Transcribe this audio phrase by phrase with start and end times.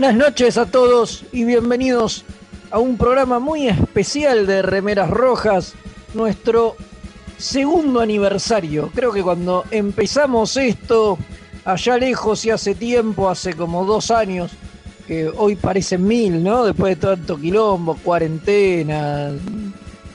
[0.00, 2.24] Buenas noches a todos y bienvenidos
[2.70, 5.74] a un programa muy especial de Remeras Rojas,
[6.14, 6.76] nuestro
[7.36, 8.92] segundo aniversario.
[8.94, 11.18] Creo que cuando empezamos esto,
[11.64, 14.52] allá lejos y hace tiempo, hace como dos años,
[15.08, 16.64] que hoy parecen mil, ¿no?
[16.64, 19.32] Después de tanto quilombo, cuarentena.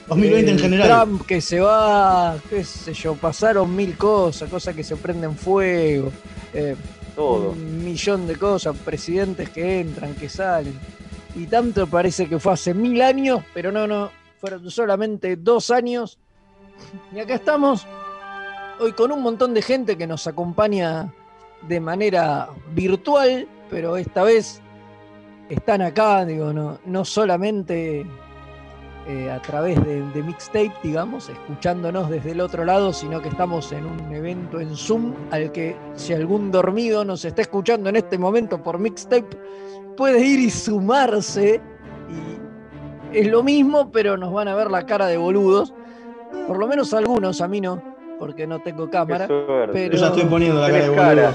[0.07, 0.87] 2020 en general.
[0.87, 6.09] Trump que se va, qué sé yo, pasaron mil cosas, cosas que se prenden fuego.
[6.53, 6.77] eh,
[7.15, 7.51] Todo.
[7.51, 10.77] un millón de cosas, presidentes que entran, que salen.
[11.35, 16.19] Y tanto parece que fue hace mil años, pero no, no, fueron solamente dos años.
[17.13, 17.87] Y acá estamos,
[18.79, 21.13] hoy con un montón de gente que nos acompaña
[21.67, 24.61] de manera virtual, pero esta vez
[25.49, 28.05] están acá, digo, no, no solamente
[29.07, 33.71] eh, a través de, de mixtape, digamos, escuchándonos desde el otro lado, sino que estamos
[33.73, 38.17] en un evento en Zoom al que si algún dormido nos está escuchando en este
[38.17, 39.37] momento por mixtape,
[39.97, 41.61] puede ir y sumarse.
[43.11, 45.73] Y es lo mismo, pero nos van a ver la cara de boludos.
[46.47, 47.81] Por lo menos algunos, a mí no,
[48.19, 49.27] porque no tengo cámara.
[49.73, 50.89] Pero- Yo ya estoy poniendo la cara de
[51.27, 51.33] boludo.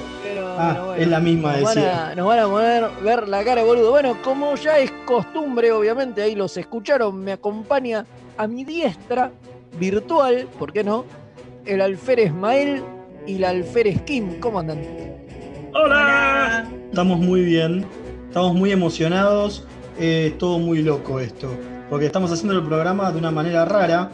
[0.60, 2.08] Ah, bueno, es la misma, nos van, decía.
[2.08, 3.90] a, nos van a poner ver la cara boludo.
[3.90, 8.04] Bueno, como ya es costumbre, obviamente, ahí los escucharon, me acompaña
[8.36, 9.30] a mi diestra
[9.78, 11.04] virtual, ¿por qué no?
[11.64, 12.82] El alférez Mael
[13.26, 14.40] y la alférez Kim.
[14.40, 14.80] ¿Cómo andan?
[15.74, 16.66] ¡Hola!
[16.90, 17.84] Estamos muy bien,
[18.26, 19.66] estamos muy emocionados,
[19.98, 21.48] eh, es todo muy loco esto,
[21.90, 24.10] porque estamos haciendo el programa de una manera rara,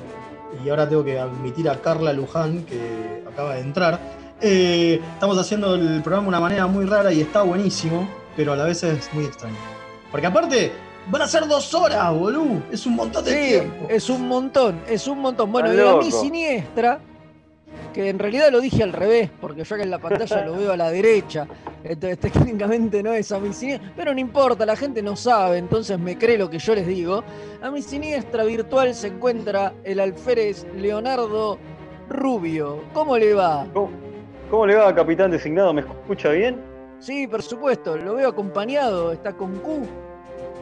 [0.65, 4.00] y ahora tengo que admitir a Carla Luján, que acaba de entrar.
[4.47, 8.06] Eh, estamos haciendo el programa de una manera muy rara y está buenísimo,
[8.37, 9.56] pero a la vez es muy extraño.
[10.10, 10.71] Porque aparte,
[11.10, 13.87] van a ser dos horas, boludo, es un montón de Sí, tiempo.
[13.88, 15.50] es un montón, es un montón.
[15.50, 17.00] Bueno, y a mi siniestra,
[17.94, 20.72] que en realidad lo dije al revés, porque yo que en la pantalla lo veo
[20.72, 21.47] a la derecha,
[21.83, 25.99] entonces técnicamente no es a mi siniestra, pero no importa, la gente no sabe, entonces
[25.99, 27.25] me cree lo que yo les digo.
[27.62, 31.59] A mi siniestra virtual se encuentra el alférez Leonardo
[32.10, 32.84] Rubio.
[32.93, 33.66] ¿Cómo le va?
[33.72, 34.03] ¿Cómo,
[34.54, 35.75] cómo le va, capitán designado?
[35.75, 36.60] ¿Me escucha bien?
[37.00, 39.84] Sí, por supuesto, lo veo acompañado, está con Q.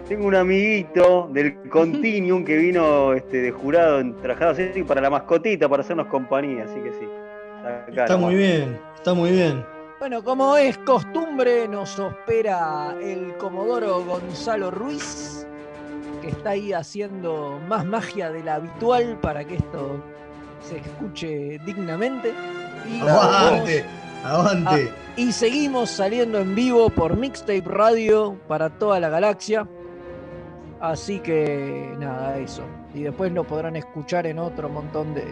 [0.08, 5.10] Tengo un amiguito del Continuum que vino este, de jurado en trajado así para la
[5.10, 7.06] mascotita, para hacernos compañía, así que sí.
[7.90, 9.62] Acá Está muy bien, está muy bien.
[9.98, 15.46] Bueno, como es costumbre, nos espera el Comodoro Gonzalo Ruiz,
[16.22, 20.02] que está ahí haciendo más magia de la habitual para que esto
[20.62, 22.32] se escuche dignamente.
[22.88, 23.84] Y, Aguante,
[24.24, 24.92] aguante.
[25.16, 29.66] y seguimos saliendo en vivo por Mixtape Radio para toda la galaxia.
[30.80, 32.62] Así que nada, eso.
[32.94, 35.24] Y después lo podrán escuchar en otro montón de,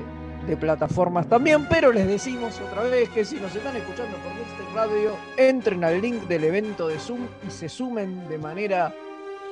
[0.47, 1.67] de plataformas también.
[1.69, 6.01] Pero les decimos otra vez que si nos están escuchando por Mixtape Radio, entren al
[6.01, 8.95] link del evento de Zoom y se sumen de manera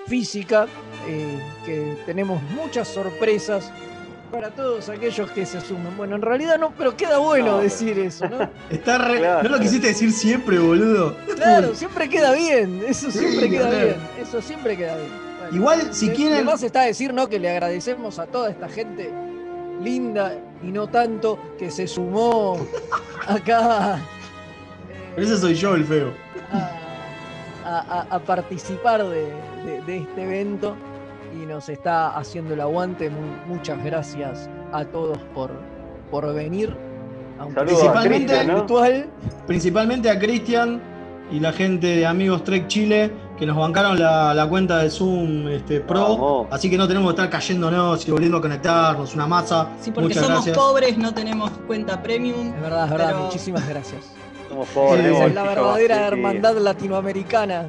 [0.06, 0.66] física.
[1.08, 3.72] eh, que tenemos muchas sorpresas
[4.30, 5.96] para todos aquellos que se sumen.
[5.96, 8.48] Bueno, en realidad no, pero queda bueno No, decir eso, ¿no?
[8.70, 9.48] Está re- Claro.
[9.48, 11.16] ¿No lo quisiste decir siempre, boludo?
[11.36, 13.84] Claro, siempre queda bien, eso Sí, siempre queda claro.
[13.86, 15.08] bien, eso siempre queda bien.
[15.38, 17.28] Bueno, Igual, si de- quieren- de más está decir, ¿no?
[17.28, 19.10] Que le agradecemos a toda esta gente
[19.82, 22.58] linda y no tanto, que se sumó
[23.26, 23.98] acá
[25.14, 26.12] Pero ese soy yo el feo.
[27.64, 27.78] a,
[28.10, 29.32] a- a participar de,
[29.64, 30.76] de- de este evento
[31.34, 33.10] y nos está haciendo el aguante.
[33.10, 35.50] Mu- Muchas gracias a todos por,
[36.10, 36.76] por venir.
[37.66, 38.54] Sea a Cristian, ¿no?
[38.56, 39.06] virtual.
[39.46, 40.80] Principalmente a Cristian
[41.30, 45.46] y la gente de Amigos Trek Chile que nos bancaron la, la cuenta de Zoom
[45.48, 46.00] este, Pro.
[46.16, 46.46] Vamos.
[46.50, 49.14] Así que no tenemos que estar cayéndonos y volviendo a conectarnos.
[49.14, 49.68] Una masa.
[49.80, 50.56] Sí, porque Muchas somos gracias.
[50.58, 52.48] pobres, no tenemos cuenta premium.
[52.56, 53.06] Es verdad, es verdad.
[53.10, 54.12] Pero- Muchísimas gracias.
[54.48, 55.06] Somos pobres.
[55.12, 56.06] Somos es la verdadera sí, sí.
[56.08, 57.66] hermandad latinoamericana.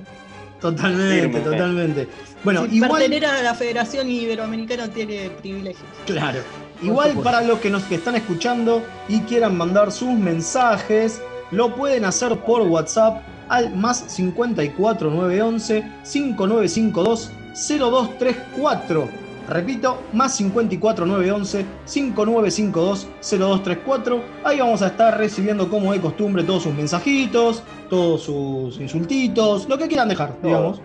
[0.60, 1.40] Totalmente, Firme.
[1.42, 2.08] totalmente.
[2.44, 3.02] Bueno, Sí, igual.
[3.02, 5.88] Pertenecer a la Federación Iberoamericana tiene privilegios.
[6.06, 6.40] Claro.
[6.82, 11.22] Igual para los que nos que están escuchando y quieran mandar sus mensajes,
[11.52, 19.10] lo pueden hacer por WhatsApp al más 54 911 5952 0234.
[19.50, 24.24] Repito, más 54 911 5952 0234.
[24.44, 29.78] Ahí vamos a estar recibiendo como de costumbre todos sus mensajitos, todos sus insultitos, lo
[29.78, 30.82] que quieran dejar, digamos.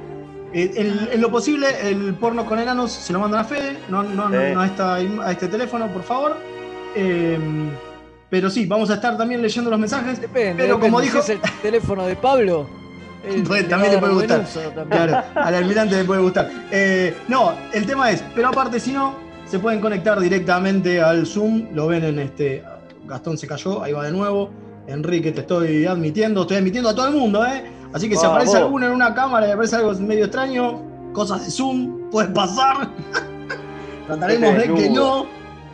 [0.55, 4.03] Eh, el- en lo posible, el porno con enanos se lo mandan a Fede, no,
[4.05, 4.55] no, no- Sí.
[4.55, 6.37] no a, esta- a este teléfono, por favor.
[6.95, 7.39] Eh,
[8.31, 10.21] pero sí, vamos a estar también leyendo los mensajes.
[10.21, 10.63] Depende.
[10.63, 11.19] Pero como depende.
[11.21, 12.67] dijo- Si es el teléfono de Pablo.
[13.47, 14.45] Pues, le también le puede gustar.
[14.91, 16.51] Claro, al almirante le puede gustar.
[16.71, 19.15] Eh, no, el tema es, pero aparte, si no,
[19.47, 21.69] se pueden conectar directamente al Zoom.
[21.73, 22.63] Lo ven en este.
[23.07, 24.51] Gastón se cayó, ahí va de nuevo.
[24.87, 27.65] Enrique, te estoy admitiendo, estoy admitiendo a todo el mundo, ¿eh?
[27.95, 28.37] Así que si Vamos.
[28.37, 30.83] aparece alguno en una cámara y aparece algo medio extraño,
[31.15, 32.89] cosas de Zoom, puede pasar.
[34.07, 35.27] Trataremos de que no.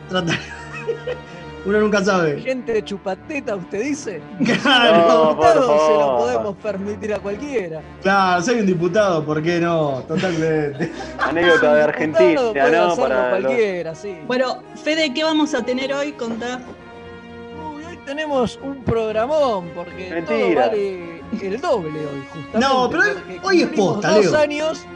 [0.08, 0.38] Tratar-
[1.66, 2.40] Uno nunca sabe.
[2.40, 4.22] Gente de chupateta, usted dice.
[4.62, 7.80] Claro, No, se lo podemos permitir a cualquiera.
[8.02, 10.02] claro, soy un diputado, ¿por qué no?
[10.08, 10.90] Totalmente.
[11.18, 12.96] Anécdota de Argentina, puede ¿no?
[12.96, 14.16] Para los- cualquiera, sí.
[14.26, 16.12] Bueno, Fede, ¿qué vamos a tener hoy?
[16.12, 16.60] Contá.
[17.76, 20.66] Uy, hoy tenemos un programón porque todo Mentira.
[20.68, 22.58] vale el doble hoy, justamente.
[22.60, 24.36] No, pero hoy- porque hoy es posta, dos Leo.
[24.38, 24.86] años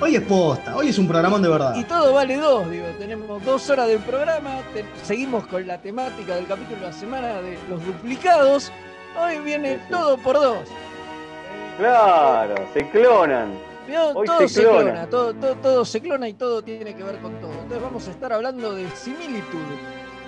[0.00, 1.72] Hoy es posta, hoy es un programón de verdad.
[1.76, 2.84] y todo vale dos, digo.
[2.98, 7.40] Tenemos dos horas del programa, te- seguimos con la temática del capítulo de la semana
[7.40, 8.72] de los duplicados.
[9.16, 9.92] Hoy viene Sí, sí.
[9.92, 10.58] todo por dos.
[11.78, 13.52] Claro, se clonan.
[14.14, 14.82] Hoy todo se se, clona.
[14.92, 17.52] clona, todo, todo, todo se clona y todo tiene que ver con todo.
[17.52, 19.76] Entonces vamos a estar hablando de Similitude,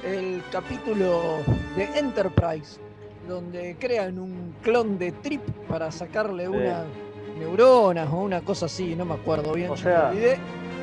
[0.05, 1.39] el capítulo
[1.75, 2.79] de Enterprise,
[3.27, 6.49] donde crean un clon de Trip para sacarle Sí.
[6.51, 6.85] unas
[7.39, 9.71] neuronas o una cosa así, no me acuerdo bien.
[9.71, 10.13] O sea, a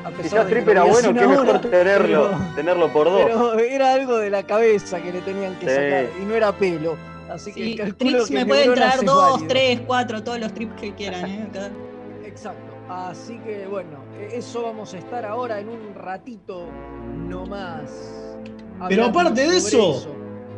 [0.09, 3.21] pesar Quizás de que Trip era bueno, qué mejor hora, tenerlo, pero- tenerlo por dos.
[3.25, 5.75] Pero era algo de la cabeza que le tenían que Sí.
[5.75, 6.95] sacar y no era pelo.
[7.29, 9.47] Así que Sí, trips que me pueden traer dos, válido.
[9.47, 11.47] tres, cuatro, todos los trips que quieran, ¿eh?
[12.25, 12.73] Exacto.
[12.89, 16.65] Así que bueno, eh, eso vamos a estar ahora en un ratito
[17.29, 18.35] no más.
[18.89, 20.05] Pero aparte de eso,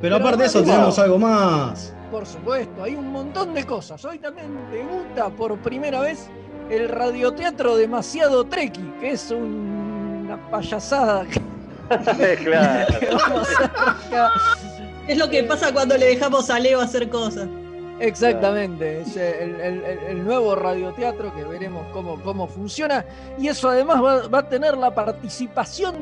[0.05, 1.91] Pero aparte de eso tenemos algo más.
[2.11, 4.05] por supuesto, hay un montón de cosas.
[4.05, 6.29] Hoy también debuta por primera vez
[6.69, 11.25] el radioteatro demasiado treki, que es un- una payasada
[12.43, 12.95] claro.
[15.07, 17.47] Es lo que pasa cuando le dejamos a Leo hacer cosas.
[17.99, 23.05] Exactamente, es el, el- el- el nuevo radioteatro que veremos cómo, cómo funciona
[23.39, 25.95] y eso además va, va a tener la participación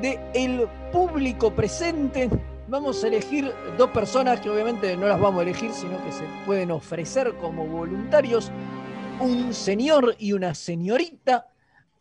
[0.00, 2.28] del público presente.
[2.70, 6.22] Vamos a elegir dos personas que obviamente no las vamos a elegir, sino que se
[6.46, 8.52] pueden ofrecer como voluntarios.
[9.18, 11.48] Un señor y una señorita.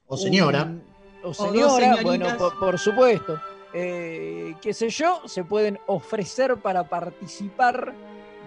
[0.06, 0.64] O señora.
[0.64, 0.84] un-
[1.24, 3.42] o señora, bueno, por, por supuesto.
[3.74, 7.92] Eh, qué sé yo, se pueden ofrecer para participar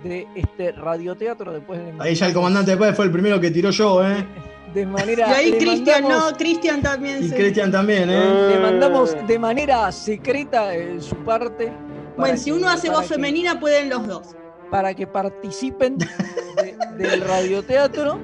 [0.04, 1.52] de este radioteatro.
[1.52, 4.24] Después le Ahí ya el comandante después fue el primero que tiró yo, ¿eh?
[4.72, 5.26] De manera.
[5.28, 7.30] Y ahí Cristian, no, Cristian también Y.
[7.30, 8.48] Cristian también, ¿eh?
[8.54, 11.70] Le mandamos de manera secreta eh, su parte.
[12.12, 14.36] Para Bueno, si que- uno hace voz que- femenina, pueden los dos.
[14.70, 18.18] Para que participen de- del radioteatro.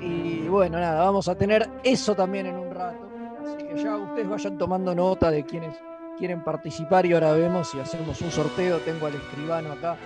[0.00, 3.08] Y bueno, nada, vamos a tener eso también en un rato.
[3.44, 5.74] Así que ya ustedes vayan tomando nota de quienes
[6.18, 8.78] quieren participar y ahora vemos si hacemos un sorteo.
[8.78, 9.96] Tengo al escribano acá.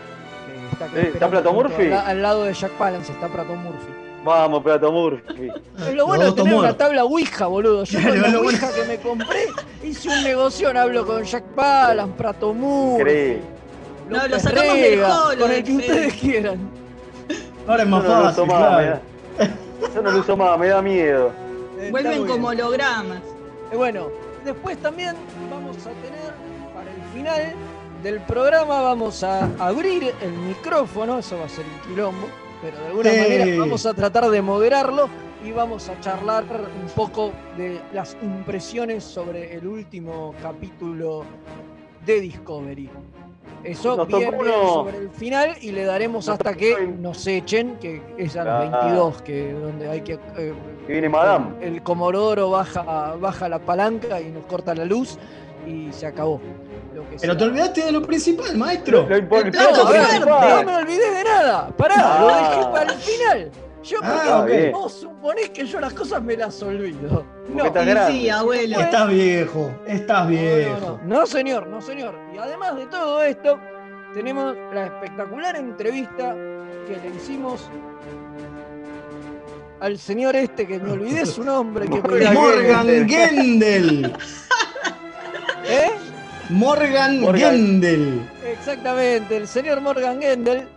[0.47, 1.93] Que está, acá Eh, ¿está esperando Plato junto Murphy?
[1.93, 3.93] Al lado de Jack Palance está Plato Murphy.
[4.25, 5.51] Vamos, Plato Murphy.
[5.79, 7.85] Es lo bueno dos tener una tabla Ouija, boludo.
[7.85, 8.39] Yo con la.
[8.39, 9.49] Ouija que me compré
[9.83, 13.41] hice un negocio, hablo con Jack Palance, Prato Murphy.
[14.09, 16.71] No, lo sacamos del hall, con el que ustedes quieran.
[17.67, 19.01] Ahora es Yo más no lo uso fácil,
[19.95, 21.33] Yo no lo uso más, me da miedo.
[21.91, 23.21] Vuelven como hologramas.
[23.75, 24.09] Bueno,
[24.45, 25.17] después también
[25.51, 26.33] vamos a tener,
[26.75, 27.55] para el final
[28.03, 32.29] del programa, vamos a abrir el micrófono, eso va a ser un quilombo,
[32.63, 33.21] pero de alguna Sí.
[33.21, 35.09] manera vamos a tratar de moderarlo
[35.45, 41.25] y vamos a charlar un poco de las impresiones sobre el último capítulo
[42.07, 42.89] de Discovery.
[43.65, 48.03] Eso Nos uno- sobre el final y le daremos Nos hasta que nos echen, que
[48.19, 48.81] es a las Claro.
[48.87, 50.15] 22, que donde hay que...
[50.37, 50.53] eh,
[50.87, 51.47] Que viene Madame.
[51.61, 55.17] el, el Comodoro baja, baja la palanca y nos corta la luz
[55.67, 56.41] y se acabó.
[56.95, 57.37] Lo que Pero sea.
[57.37, 59.07] te olvidaste de lo principal, maestro.
[59.09, 61.69] Lo impor- el plato No, me olvidé de nada.
[61.77, 62.21] Pará, Ah.
[62.21, 62.27] lo
[62.59, 63.51] dejé para el final.
[63.83, 64.69] Yo Ah, porque.
[64.69, 67.25] Eh, vos suponés que yo las cosas me las olvido.
[67.53, 68.79] No, estás sí, abuelo.
[68.79, 70.79] Estás viejo, estás viejo.
[70.81, 71.01] no, no.
[71.21, 72.15] No, señor, no, señor.
[72.33, 73.59] Y además de todo esto,
[74.15, 76.33] tenemos la espectacular entrevista
[76.87, 77.69] que le hicimos
[79.81, 81.89] al señor este que me olvidé su nombre.
[81.89, 82.01] Que
[82.33, 84.13] Morgan Gendel.
[85.65, 85.91] ¿Eh?
[86.51, 87.53] Morgan, Morgan.
[87.55, 88.21] Gendel.
[88.47, 90.69] Exactamente, el señor Morgan Gendel.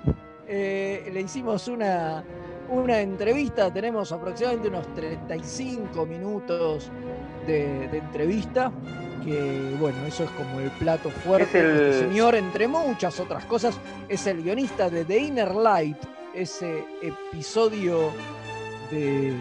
[0.48, 2.24] eh, le hicimos una,
[2.70, 6.90] una entrevista, tenemos aproximadamente unos 35 minutos
[7.48, 8.72] de, de entrevista.
[9.24, 11.58] Que bueno, eso es como el plato fuerte.
[11.58, 13.76] Es el- este señor, entre muchas otras cosas,
[14.08, 15.98] es el guionista de The Inner Light,
[16.36, 18.12] ese episodio
[18.92, 19.34] de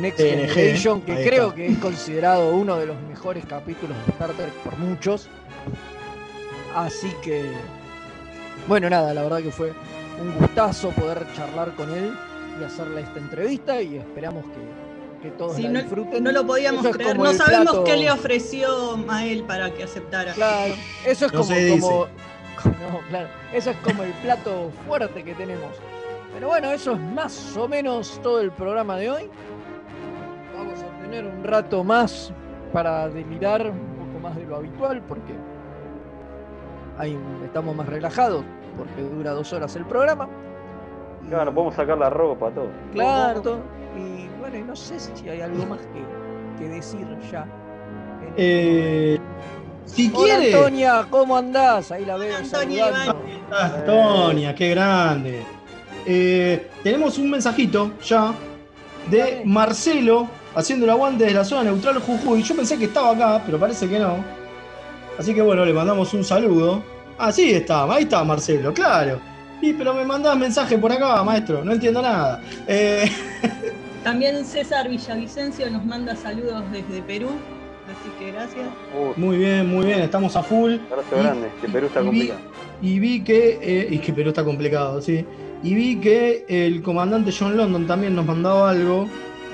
[0.00, 1.56] Next TNG, Generation, que ahí creo está.
[1.56, 5.28] que es considerado uno de los mejores capítulos de Star Trek por muchos.
[6.74, 7.50] Así que,
[8.68, 9.72] bueno, nada, la verdad que fue
[10.20, 12.14] un gustazo poder charlar con él
[12.60, 16.22] y hacerle esta entrevista y esperamos que, que todos Sí, la no, disfruten.
[16.22, 17.16] no lo podíamos Eso es creer.
[17.16, 20.32] como No sabemos plato- qué le ofreció Mael para que aceptara.
[20.34, 22.06] Claro, eso es No como-
[22.64, 25.70] no, claro, eso es como el plato fuerte que tenemos.
[26.34, 29.30] Pero bueno, eso es más o menos todo el programa de hoy.
[31.10, 32.32] Tener un rato más
[32.72, 35.34] para delirar un poco más de lo habitual porque
[36.98, 38.44] ahí estamos más relajados
[38.76, 40.28] porque dura dos horas el programa.
[41.28, 42.68] Claro, podemos sacar la ropa, todo.
[42.92, 43.58] Claro, todo.
[43.96, 47.44] y bueno, y no sé si hay algo más que, que decir ya.
[48.36, 49.18] Eh,
[49.86, 50.54] si Hola quiere.
[50.54, 51.90] Antonia, ¿cómo andás?
[51.90, 52.36] Ahí la veo
[53.50, 55.42] Antonia qué grande.
[56.06, 58.32] Eh, tenemos un mensajito ya
[59.10, 59.42] de.
[59.44, 62.42] Marcelo haciendo el aguante desde la zona neutral Jujuy.
[62.42, 64.24] Yo pensé que estaba acá, pero parece que no.
[65.18, 66.82] Así que bueno, le mandamos un saludo.
[67.18, 69.20] Ah, sí está, ahí está Marcelo, claro.
[69.60, 72.40] Sí, pero me mandás mensaje por acá, maestro, no entiendo nada.
[72.66, 73.10] Eh,
[74.04, 77.28] También César Villavicencio nos manda saludos desde Perú.
[77.86, 78.64] Así que gracias.
[78.96, 80.76] Uh, muy bien, muy bien, estamos a full.
[80.90, 82.40] abrazo Y- grande, que Perú está y vi- complicado.
[82.80, 83.58] Y vi que.
[83.60, 85.24] eh, y que Perú está complicado, sí.
[85.62, 89.06] Y vi que el comandante John London también nos mandaba algo,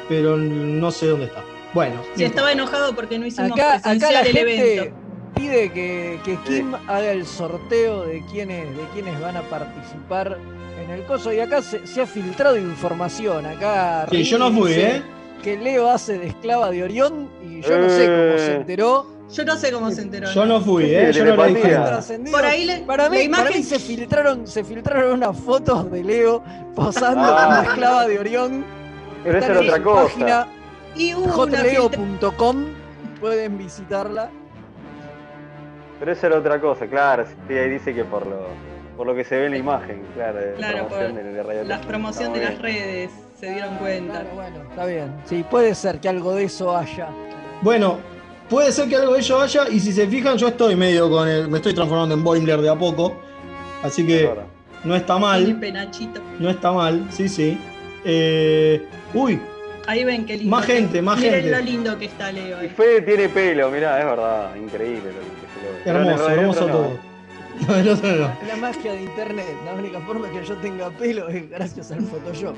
[0.08, 1.42] pero no sé dónde está.
[1.75, 2.00] Bueno.
[2.14, 4.40] Si estaba enojado porque no hicimos Acá, acá la el gente
[4.80, 4.96] evento.
[5.34, 10.38] pide que, que Kim haga el sorteo de quiénes, de quiénes van a participar
[10.82, 11.32] en el coso.
[11.32, 13.44] Y acá se, se ha filtrado información.
[13.46, 15.02] Acá Sí, yo no fui, ¿eh?
[15.42, 18.56] Que Leo hace de esclava de Orión y yo no sé cómo se Eh.
[18.56, 19.16] enteró.
[19.30, 20.30] Yo no sé cómo se enteró.
[20.32, 21.12] Yo no fui, Sí, ¿eh?
[21.12, 22.30] Yo no le.
[22.30, 25.90] Por ahí le- para mí, la imagen- para mí se filtraron, se filtraron unas fotos
[25.90, 26.42] de Leo
[26.76, 27.46] posando Ah.
[27.58, 28.64] como esclava de Orión.
[29.26, 30.49] Pero eso era otra cosa.
[30.95, 31.12] Y.
[33.21, 34.30] Pueden visitarla.
[35.99, 37.25] Pero eso era otra cosa, claro.
[37.49, 38.47] Sí, ahí dice que por lo,
[38.97, 41.42] por lo que se ve en la imagen, claro, de Claro, promoción por de, de
[41.42, 44.21] Radio la promoción de las redes se dieron cuenta.
[44.21, 45.14] Claro, bueno, está bien.
[45.25, 47.09] Sí, puede ser que algo de eso haya.
[47.62, 47.99] Bueno,
[48.50, 51.26] puede ser que algo de ello haya, y si se fijan, yo estoy medio con
[51.26, 51.49] el.
[51.49, 53.14] Me estoy transformando en Boimler de a poco.
[53.83, 54.30] Así que
[54.85, 55.61] no está El mal.
[55.61, 56.21] penachito.
[56.38, 57.59] No está mal, sí, sí.
[58.08, 58.82] Eh,
[59.14, 59.40] uy,
[59.88, 60.50] Ahí ven qué lindo.
[60.56, 61.50] Más gente, más Miren gente.
[61.50, 62.58] lo lindo que está Leo.
[62.62, 62.68] Y ahí.
[62.68, 66.84] Fede tiene pelo, mirá, es verdad, increíble lo que se hermoso, hermoso no, todo.
[66.94, 68.18] ¿eh?
[68.18, 68.46] No.
[68.48, 69.46] La magia de internet.
[69.64, 72.54] La única forma que yo tenga pelo es gracias al Photoshop.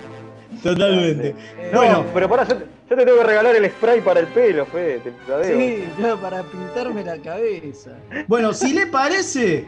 [0.62, 1.28] Totalmente.
[1.28, 2.04] Eh, No, Bueno.
[2.14, 4.98] pero pará, yo te, yo te tengo que regalar el spray para el pelo, Fede,
[5.00, 5.60] te lo debo.
[5.60, 7.90] Sí, claro, para pintarme la cabeza.
[8.26, 9.64] Bueno, si le parece,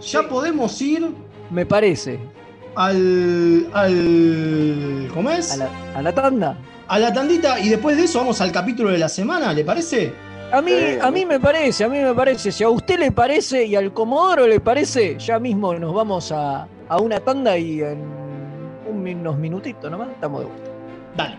[0.00, 0.26] ya Sí.
[0.28, 1.08] podemos ir
[1.50, 2.18] Me parece.
[2.76, 3.68] Al.
[3.72, 5.08] al.
[5.12, 5.52] ¿Cómo es?
[5.52, 6.56] A la, a la tanda.
[6.88, 10.12] A la tandita y después de eso vamos al capítulo de la semana, ¿le parece?
[10.52, 12.52] A mí, a mí me parece, a mí me parece.
[12.52, 16.68] Si a usted le parece y al Comodoro le parece, ya mismo nos vamos a,
[16.88, 17.98] a una tanda y en
[18.88, 20.70] un unos minutitos nomás estamos de vuelta.
[21.16, 21.38] Dale.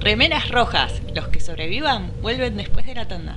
[0.00, 1.00] Remeras rojas.
[1.14, 3.36] Los que sobrevivan vuelven después de la tanda.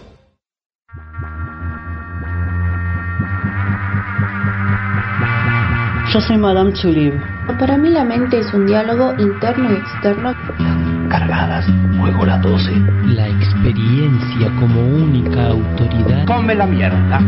[6.13, 7.13] Yo soy Madame Tulip.
[7.57, 10.33] Para mí la mente es un diálogo interno y externo.
[11.07, 11.65] Cargadas,
[11.97, 12.69] juego las 12.
[13.15, 16.25] La experiencia como única autoridad.
[16.25, 17.21] Come la mierda.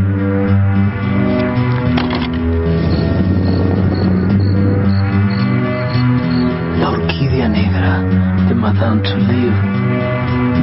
[6.77, 8.01] La orquídea negra
[8.49, 9.53] de Madame Tulip.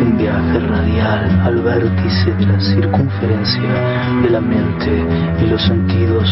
[0.02, 5.06] Un viaje radial al vértice de la circunferencia de la mente
[5.42, 6.28] y los sentidos.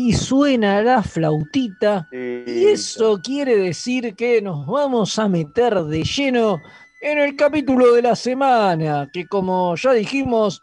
[0.06, 2.08] Y suena la flautita.
[2.12, 6.60] Y eso quiere decir que nos vamos a meter de lleno
[7.02, 9.10] en el capítulo de la semana.
[9.12, 10.62] Que como ya dijimos,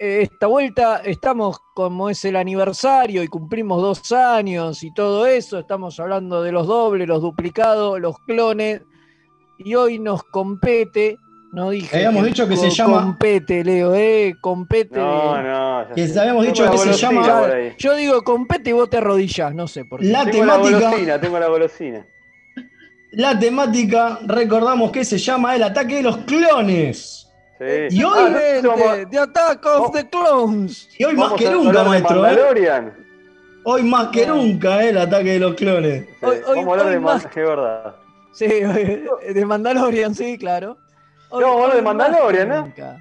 [0.00, 5.60] eh, esta vuelta estamos como es el aniversario y cumplimos dos años y todo eso.
[5.60, 8.82] Estamos hablando de los dobles, los duplicados, los clones.
[9.56, 11.16] Y hoy nos compete.
[11.52, 11.96] No dije.
[11.96, 14.34] Habíamos dicho que se llama- Compete, Leo, eh.
[14.40, 14.98] Compete.
[14.98, 15.88] No, no.
[15.88, 16.20] ya Que sé.
[16.20, 17.48] habíamos dicho que la se llama-.
[17.76, 20.06] Yo digo compete y vos te arrodillás, no sé por qué.
[20.06, 22.06] La Tengo la temática- golosina, tengo la golosina.
[23.12, 27.28] La temática, recordamos que se llama el ataque de los clones.
[27.58, 27.96] Sí.
[27.96, 30.88] Y hoy- Ah, no, vamos- The Attack of the Clones.
[30.98, 32.18] Y hoy más que nunca, maestro.
[32.18, 32.20] ¿eh?
[32.28, 32.94] Mandalorian.
[33.64, 34.90] Hoy más que nunca, ¿eh?
[34.90, 36.04] el ataque de los clones.
[36.04, 37.36] Sí, Hoy- hoy- vamos a hablar hoy de más- más.
[37.36, 37.94] Es verdad.
[38.32, 38.46] Sí,
[39.34, 40.78] de Mandalorian, sí, claro.
[41.32, 42.60] No, hablar de Mandalorian, ¿no?
[42.62, 43.00] nunca.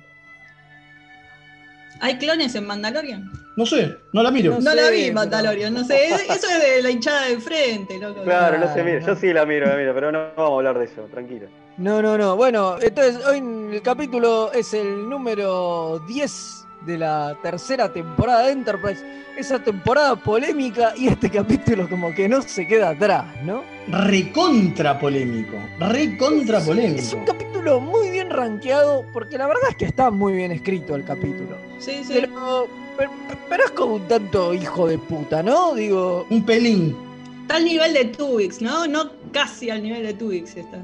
[2.02, 3.30] ¿Hay clones en Mandalorian?
[3.58, 4.56] No sé, no la miro.
[4.62, 6.06] No, sé, la vi pero- Mandalorian, no sé.
[6.08, 8.24] Eso es de la hinchada de frente, loco.
[8.24, 9.02] Claro, no se mira.
[9.02, 9.08] no.
[9.08, 11.48] Yo sí la miro, la miro, pero no vamos a hablar de eso, tranquilo.
[11.78, 12.38] No, no, no.
[12.38, 13.40] Bueno, entonces hoy
[13.74, 19.04] el capítulo es el número 10 de la tercera temporada de Enterprise.
[19.38, 23.64] Esa temporada polémica y este capítulo como que no se queda atrás, ¿no?
[23.88, 25.56] Recontra polémico.
[25.80, 27.18] Recontra Es polémico.
[27.18, 31.04] un capítulo muy bien rankeado porque la verdad es que está muy bien escrito el
[31.06, 31.58] capítulo.
[31.80, 32.14] Sí, sí.
[32.14, 33.12] Pero, pero,
[33.50, 35.74] pero es como un tanto hijo de puta, ¿no?
[35.76, 36.96] Digo, Un pelín.
[37.42, 38.86] Está al nivel de Tubix, ¿no?
[38.88, 40.78] No casi al nivel de Tubix está.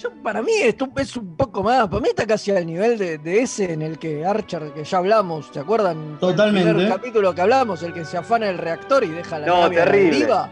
[0.00, 1.88] Yo, para mí esto es un poco más.
[1.88, 4.98] Para mí está casi al nivel de, de ese en el que Archer, que ya
[4.98, 6.18] hablamos, ¿se acuerdan?
[6.20, 6.70] Totalmente.
[6.70, 9.70] El primer capítulo que hablamos, el que se afana el reactor y deja la No,
[9.70, 10.10] terrible.
[10.18, 10.50] deriva.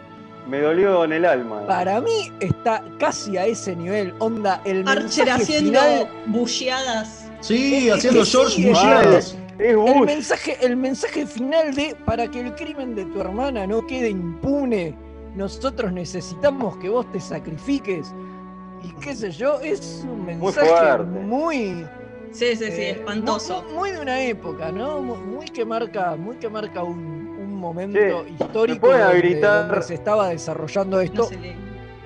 [0.49, 1.67] Me dolió en el alma.
[1.67, 4.15] Para mí está casi a ese nivel.
[4.21, 6.09] Onda, el Archer mensaje haciendo final.
[6.27, 7.31] bulleadas.
[7.41, 8.71] Sí, Es haciendo que George.
[9.19, 13.87] Es El mensaje, el mensaje final de para que el crimen de tu hermana no
[13.87, 14.95] quede impune,
[15.35, 18.13] nosotros necesitamos que vos te sacrifiques.
[18.87, 21.87] Y qué sé yo, es un mensaje muy,
[22.31, 23.63] Sí, sí, sí, eh, espantoso.
[23.65, 25.01] Muy, muy de una época, ¿no?
[25.01, 26.97] Mu- Muy que marca, muy que marca un,
[27.41, 31.23] un momento histórico donde- se estaba desarrollando esto.
[31.23, 31.57] No se lee.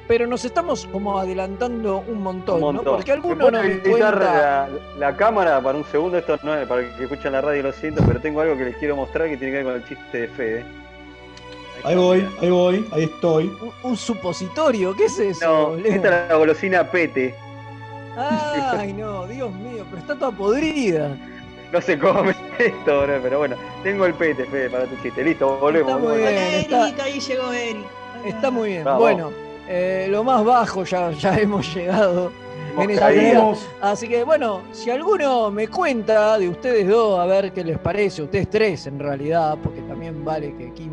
[0.06, 2.72] Pero nos estamos como adelantando un montón, Un ¿no?
[2.74, 2.94] montón.
[2.96, 4.18] Porque ¿Me alguno no habilitar cuenta.
[4.18, 6.18] la, la cámara para un segundo?
[6.18, 8.76] Esto no es para que escuchen la radio, lo siento, pero tengo algo que les
[8.76, 10.64] quiero mostrar que tiene que ver con el chiste de Fede.
[11.84, 13.46] Ahí voy, ahí voy, ahí estoy.
[13.60, 15.46] Un, un supositorio, ¿qué es eso?
[15.70, 15.92] No, Leo?
[15.94, 17.34] esta es la golosina Pete.
[18.16, 21.16] Ay, no, Dios mío, pero está toda podrida.
[21.72, 25.24] no se come esto, bro, pero bueno, tengo el pete, Fede, para tu chiste.
[25.24, 25.92] Listo, volvemos.
[25.92, 26.28] Está muy bien,
[26.74, 27.86] Hola está- ahí llegó Eric.
[28.26, 28.84] Está muy bien.
[28.98, 29.30] Bueno,
[29.68, 32.30] eh, lo más bajo ya, ya hemos llegado
[32.76, 33.10] en esta.
[33.80, 38.22] Así que bueno, si alguno me cuenta de ustedes dos, a ver qué les parece,
[38.22, 40.92] ustedes tres en realidad, porque también vale que Kim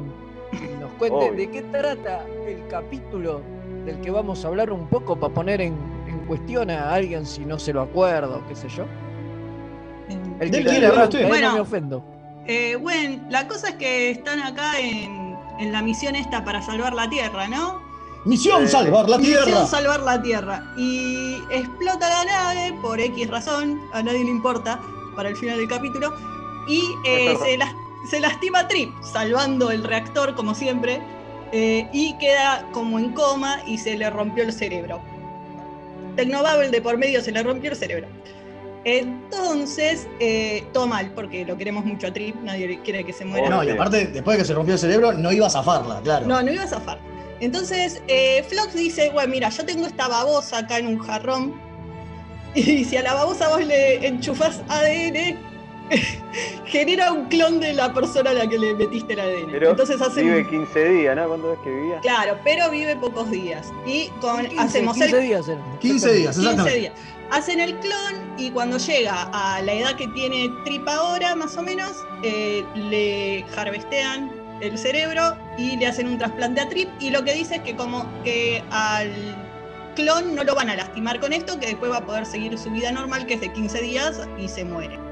[0.97, 1.33] nos cuente Obvio.
[1.33, 3.41] de qué trata el capítulo
[3.85, 5.75] del que vamos a hablar un poco para poner en,
[6.07, 8.83] en cuestión a alguien si no se lo acuerda o qué sé yo.
[10.39, 11.27] El Del que quiera, arranque, usted.
[11.27, 11.47] Bueno.
[11.49, 12.03] no me ofendo.
[12.45, 16.93] Eh, bueno, la cosa es que están acá en, en la misión esta para salvar
[16.93, 17.81] la Tierra, ¿no?
[18.25, 19.45] Misión Eh, salvar la tierra.
[19.45, 20.63] Misión salvar la Tierra.
[20.77, 24.79] Y explota la nave por X razón, a nadie le importa,
[25.15, 26.13] para el final del capítulo.
[26.67, 27.73] Y eh, se, las-
[28.09, 31.01] se lastima Trip, salvando el reactor como siempre.
[31.53, 34.99] eh, y queda como en coma y se le rompió el cerebro.
[36.17, 38.07] Tecnobabel de por medio se le rompió el cerebro.
[38.83, 43.49] Entonces, eh, todo mal, porque lo queremos mucho a Trip, nadie quiere que se muera.
[43.49, 46.25] No, y aparte, después de que se rompió el cerebro, no iba a zafarla, claro.
[46.25, 46.99] No, no iba a zafar.
[47.39, 51.53] Entonces, eh, Flox dice, bueno, mira, yo tengo esta babosa acá en un jarrón.
[52.55, 55.37] Y si a la babosa vos le enchufás ADN,
[56.65, 59.51] genera un clon de la persona a la que le metiste el ADN.
[59.51, 60.25] Pero Entonces hacen...
[60.25, 61.27] vive 15 días, ¿no?
[61.27, 61.99] ¿Cuánto es que vivía?
[62.01, 63.71] Claro, pero vive pocos días.
[63.85, 65.23] Y con, 15, hacemos 15 el...
[65.23, 65.79] días eran.
[65.79, 66.79] 15 días, 15 exactamente.
[66.79, 66.93] días.
[67.31, 71.61] Hacen el clon y cuando llega a la edad que tiene Trip ahora, más o
[71.61, 71.91] menos,
[72.23, 76.89] eh, le harvestean el cerebro y le hacen un trasplante a Trip.
[76.99, 79.11] Y lo que dice es que como que al
[79.95, 82.69] clon no lo van a lastimar con esto, que después va a poder seguir su
[82.69, 85.06] vida normal, que es de 15 días, y se muere.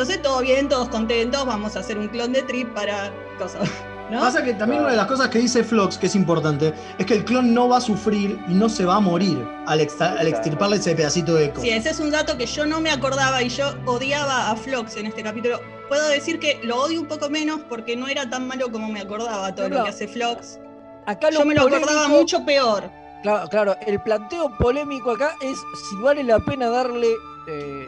[0.00, 3.68] Entonces todo bien, todos contentos, vamos a hacer un clon de Trip para cosas.
[4.10, 4.18] ¿no?
[4.20, 7.12] Pasa que también una de las cosas que dice Flox, que es importante, es que
[7.16, 10.26] el clon no va a sufrir y no se va a morir al, extra- al
[10.26, 11.60] extirparle ese pedacito de eco.
[11.60, 14.96] Sí, ese es un dato que yo no me acordaba y yo odiaba a Flox
[14.96, 15.60] en este capítulo.
[15.90, 19.00] Puedo decir que lo odio un poco menos porque no era tan malo como me
[19.02, 20.58] acordaba todo lo que hace Flox.
[21.04, 22.90] Acá Yo me lo acordaba mucho peor.
[23.22, 27.08] Claro, claro, el planteo polémico acá es si vale la pena darle
[27.48, 27.86] eh,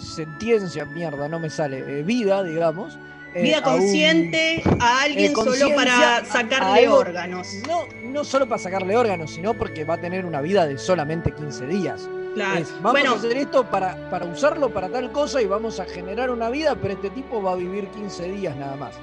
[0.00, 2.98] sentencia, mierda, no me sale, eh, vida, digamos.
[3.34, 7.46] eh, Vida a un- consciente a alguien eh, solo para sacarle a órganos.
[7.68, 11.30] No, no solo para sacarle órganos, sino porque va a tener una vida de solamente
[11.32, 12.08] 15 días.
[12.34, 12.58] Claro.
[12.60, 13.12] Es, vamos Bueno.
[13.12, 16.76] a hacer esto para, para usarlo para tal cosa y vamos a generar una vida,
[16.80, 18.94] pero este tipo va a vivir 15 días nada más.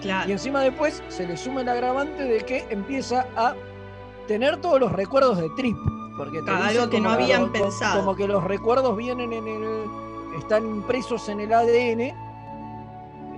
[0.00, 0.28] Claro.
[0.28, 3.54] Y encima después se le suma el agravante de que empieza a
[4.28, 5.76] tener todos los recuerdos de Trip.
[6.16, 8.00] Porque te Claro, algo que no habían como- pensado.
[8.00, 9.84] Como que los recuerdos vienen en el.
[10.38, 12.14] Están impresos en el ADN.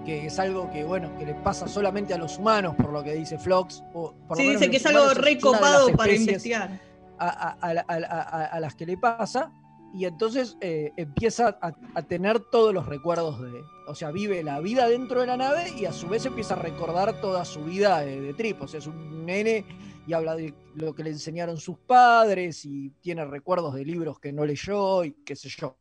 [0.05, 3.13] Que es algo que, bueno, que le pasa solamente a los humanos, por lo que
[3.15, 3.83] dice Flox.
[3.93, 5.97] O por lo Sí, menos dice que es algo humanos re una de las copado
[5.97, 6.81] para investigar.
[7.19, 9.51] a, a- a a la- a- a las que le pasa
[9.95, 13.51] y entonces eh, empieza a, a tener todos los recuerdos de,
[13.89, 16.59] o sea, vive la vida dentro de la nave y a su vez empieza a
[16.59, 19.65] recordar toda su vida de, de trip, o sea, es un nene
[20.07, 24.33] y habla de lo que le enseñaron sus padres y tiene recuerdos de libros que
[24.33, 25.79] no leyó y qué sé yo.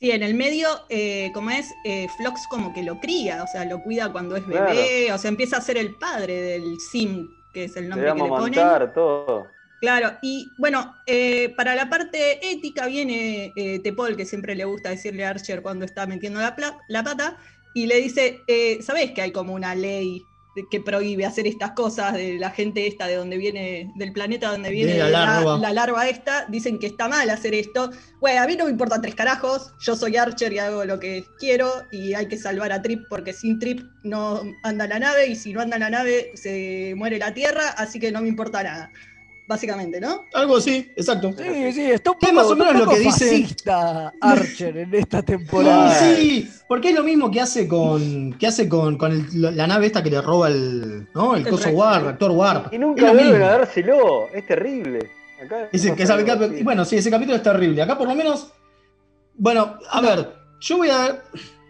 [0.00, 3.64] Sí, en el medio, eh, como es, eh, Flox como que lo cría, o sea,
[3.64, 7.64] lo cuida cuando es bebé, o sea, empieza a ser el padre del Sim, que
[7.64, 8.92] es el nombre que le ponen.
[8.94, 9.48] todo.
[9.80, 14.90] Claro, y bueno, eh, para la parte ética viene eh, Tepol, que siempre le gusta
[14.90, 16.56] decirle a Archer cuando está metiendo la,
[16.88, 17.38] la pata,
[17.74, 20.24] y le dice, eh, ¿sabés que hay como una ley
[20.70, 24.70] que prohíbe hacer estas cosas de la gente esta de donde viene, del planeta donde
[24.70, 25.58] viene la larva.
[25.58, 26.46] la larva esta?
[26.46, 27.90] Dicen que está mal hacer esto.
[28.20, 31.24] Bueno, a mí no me importa tres carajos, yo soy Archer y hago lo que
[31.38, 35.36] quiero, y hay que salvar a Trip porque sin Trip no anda la nave, y
[35.36, 38.90] si no anda la nave se muere la Tierra, así que no me importa nada
[39.48, 40.24] básicamente, ¿no?
[40.34, 41.32] Algo así, exacto.
[41.36, 43.46] Sí, sí, está un Que poco, es más o menos lo que dice-
[44.20, 45.94] Archer en esta No, temporada.
[45.94, 49.86] sí, porque es lo mismo que hace con que hace con, con el- la nave
[49.86, 51.34] esta que le roba el, ¿no?
[51.34, 51.74] el El coso reactor.
[51.86, 52.72] Warp, reactor Warp.
[52.74, 54.28] Y nunca vuelven a dárselo.
[54.34, 55.10] Es terrible.
[55.42, 56.62] Acá que capi- así.
[56.62, 57.80] bueno, sí, ese capítulo es terrible.
[57.82, 58.52] Acá por lo menos.
[59.34, 61.22] Bueno, a ver, yo voy a.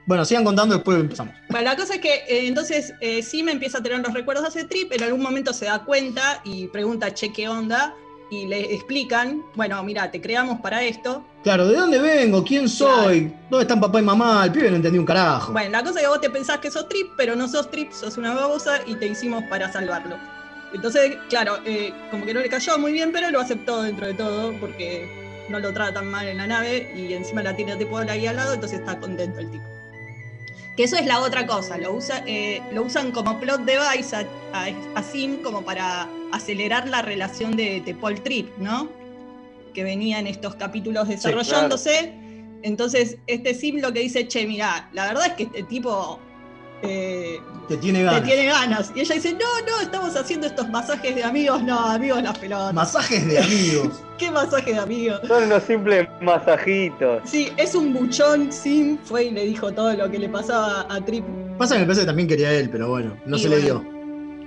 [0.09, 1.35] Bueno, sigan contando, después empezamos.
[1.51, 4.61] Bueno, la cosa es que eh, entonces eh, Sim empieza a tener los recuerdos de
[4.61, 7.95] ese trip, en algún momento se da cuenta y pregunta, che, ¿qué onda?
[8.31, 11.27] Y le explican, bueno, mira, te creamos para esto.
[11.43, 12.43] Claro, ¿de dónde vengo?
[12.43, 13.31] ¿Quién soy?
[13.51, 14.47] ¿Dónde están papá y mamá?
[14.47, 15.53] El pibe no entendí un carajo.
[15.53, 17.93] Bueno, la cosa es que vos te pensás que sos trip, pero no sos trip,
[17.93, 20.17] sos una babosa y te hicimos para salvarlo.
[20.73, 24.15] Entonces, claro, eh, como que no le cayó muy bien, pero lo aceptó dentro de
[24.15, 25.07] todo porque
[25.51, 28.55] no lo tratan mal en la nave y encima la tiene tipo ahí al lado,
[28.55, 29.78] entonces está contento el tipo.
[30.79, 34.21] Que eso es la otra cosa, lo, usa, eh, lo usan como plot device a,
[34.53, 38.89] a, a Sim como para acelerar la relación de Tepol Trip, ¿no?
[39.75, 42.15] Que venía en estos capítulos desarrollándose.
[42.63, 46.21] Entonces, este Sim lo que dice, che, mirá, la verdad es que este tipo
[46.83, 48.23] eh, Te tiene te ganas.
[48.25, 48.93] tiene ganas.
[48.95, 49.39] Y ella dice, no,
[49.71, 51.63] no, estamos haciendo estos masajes de amigos.
[51.63, 52.73] No, amigos las pelotas.
[52.75, 54.01] Masajes de amigos.
[54.19, 55.21] ¿Qué masaje de amigos?
[55.27, 57.23] Son unos simples masajitos.
[57.25, 61.01] Sí, es un buchón, Sim fue y le dijo todo lo que le pasaba a
[61.05, 61.25] Trip.
[61.59, 63.85] Pasa que me parece que también quería él, pero bueno, no Y se le dio.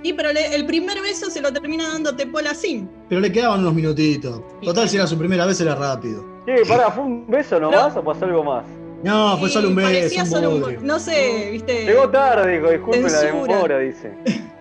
[0.04, 2.88] Y pero le- el primer beso se lo termina dando Tepol a Sim.
[3.08, 4.40] Pero le quedaban unos minutitos.
[4.64, 6.24] Total, si era su primera vez, era rápido.
[6.44, 8.64] Che, pará, ¿fue un beso nomás o pasó algo más?
[9.02, 10.86] No, fue solo un beso, parecía un solo un-.
[10.86, 11.84] No sé, viste.
[11.84, 14.12] Llegó tarde, dijo, disculpe la demora, dice.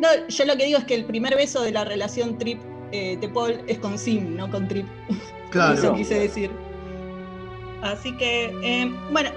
[0.00, 2.60] No, yo lo que digo es que el primer beso de la relación Trip
[2.92, 4.86] eh, Tepol es con Sim, no con Trip.
[5.50, 5.74] Claro.
[5.74, 6.50] Eso quise decir.
[7.80, 9.30] Así que, eh, bueno.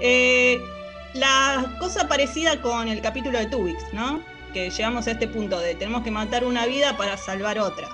[0.00, 0.60] eh,
[1.14, 4.20] la cosa parecida con el capítulo de Tubix, ¿no?
[4.52, 7.88] Que llegamos a este punto de tenemos que matar una vida para salvar otra.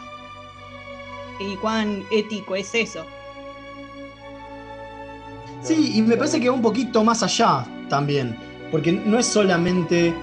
[1.39, 3.07] ¿Y cuán ético es eso?
[5.63, 8.37] Sí, y me parece que va un poquito más allá también.
[8.71, 10.15] Porque no es solamente.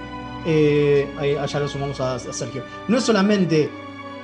[0.46, 2.62] eh, ahí- allá lo sumamos a, a Sergio.
[2.86, 3.68] No es solamente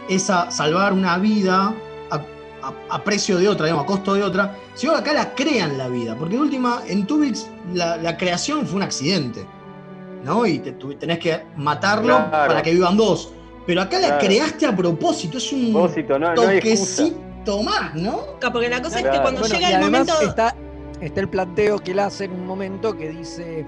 [0.09, 1.75] esa salvar una vida
[2.11, 5.35] a, a- a precio de otra, digamos, a costo de otra, sino que acá la
[5.35, 6.15] crean la vida.
[6.17, 9.45] Porque de última, en Tubix la, la creación fue un accidente.
[10.25, 10.47] ¿No?
[10.47, 12.49] Y te, tu- tenés que matarlo Claro.
[12.49, 13.31] para que vivan dos.
[13.67, 18.21] Pero acá la creaste a propósito, es un Propósito, no, toquecito más, ¿no?
[18.53, 20.15] Porque la cosa es que cuando Bueno, llega y el momento.
[20.23, 20.55] está,
[21.07, 23.67] está el planteo que él hace en un momento que dice,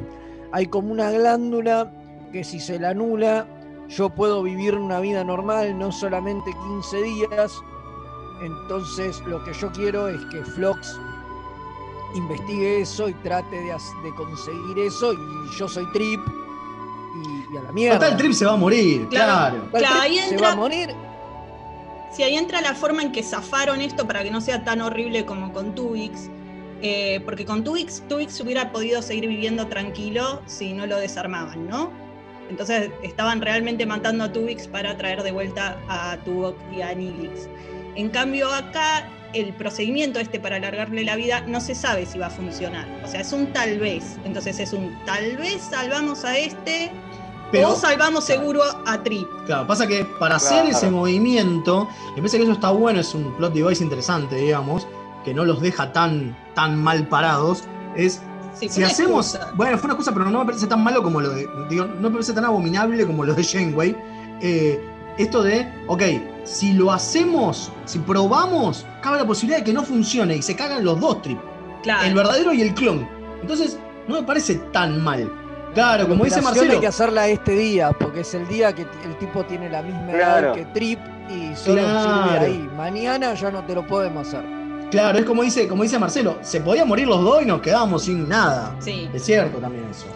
[0.53, 1.92] hay como una glándula
[2.33, 3.46] que si se la anula,
[3.88, 7.53] yo puedo vivir una vida normal, no solamente 15 días.
[8.42, 10.99] Entonces lo que yo quiero es que Flox
[12.14, 15.18] investigue eso y trate de, conseguir eso y
[15.59, 17.99] yo soy Trip y, y a la mierda.
[17.99, 19.64] Total, Trip se va a morir, claro.
[19.72, 20.94] Claro, ahí se entra- va a morir.
[22.12, 25.27] Si ahí entra la forma en que zafaron esto para que no sea tan horrible
[25.27, 26.31] como con Tubix.
[26.82, 31.90] Eh, porque con Tubix, Tubix hubiera podido seguir viviendo tranquilo si no lo desarmaban, ¿no?
[32.50, 37.48] Entonces estaban realmente matando a Tubix para traer de vuelta a Tuvok y a Nilix.
[37.96, 42.26] En cambio acá el procedimiento este para alargarle la vida no se sabe si va
[42.26, 42.86] a funcionar.
[43.04, 44.16] O sea, es un tal vez.
[44.24, 46.90] Entonces es un tal vez salvamos a este
[47.50, 49.26] Pero- o salvamos seguro a Trip.
[49.46, 50.56] Claro, pasa que para Claro.
[50.60, 54.86] hacer ese movimiento, me parece que eso está bueno, es un plot device interesante, digamos,
[55.26, 57.64] que no los deja tan, tan mal parados.
[57.96, 58.22] Es
[58.54, 59.34] Sí, si hacemos.
[59.34, 59.52] excusa.
[59.54, 61.46] Bueno, fue una cosa, pero no me parece tan malo como lo de.
[61.68, 63.94] Digo, no me parece tan abominable como lo de Janeway.
[64.40, 64.80] Eh,
[65.18, 66.02] esto de, ok,
[66.44, 70.84] si lo hacemos, si probamos, cabe la posibilidad de que no funcione y se cagan
[70.84, 71.38] los dos trip.
[71.82, 72.06] Claro.
[72.06, 73.06] El verdadero y el clon.
[73.42, 75.30] Entonces, no me parece tan mal.
[75.74, 76.72] Claro, como dice Marcelo.
[76.72, 80.12] Hay que hacerla este día, porque es el día que el tipo tiene la misma
[80.12, 80.46] Claro.
[80.48, 82.24] edad que Trip y solo Claro.
[82.32, 82.70] sirve ahí.
[82.74, 84.42] Mañana ya no te lo podemos hacer.
[84.90, 88.05] Claro, es como dice, como dice Marcelo, se podían morir los dos y nos quedábamos
[88.05, 88.77] sin nada.
[88.79, 89.11] Sí.
[89.12, 90.07] Es cierto también eso.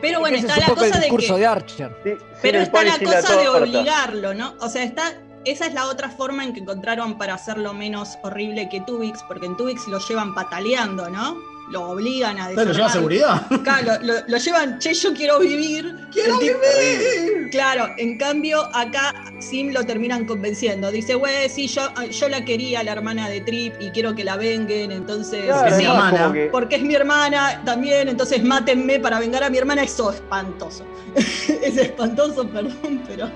[0.00, 1.34] Pero bueno, está es la poco el cosa de que.
[1.34, 1.96] de Archer.
[2.42, 4.54] Pero el está la cosa de obligarlo, ¿no?
[4.60, 5.14] O sea, está.
[5.44, 9.46] Esa es la otra forma en que encontraron para hacerlo menos horrible que Tubix, porque
[9.46, 11.38] en Tubix lo llevan pataleando, ¿no?
[11.70, 12.92] Lo obligan a Claro, lo lleva desarmar.
[12.92, 13.46] seguridad.
[13.62, 16.08] Claro, lo, lo llevan, che, yo quiero vivir.
[16.12, 17.50] ¡Quiero tipo- vivir!
[17.50, 20.90] Claro, en cambio, acá Sim lo terminan convenciendo.
[20.90, 24.36] Dice, güey, sí, yo, yo la quería, la hermana de Trip, y quiero que la
[24.36, 25.44] venguen, entonces.
[25.44, 25.84] Claro, sí,
[26.32, 29.84] que- porque es mi hermana también, entonces mátenme para vengar a mi hermana.
[29.84, 30.84] Eso es espantoso.
[31.14, 33.30] es espantoso, perdón, pero.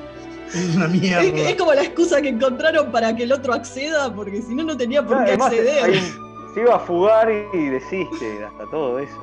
[0.53, 1.23] Es una mierda.
[1.23, 4.62] Es, es como la excusa que encontraron para que el otro acceda, porque si no,
[4.64, 5.85] no tenía por Claro, qué además, acceder.
[5.85, 9.17] hay un- se iba a fugar y desiste, hasta todo eso.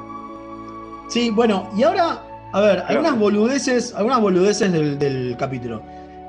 [1.07, 5.81] Sí, bueno, y ahora, a ver, algunas boludeces, algunas boludeces del, del capítulo.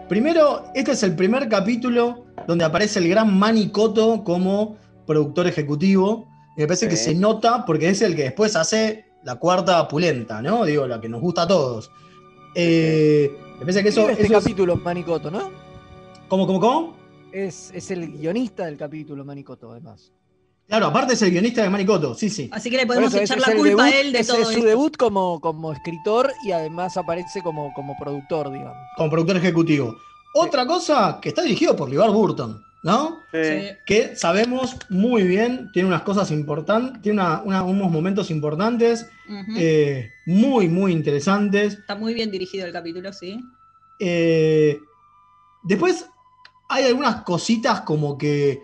[0.09, 6.29] Primero, este es el primer capítulo donde aparece el gran Manny Cotto como productor ejecutivo.
[6.57, 10.43] Y me parece que se nota porque es el que después hace la cuarta pulenta,
[10.43, 10.65] ¿no?
[10.65, 11.91] Digo, la que nos gusta a todos.
[12.55, 15.51] Eh, me parece que eso, este eso es- capítulo Manicoto, ¿no?
[16.29, 16.97] ¿Cómo, cómo, cómo?
[17.33, 20.13] Es, es el guionista del capítulo Manicoto, además.
[20.69, 22.49] Claro, aparte es el guionista de Manny Cotto, sí, sí.
[22.53, 24.47] Así que le podemos eso, echar la culpa debut- a él de ese todo es
[24.49, 24.65] su esto.
[24.67, 28.77] debut como, como escritor y además aparece como, como productor, digamos.
[28.97, 29.95] Como productor ejecutivo.
[30.35, 33.19] Otra cosa que está dirigido por LeVar Burton, ¿no?
[33.33, 33.69] Sí.
[33.87, 39.07] que sabemos muy bien, tiene unas cosas importantes, tiene una- una- unos momentos importantes,
[39.59, 41.75] eh, muy, muy interesantes.
[41.75, 43.39] Está muy bien dirigido el capítulo, sí.
[43.99, 44.81] Eh,
[45.63, 46.07] después
[46.69, 48.63] hay algunas cositas como que,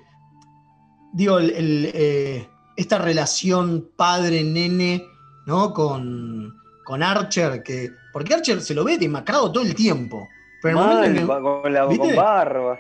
[1.13, 5.05] digo, el- el, eh, esta relación padre-nene,
[5.47, 5.73] ¿no?
[5.73, 10.29] Con, con Archer, que, porque Archer se lo ve demacrado todo el tiempo.
[10.63, 12.79] Pero en el momento en Mal, que- con, la, con barba.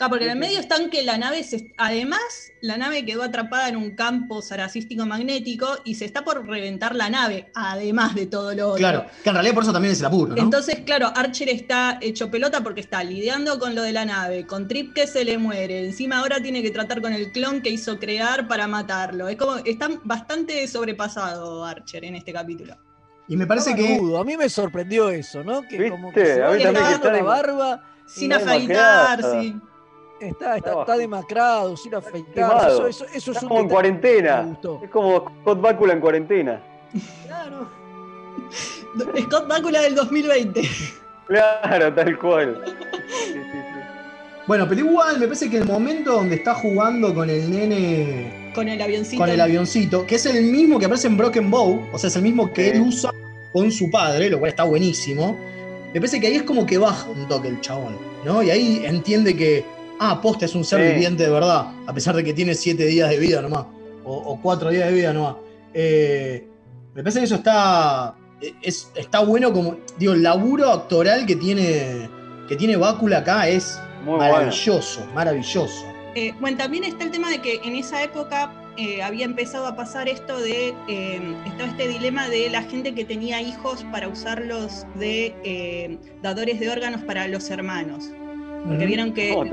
[0.00, 1.74] Claro, porque en el medio están que la nave se.
[1.76, 2.20] Además,
[2.62, 7.10] la nave quedó atrapada en un campo saracístico magnético y se está por reventar la
[7.10, 8.78] nave, además de todo lo otro.
[8.78, 10.42] Claro, que en realidad por eso también es el apuro, ¿no?
[10.42, 14.66] Entonces, claro, Archer está hecho pelota porque está lidiando con lo de la nave, con
[14.68, 15.84] Trip que se le muere.
[15.84, 19.28] Encima ahora tiene que tratar con el clon que hizo crear para matarlo.
[19.28, 22.74] Es como, está bastante sobrepasado Archer en este capítulo.
[23.28, 23.98] y me parece que.
[23.98, 25.60] Dudo, A mí me sorprendió eso, ¿no?
[25.62, 25.90] Que ¿Viste?
[25.90, 27.84] como que se A va mí también que dejando está la de- barba.
[28.06, 29.42] Sin y- afeitar, demacrado.
[29.42, 29.56] sí.
[30.20, 32.68] Está, está, Está está demacrado, sin afeitar.
[32.70, 34.58] Eso, eso, eso es un como en cuarentena.
[34.82, 36.62] Es como Scott Bakula en cuarentena.
[37.26, 37.68] Claro.
[39.22, 40.62] Scott Bakula del 2020.
[41.26, 42.64] Claro, tal cual.
[44.46, 48.50] Bueno, pero igual me parece que el momento donde está jugando con el nene.
[48.52, 49.20] Con el avioncito.
[49.22, 52.16] Con el avioncito, que es el mismo que aparece en Broken Bow, o sea, es
[52.16, 52.76] el mismo que Sí.
[52.76, 53.12] él usa
[53.52, 55.38] con su padre, lo cual está buenísimo.
[55.94, 58.42] Me parece que ahí es como que baja un toque el chabón, ¿no?
[58.42, 59.64] Y ahí entiende que,
[60.00, 60.92] ah, posta es un ser Sí.
[60.94, 63.66] viviente de verdad, a pesar de que tiene siete días de vida nomás,
[64.04, 65.36] o, o cuatro días de vida nomás.
[65.74, 66.46] Eh,
[66.94, 68.14] me parece que eso está,
[68.62, 72.08] es, está bueno como, digo, el laburo actoral que tiene,
[72.48, 74.32] que tiene Bácula acá es Muy bueno.
[74.32, 75.84] maravilloso, maravilloso.
[76.16, 79.76] Eh, bueno, también está el tema de que en esa época eh, había empezado a
[79.76, 84.86] pasar esto de, eh, estaba este dilema de la gente que tenía hijos para usarlos
[84.96, 88.10] de eh, dadores de órganos para los hermanos.
[88.66, 89.44] Porque vieron que Oh,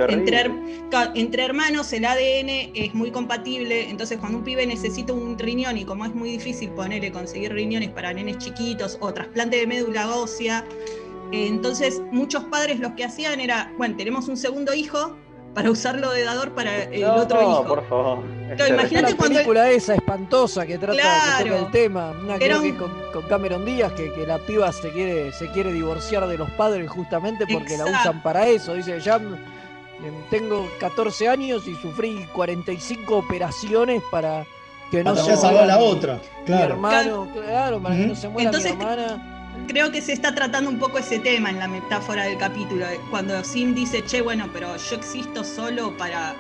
[1.16, 5.86] entre hermanos el ADN es muy compatible, entonces cuando un pibe necesita un riñón y
[5.86, 10.66] como es muy difícil ponerle conseguir riñones para nenes chiquitos o trasplante de médula ósea,
[11.32, 15.18] eh, entonces muchos padres lo que hacían era, bueno, tenemos un segundo hijo
[15.58, 17.64] para usarlo de dador para el no, otro hijo.
[17.66, 18.20] por favor.
[18.56, 21.46] Claro, imagínate la cuando- película esa espantosa que trata que Claro.
[21.46, 24.38] toca el tema, una Era creo que un- con, con Cameron Díaz, que, que la
[24.38, 28.76] piba se quiere, se quiere divorciar de los padres justamente porque la usan para eso.
[28.76, 29.36] Dice, ya mm,
[30.30, 34.46] tengo 14 años y sufrí 45 operaciones para
[34.92, 36.64] que no Para se la muera mi- otra, Mi claro.
[36.76, 39.34] hermano, claro, para que no se muera Entonces, mi hermana.
[39.68, 42.86] Creo que se está tratando un poco ese tema en la metáfora del capítulo.
[42.86, 46.36] eh, Cuando Sim dice, che, bueno, pero yo existo solo para,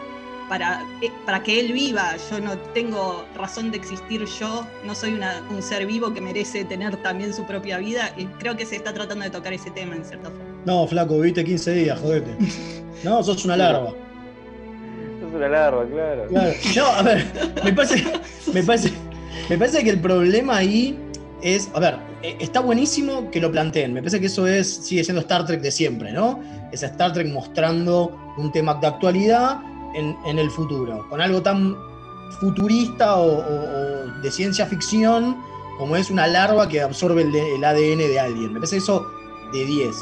[0.47, 2.15] para, eh, para que él viva.
[2.31, 4.65] Yo no tengo razón de existir yo.
[4.85, 8.11] No soy una- un ser vivo que merece tener también su propia vida.
[8.17, 10.45] Y creo que se está tratando de tocar ese tema en cierta forma.
[10.65, 12.31] No, flaco, viviste 15 días, jodete.
[13.03, 13.89] No, sos una larva.
[15.27, 16.25] Es una larva, claro.
[16.29, 16.53] Claro.
[16.75, 17.25] No, a ver,
[17.65, 18.03] me parece,
[18.53, 18.93] me parece,
[19.49, 20.97] me parece que el problema ahí
[21.41, 23.93] es, a ver, eh, está buenísimo que lo planteen.
[23.93, 26.39] Me parece que eso es, sigue siendo Star Trek de siempre, ¿no?
[26.71, 29.59] Es Star Trek mostrando un tema de actualidad
[29.95, 31.75] en, en el futuro, con algo tan
[32.39, 33.41] futurista o,
[34.21, 35.37] de ciencia ficción
[35.77, 38.53] como es una larva que absorbe el, el ADN de alguien.
[38.53, 39.05] Me parece eso
[39.53, 39.95] de 10.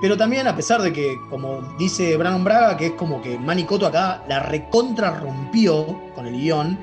[0.00, 3.86] Pero también, a pesar de que, como dice Brandon Braga, que es como que Manicoto
[3.86, 6.78] acá la recontra rompió con el guion,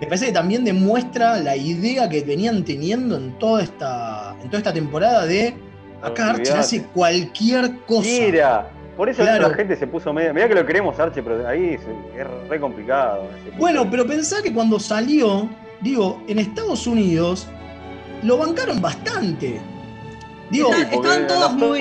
[0.00, 4.58] me parece que también demuestra la idea que venían teniendo en toda esta, en toda
[4.58, 5.54] esta temporada de
[6.02, 6.58] acá Archer Olvídate.
[6.58, 8.08] hace cualquier cosa.
[8.08, 9.48] Mira, por eso Claro.
[9.48, 10.32] la gente se puso media.
[10.32, 11.80] Mirá que lo queremos, Arche, pero ahí es,
[12.18, 13.28] es re complicado.
[13.58, 15.48] Bueno, pero pensá que cuando salió,
[15.82, 17.46] digo, en Estados Unidos
[18.22, 19.60] lo bancaron bastante.
[20.50, 21.80] Digo, Está- estaban todos muy,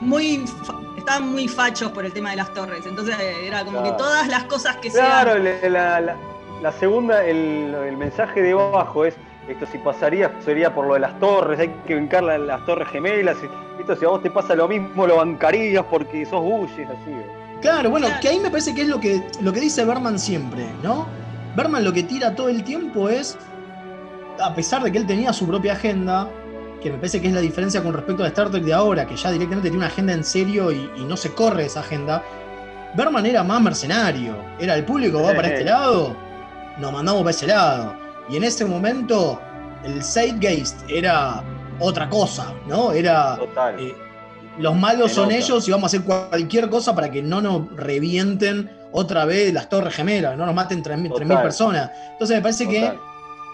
[0.00, 0.44] muy,
[0.98, 2.80] estaban muy fachos por el tema de las torres.
[2.86, 3.14] Entonces
[3.46, 3.96] era como que Claro.
[3.96, 5.72] todas las cosas que Claro, sean.
[5.72, 6.16] la, la-
[6.62, 9.14] la segunda, el, el mensaje de abajo es,
[9.48, 12.88] esto si pasaría sería por lo de las torres, hay que bancar la- las torres
[12.88, 13.36] gemelas,
[13.80, 17.10] esto si a vos te pasa lo mismo lo bancarías porque sos Bullies, así.
[17.60, 20.64] Claro, bueno, que ahí me parece que es lo que, lo que dice Berman siempre,
[20.82, 21.06] ¿no?
[21.56, 23.36] Berman lo que tira todo el tiempo es,
[24.40, 26.28] a pesar de que él tenía su propia agenda,
[26.80, 29.16] que me parece que es la diferencia con respecto a Star Trek de ahora, que
[29.16, 32.22] ya directamente tiene una agenda en serio y, y no se corre esa agenda,
[32.94, 36.16] Berman era más mercenario, era el público va para este lado,
[36.78, 37.96] nos mandamos para ese lado.
[38.28, 39.40] Y en ese momento
[39.84, 41.42] el Zeitgeist era
[41.78, 42.92] otra cosa, ¿no?
[42.92, 43.36] Era...
[43.36, 43.78] Total.
[43.80, 43.94] eh,
[44.58, 48.70] los malos son ellos y vamos a hacer cualquier cosa para que no nos revienten
[48.92, 51.26] otra vez las torres gemelas, no nos maten 3.000 Total.
[51.28, 51.90] 3.000 personas.
[52.12, 52.92] Entonces me parece que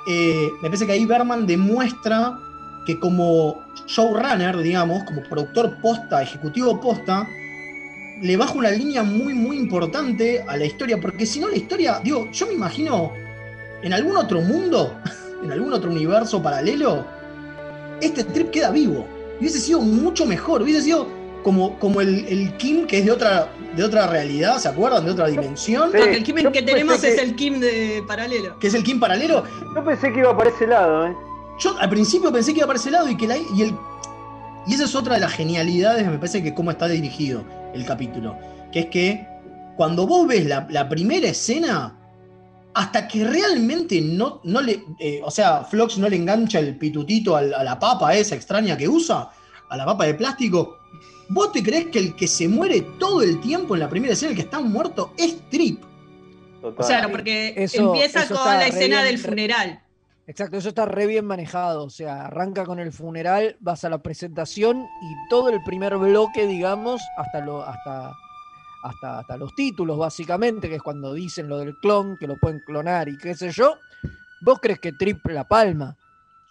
[0.08, 2.36] eh, me parece que ahí Berman demuestra
[2.84, 7.28] que como showrunner, digamos, como productor posta, ejecutivo posta,
[8.20, 12.00] le baja una línea muy, muy importante a la historia, porque si no la historia,
[12.02, 13.12] digo, yo me imagino
[13.82, 14.94] en algún otro mundo,
[15.44, 17.04] en algún otro universo paralelo,
[18.00, 19.06] este trip queda vivo.
[19.36, 21.06] Y hubiese sido mucho mejor, hubiese sido
[21.44, 25.04] como, como el, el Kim que es de otra, de otra realidad, ¿se acuerdan?
[25.04, 25.94] De otra dimensión.
[25.94, 28.58] El Kim que tenemos que- es el Kim de paralelo.
[28.58, 29.44] Que es el Kim paralelo.
[29.74, 31.16] Yo pensé que iba para ese lado, ¿eh?
[31.60, 33.74] Yo al principio pensé que iba para ese lado y que la, y el
[34.66, 37.42] y esa es otra de las genialidades, me parece que cómo está dirigido
[37.74, 38.36] el capítulo,
[38.72, 39.26] que es que
[39.76, 41.94] cuando vos ves la, la primera escena,
[42.74, 44.82] hasta que realmente no, no le.
[45.00, 48.88] eh, o sea, Flox no le engancha el pitutito a la papa esa extraña que
[48.88, 49.30] usa,
[49.68, 50.76] a la papa de plástico.
[51.30, 54.30] ¿Vos te crees que el que se muere todo el tiempo en la primera escena,
[54.30, 55.82] el que está muerto, es Trip?
[56.62, 56.86] Total.
[56.86, 59.80] Claro, porque Eso- empieza eso con la escena bien, del re- funeral.
[60.28, 61.84] Exacto, eso está re bien manejado.
[61.84, 66.46] O sea, arranca con el funeral, vas a la presentación y todo el primer bloque,
[66.46, 68.12] digamos, hasta lo, hasta,
[68.82, 72.60] hasta, hasta los títulos, básicamente, que es cuando dicen lo del clon, que lo pueden
[72.60, 73.78] clonar y qué sé yo.
[74.42, 75.96] Vos crees que Trip la palma.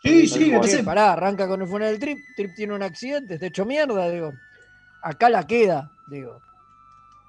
[0.01, 0.83] Sí, sí, me parece.
[0.83, 4.33] Pará, arranca con el funeral del Trip, Trip tiene un accidente, está hecho mierda, digo.
[5.03, 6.41] Acá la queda, digo.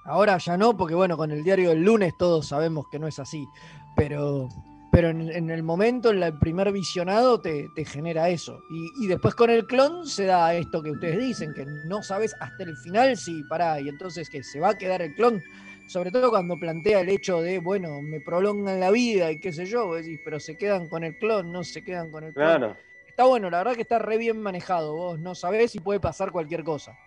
[0.06, 3.18] Ahora ya no, porque bueno, con el diario del lunes todos sabemos que no es
[3.18, 3.46] así.
[3.94, 4.48] Pero,
[4.90, 8.64] pero en, en el momento, en la- el primer visionado, te, te genera eso.
[8.68, 12.34] Y, y después con el clon se da esto que ustedes dicen, que no sabes
[12.40, 15.44] hasta el final si pará, y entonces que se va a quedar el clon.
[15.86, 19.64] Sobre todo cuando plantea el hecho de, bueno, me prolongan la vida y qué sé
[19.66, 22.58] yo, vos decís, pero se quedan con el clon, no se quedan con el clon.
[22.58, 22.76] Claro.
[23.06, 24.94] Está bueno, la verdad que está re bien manejado.
[24.94, 26.98] Vos no sabés si puede pasar cualquier cosa.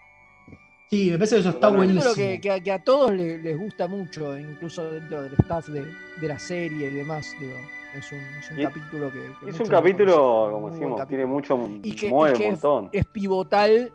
[0.92, 2.02] Sí, me parece que eso está buenísimo.
[2.02, 5.68] título que, que a, que a todos le- les, gusta mucho, incluso dentro del staff
[5.70, 5.86] de,
[6.20, 7.34] de la serie y demás.
[7.40, 7.54] Digo,
[7.98, 9.20] es un, es un Y- capítulo que.
[9.42, 11.08] que Es un lo capítulo, conocen, como decimos, capítulo.
[11.08, 11.70] tiene mucho.
[11.82, 12.90] y que, y mueve que un es, montón.
[12.92, 13.94] es pivotal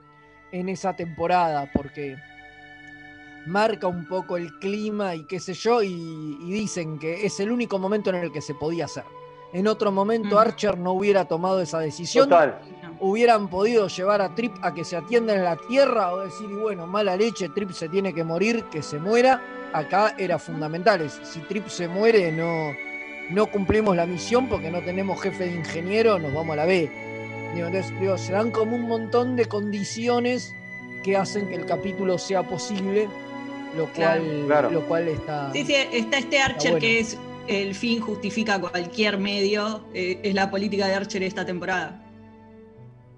[0.53, 2.17] en esa temporada porque
[3.47, 7.51] marca un poco el clima y qué sé yo, y, y dicen que es el
[7.53, 9.05] único momento en el que se podía hacer.
[9.53, 12.27] En otro momento Archer no hubiera tomado esa decisión.
[12.31, 12.59] Total.
[13.01, 16.55] Hubieran podido llevar a Trip a que se atienda en la tierra o decir, y
[16.55, 19.43] bueno, mala leche, Trip se tiene que morir, que se muera.
[19.73, 21.09] Acá era fundamental.
[21.11, 22.73] Si Trip se muere, no,
[23.31, 26.91] no cumplimos la misión porque no tenemos jefe de ingeniero, nos vamos a la B.
[27.55, 30.55] Digo, entonces, digo, se dan como un montón de condiciones
[31.03, 33.09] que hacen que el capítulo sea posible,
[33.77, 34.71] lo cual, Claro.
[34.71, 35.53] Lo cual está.
[35.53, 36.81] Sí, sí, está este Archer bueno.
[36.81, 39.85] que es el fin justifica cualquier medio.
[39.95, 42.03] eh, es la política de Archer esta temporada.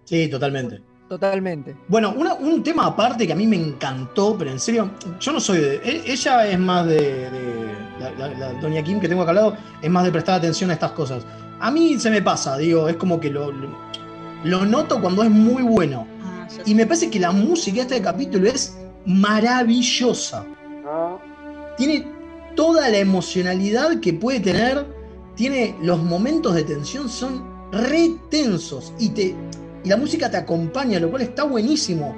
[0.09, 0.81] Sí, totalmente.
[1.09, 1.77] Totalmente.
[1.89, 4.91] Bueno, una- un tema aparte que a mí me encantó, pero en serio,
[5.21, 5.75] yo no soy de.
[5.77, 6.97] e- Ella es más de.
[7.31, 7.69] de-
[8.01, 10.71] la, la- la doña Kim que tengo acá al lado, es más de prestar atención
[10.71, 11.25] a estas cosas.
[11.61, 13.69] A mí se me pasa, digo, es como que lo, lo,
[14.45, 16.07] lo noto cuando es muy bueno.
[16.25, 20.45] Ah, Y me parece que la música de este capítulo es maravillosa.
[20.87, 21.17] Ah,
[21.77, 22.07] Tiene
[22.57, 24.87] toda la emocionalidad que puede tener.
[25.35, 28.93] Tiene los momentos de tensión, son re tensos.
[28.99, 29.35] Y, te,
[29.89, 32.15] y la música te acompaña, lo cual está buenísimo.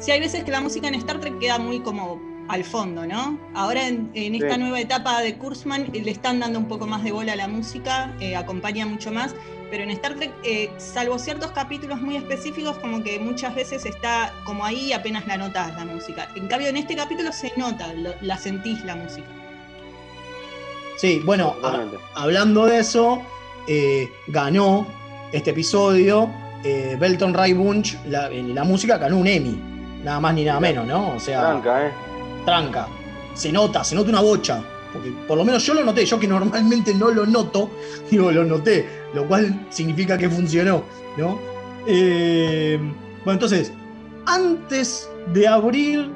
[0.00, 3.38] Sí, hay veces que la música en Star Trek queda muy como al fondo, ¿no?
[3.54, 4.60] Ahora en, en esta Sí.
[4.60, 7.46] nueva etapa de Kurzman eh, le están dando un poco más de bola a la
[7.46, 9.36] música, eh, acompaña mucho más,
[9.70, 14.34] pero en Star Trek, eh, salvo ciertos capítulos muy específicos, como que muchas veces está
[14.44, 16.28] como ahí y apenas la notas la música.
[16.34, 19.28] En cambio, en este capítulo se nota, lo- la sentís la música.
[20.96, 21.86] Sí, bueno, a-
[22.20, 23.22] hablando de eso,
[23.68, 24.84] eh, ganó
[25.30, 26.28] este episodio
[26.64, 29.58] eh, Belton Ray Bunch, la, en la música ganó un Emmy,
[30.04, 31.14] nada más ni nada menos, ¿no?
[31.14, 31.90] O sea, Tranca, ¿eh?
[32.44, 32.88] tranca.
[33.34, 34.62] Se nota, se nota una bocha.
[34.92, 37.70] Porque por lo menos yo lo noté, yo que normalmente no lo noto,
[38.10, 40.84] digo, lo noté, lo cual significa que funcionó,
[41.16, 41.38] ¿no?
[41.86, 42.78] Eh,
[43.24, 43.72] bueno, entonces,
[44.26, 46.10] antes de abrir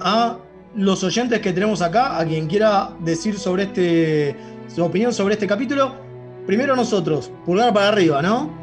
[0.00, 0.38] a
[0.76, 4.36] los oyentes que tenemos acá, a quien quiera decir sobre este,
[4.74, 5.94] su opinión sobre este capítulo,
[6.46, 8.61] primero nosotros, pulgar para arriba, ¿no?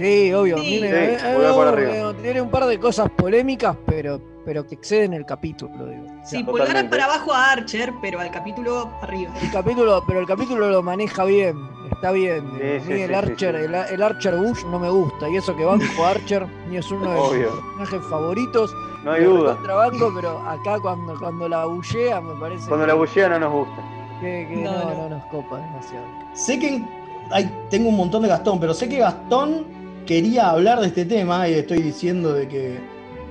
[0.00, 0.56] Sí, obvio.
[0.58, 0.78] Sí.
[0.78, 2.14] Sí, eh, arriba.
[2.22, 6.04] Tiene un par de cosas polémicas, pero, pero que exceden el capítulo, digo.
[6.04, 6.90] O sea, Sí, pulgar totalmente.
[6.96, 9.30] para abajo a Archer, pero al capítulo arriba.
[9.42, 11.56] el capítulo, pero el capítulo lo maneja bien,
[11.92, 12.50] está bien.
[12.58, 13.64] Sí, sí, mí el Archer, sí, sí.
[13.66, 17.10] El, el Archer Bush no me gusta, y eso que banco Archer, ni es uno
[17.10, 17.50] de mis Obvio.
[17.50, 18.74] personajes favoritos.
[19.04, 19.58] No hay duda.
[19.62, 23.82] pero acá cuando, cuando la bullea me parece Cuando la bullea no nos gusta.
[24.20, 24.94] que, que No, no, no.
[24.94, 26.04] no nos copa demasiado.
[26.34, 26.82] Sé que
[27.30, 29.64] ay, tengo un montón de Gastón, pero sé que Gastón
[30.06, 32.78] quería hablar de este tema y estoy diciendo de que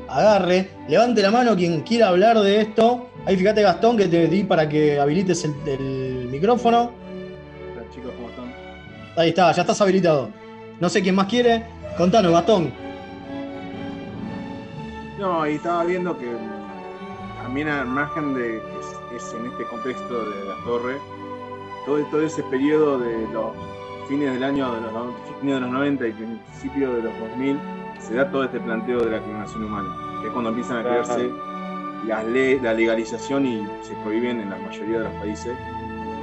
[0.08, 0.70] agarre.
[0.88, 3.10] Levante la mano quien quiera hablar de esto.
[3.26, 6.92] Ahí fíjate Gastón que te di para que habilites el, el micrófono.
[7.76, 8.54] Hola chicos, ¿cómo están?
[9.18, 10.30] Ahí está, ya estás habilitado.
[10.80, 11.66] No sé quién más quiere.
[11.98, 12.72] Contanos, Gastón.
[15.20, 16.32] No, y estaba viendo que
[17.44, 18.62] también al margen de
[19.10, 20.96] que es, es en este contexto de la torre,
[21.86, 23.54] todo, todo ese periodo de los
[24.10, 24.92] fines del año de los,
[25.40, 27.58] fines de los 90 y principios de los 2000,
[28.00, 29.90] se da todo este planteo de la clonación humana,
[30.22, 31.04] que es cuando empiezan a Claro.
[31.04, 31.30] crearse
[32.08, 35.54] las le- la legalización y se prohíben en la mayoría de los países.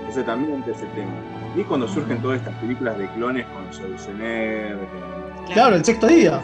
[0.09, 1.11] Ese también es ese tema.
[1.55, 6.41] Y cuando surgen todas estas películas de clones con Schwarzenegger, con Claro, el sexto día.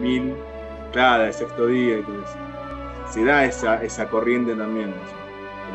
[0.00, 0.34] mil,
[0.92, 2.36] claro, el sexto día y todo eso.
[3.10, 4.90] Se da esa, esa corriente también.
[4.90, 5.24] ¿no?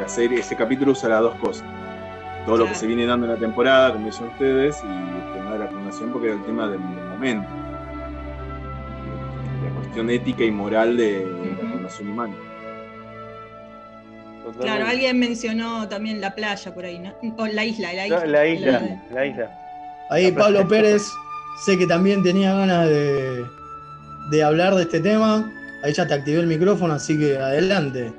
[0.02, 1.68] la serie, ese capítulo usa las dos cosas.
[2.46, 5.54] Todo lo que se viene dando en la temporada, como dicen ustedes, y el tema
[5.54, 7.48] de la clonación porque era el tema del, del momento.
[9.64, 12.34] La cuestión ética y moral de, de la clonación humana.
[14.60, 17.14] Claro, alguien mencionó también la playa por ahí, ¿no?
[17.38, 18.26] O la isla, la isla.
[18.26, 19.52] La isla, la isla.
[20.10, 21.04] Ahí Pablo Pérez,
[21.64, 23.46] sé que también tenía ganas de,
[24.32, 25.52] de hablar de este tema.
[25.84, 28.12] Ahí ya te activé el micrófono, así que adelante.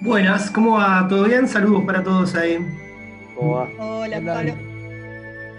[0.00, 1.06] Buenas, ¿cómo va?
[1.08, 1.48] ¿Todo bien?
[1.48, 2.58] Saludos para todos ahí.
[3.36, 4.52] Hola, Pablo.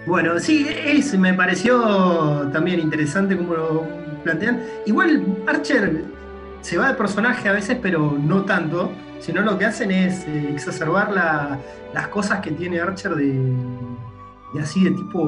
[0.06, 3.86] Bueno, sí, es, me pareció también interesante como lo
[4.24, 4.62] plantean.
[4.86, 6.04] Igual Archer
[6.62, 10.50] se va de personaje a veces, pero no tanto, sino lo que hacen es eh,
[10.52, 11.58] exacerbar la-
[11.92, 13.32] las cosas que tiene Archer de,
[14.54, 15.24] de así de tipo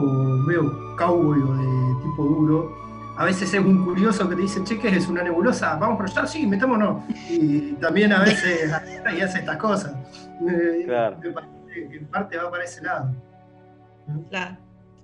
[0.47, 2.90] medio cowboy o de tipo duro.
[3.21, 5.77] A veces es un curioso que te dice, che, ¿qué es una nebulosa?
[5.77, 7.03] Vamos por allá, sí, metámonos.
[7.29, 8.71] Y también a veces
[9.17, 9.93] y hace estas cosas.
[10.49, 11.19] Eh, Claro.
[11.23, 13.15] Me parece que en parte va para ese lado.
[14.31, 14.57] Claro.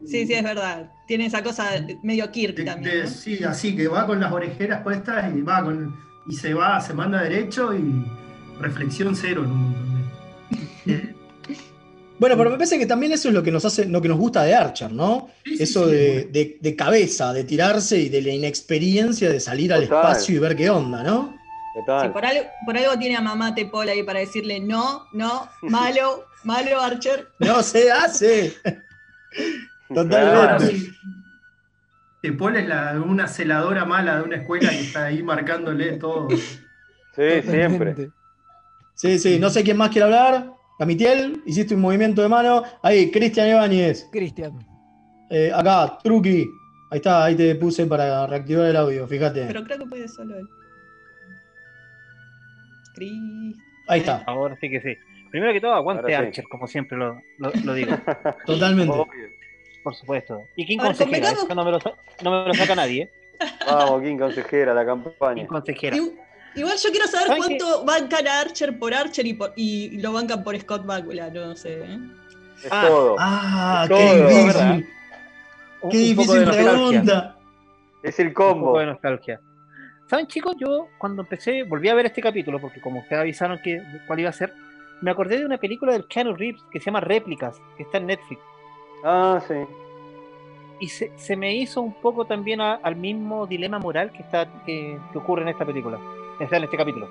[0.05, 0.91] Sí, sí, es verdad.
[1.07, 1.65] Tiene esa cosa
[2.03, 3.03] medio Kirk también.
[3.03, 3.07] ¿no?
[3.09, 5.95] Sí, así que va con las orejeras puestas y va con
[6.29, 8.05] y se va, se manda derecho y
[8.61, 10.11] reflexión cero en un montón
[10.87, 11.15] de-
[12.19, 14.19] Bueno, pero me parece que también eso es lo que nos hace, lo que nos
[14.19, 15.29] gusta de Archer, ¿no?
[15.45, 20.35] eso de, de- de cabeza, de tirarse y de la inexperiencia de salir al espacio
[20.35, 21.37] y ver qué onda, ¿no?
[21.75, 26.25] Sí, por, algo, por algo tiene a mamá Tepol ahí para decirle no, no, malo,
[26.45, 27.29] malo, Archer.
[27.39, 28.55] No se hace.
[29.95, 30.91] Totalmente.
[32.23, 36.29] Tepol es la, una celadora mala de una escuela y está ahí marcándole todo.
[36.31, 38.11] Sí, siempre.
[38.95, 40.53] Sí, sí, no sé quién más quiere hablar.
[40.79, 42.63] Camitiel, hiciste un movimiento de mano.
[42.83, 44.09] Ahí, Cristian Ibáñez.
[44.13, 44.59] Cristian.
[45.31, 46.47] Eh, acá, Truqui.
[46.91, 49.47] Ahí está, ahí te puse para reactivar el audio, fíjate.
[49.47, 50.47] Pero creo que puede solo él.
[52.95, 53.57] Cris.
[53.89, 54.23] Ahí está.
[54.27, 54.95] Ahora sí que sí.
[55.31, 56.13] Primero que todo, aguante sí.
[56.13, 57.93] Archer, como siempre lo, lo- lo digo.
[58.47, 58.95] Totalmente.
[59.83, 60.41] Por supuesto.
[60.57, 61.79] Y King ver, Consejera, no me, lo,
[62.23, 63.11] no me lo saca nadie, ¿eh?
[63.67, 65.47] Vamos, King Consejera, la campaña.
[65.47, 65.97] Consejera.
[66.57, 69.99] Igu- Igual yo quiero saber ¿Saben cuánto bancan a Archer por Archer y, por- y
[70.01, 71.83] lo bancan por Scott Bakula, no sé.
[71.85, 71.99] ¿eh?
[72.65, 73.17] Es todo.
[73.19, 74.47] Ah, Es qué todo, difícil.
[74.47, 74.75] ¿verdad?
[74.75, 74.83] Un-
[75.91, 76.71] Qué un difícil nostalgia.
[76.73, 77.37] pregunta.
[78.03, 78.79] Es el Un poco combo.
[78.79, 79.41] de nostalgia.
[80.09, 80.55] ¿Saben, chicos?
[80.59, 84.31] Yo cuando empecé, volví a ver este capítulo, porque como ustedes avisaron que cuál iba
[84.31, 84.53] a ser,
[85.03, 88.07] me acordé de una película del Keanu Reeves que se llama Réplicas, que está en
[88.07, 88.41] Netflix.
[89.05, 89.55] Ah, sí.
[90.81, 94.47] Y se, se me hizo un poco también a- al mismo dilema moral que está
[94.65, 95.99] que, que ocurre en esta película,
[96.39, 97.09] sea, en este capítulo.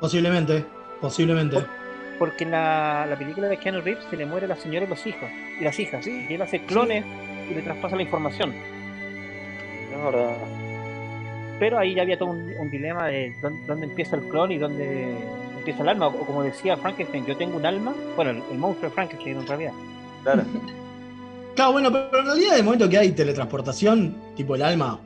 [0.00, 0.64] Posiblemente,
[1.00, 1.64] posiblemente.
[2.18, 5.06] Porque en la, la película de Keanu Reeves se le muere la señora y los
[5.06, 5.28] hijos,
[5.60, 6.06] y las hijas.
[6.06, 7.04] Y él hace clones
[7.50, 8.52] y le traspasa la información.
[8.52, 10.36] Es verdad.
[11.58, 14.58] Pero ahí ya había todo un, un dilema de dónde, dónde empieza el clon y
[14.58, 15.16] dónde
[15.58, 16.06] empieza el alma.
[16.08, 17.94] O como decía Frankenstein, yo tengo un alma.
[18.16, 19.72] Bueno, el, el monstruo de Frankenstein en realidad.
[20.22, 20.42] Claro.
[21.58, 25.00] Claro, bueno, pero en realidad de momento que hay teletransportación, tipo el alma,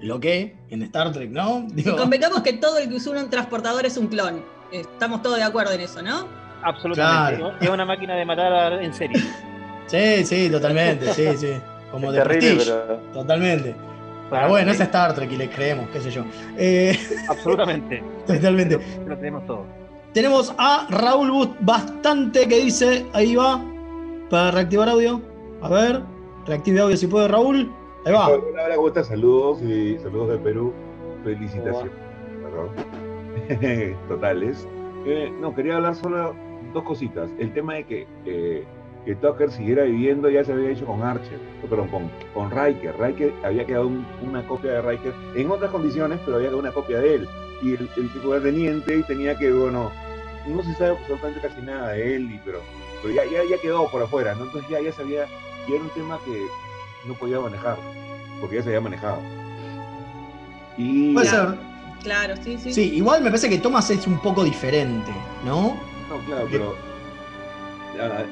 [0.00, 1.66] lo que en Star Trek, ¿no?
[1.72, 4.44] Digo, convengamos que todo el que usa un transportador es un clon.
[4.72, 6.26] Estamos todos de acuerdo en eso, ¿no?
[6.62, 7.40] Absolutamente.
[7.40, 7.56] Claro.
[7.60, 9.22] Es una máquina de matar en serie.
[9.86, 11.52] sí, sí, totalmente, sí, sí.
[11.90, 12.72] Como Es de terrible, prestige.
[12.86, 12.96] pero.
[13.12, 13.74] Totalmente.
[14.30, 16.22] Pero bueno, es Star Trek y le creemos, qué sé yo.
[16.58, 16.98] Eh,
[17.30, 18.02] Absolutamente.
[18.26, 18.78] totalmente.
[19.06, 19.64] Lo tenemos todo.
[20.12, 23.62] Tenemos a Raúl Bust bastante que dice, ahí va,
[24.28, 25.22] para reactivar audio.
[25.62, 26.02] A ver,
[26.46, 27.72] reactive audio si puede Raúl.
[28.04, 28.28] Ahí va.
[28.28, 29.04] Hola, hola.
[29.04, 30.72] Saludos y saludos de Perú.
[31.24, 31.92] Felicitaciones.
[34.08, 34.66] Totales.
[35.06, 36.34] Eh, no, quería hablar solo
[36.72, 37.30] dos cositas.
[37.38, 38.64] El tema de que, eh,
[39.04, 41.38] que Tucker siguiera viviendo ya se había hecho con Archer,
[41.68, 42.94] perdón, con, con Riker.
[42.98, 46.72] Riker había quedado un- una copia de Riker en otras condiciones, pero había quedado una
[46.72, 47.28] copia de él.
[47.62, 49.90] Y el, el teniente y tenía que, bueno,
[50.46, 52.60] no se sabe absolutamente casi nada de él, y, pero,
[53.02, 54.44] pero ya, ya, ya quedó por afuera, ¿no?
[54.44, 55.26] Entonces ya, ya sabía,
[55.66, 56.46] y era un tema que
[57.06, 57.76] no podía manejar,
[58.40, 59.18] porque ya se había manejado.
[60.76, 61.54] Y Puede ser.
[62.02, 62.72] Claro, sí, sí.
[62.72, 65.10] Sí, igual me parece que Thomas es un poco diferente,
[65.44, 65.76] ¿no?
[66.08, 66.76] No, claro, pero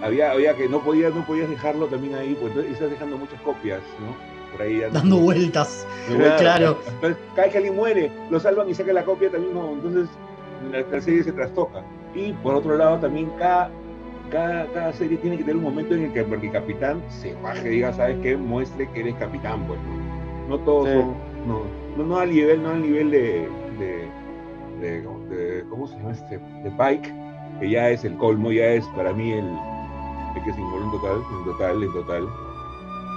[0.02, 3.40] había, había que no podías, no podías dejarlo también ahí, pues entonces estás dejando muchas
[3.40, 4.14] copias, ¿no?
[4.52, 5.86] Por ahí dando, Dando vueltas.
[6.08, 6.40] vueltas.
[6.40, 6.78] Claro.
[6.86, 10.08] Entonces, cada vez que alguien muere, lo salvan y sacan la copia también, no, entonces
[10.70, 11.82] la, la serie se trastoca.
[12.14, 13.70] Y por otro lado, también cada,
[14.30, 17.68] cada, cada serie tiene que tener un momento en el que el capitán se baje,
[17.68, 18.36] diga, ¿sabes qué?
[18.36, 19.78] Muestre que eres capitán, pues.
[20.48, 20.94] No, no todos Sí.
[20.94, 21.14] son,
[21.46, 21.60] no,
[21.96, 23.48] no, no al nivel, no al nivel de,
[23.78, 24.08] de,
[24.80, 26.38] de- de- ¿cómo se llama este?
[26.38, 27.12] De Pike,
[27.60, 29.46] que ya es el colmo, ya es para mí el,
[30.36, 32.28] el que se involucra en total, en total, en total.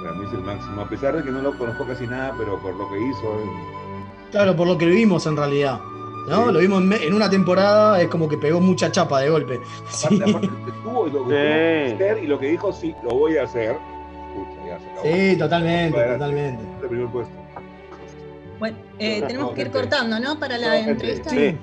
[0.03, 2.57] Para mí es el máximo, a pesar de que no lo conozco casi nada, pero
[2.59, 5.79] por lo que hizo, eh, Claro, por lo que vivimos en realidad.
[6.29, 6.51] ¿No?
[6.51, 9.59] Lo vimos en, una temporada, es como que pegó mucha chapa de golpe.
[9.89, 10.47] Sí, Aparte, aparte,
[10.83, 13.71] tuvo lo que tuvo que hacer y lo que dijo, sí, lo voy a hacer.
[14.29, 15.03] Escucha, ya se acabó.
[15.03, 16.63] sí totalmente, totalmente.
[16.83, 17.33] El primer puesto.
[18.59, 19.79] Bueno, eh, tenemos no, que ir gente.
[19.79, 20.39] cortando, ¿no?
[20.39, 21.29] Para la No, entrevista.
[21.29, 21.57] sí.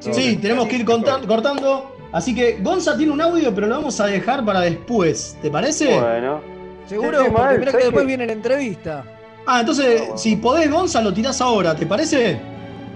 [0.00, 1.94] Sí, tenemos que ir cortando.
[2.12, 5.36] Así que Gonza tiene un audio, pero lo vamos a dejar para después.
[5.42, 6.00] ¿Te parece?
[6.00, 6.40] Bueno.
[6.86, 9.04] Seguro, Sí, sí, porque mal, mirá que ¿sabes después viene la entrevista.
[9.46, 12.40] Ah, entonces, si podés, Gonza, lo tirás ahora, ¿te parece?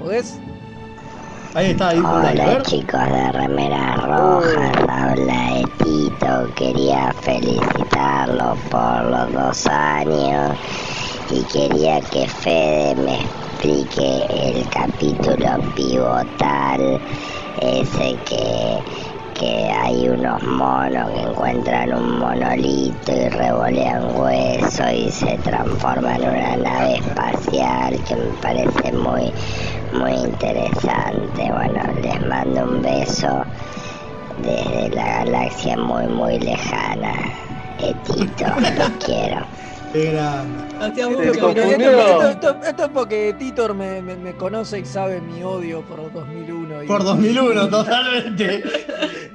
[0.01, 0.39] ¿Podés?
[1.55, 9.33] Ahí está, ahí Hola chicos de Remeras Rojas, habla de Tito, quería felicitarlos por los
[9.33, 10.59] dos años
[11.31, 17.01] y quería que Fede me explique el capítulo pivotal,
[17.61, 18.79] ese que,
[19.35, 26.29] que hay unos monos que encuentran un monolito y revolean hueso y se transforman en
[26.29, 29.33] una nave espacial que me parece muy
[29.93, 31.53] muy interesante.
[31.53, 33.45] Bueno, les mando un beso
[34.39, 37.13] desde la galaxia muy, muy lejana.
[37.79, 39.47] Etito, los quiero.
[39.95, 40.65] Qué grande.
[40.77, 41.91] Gracias, Esto, es porque- confundió.
[42.01, 46.13] esto- esto- esto es porque Titor me, me- me conoce y sabe mi odio por
[46.13, 46.83] 2001.
[46.83, 48.63] y- Por 2001, totalmente.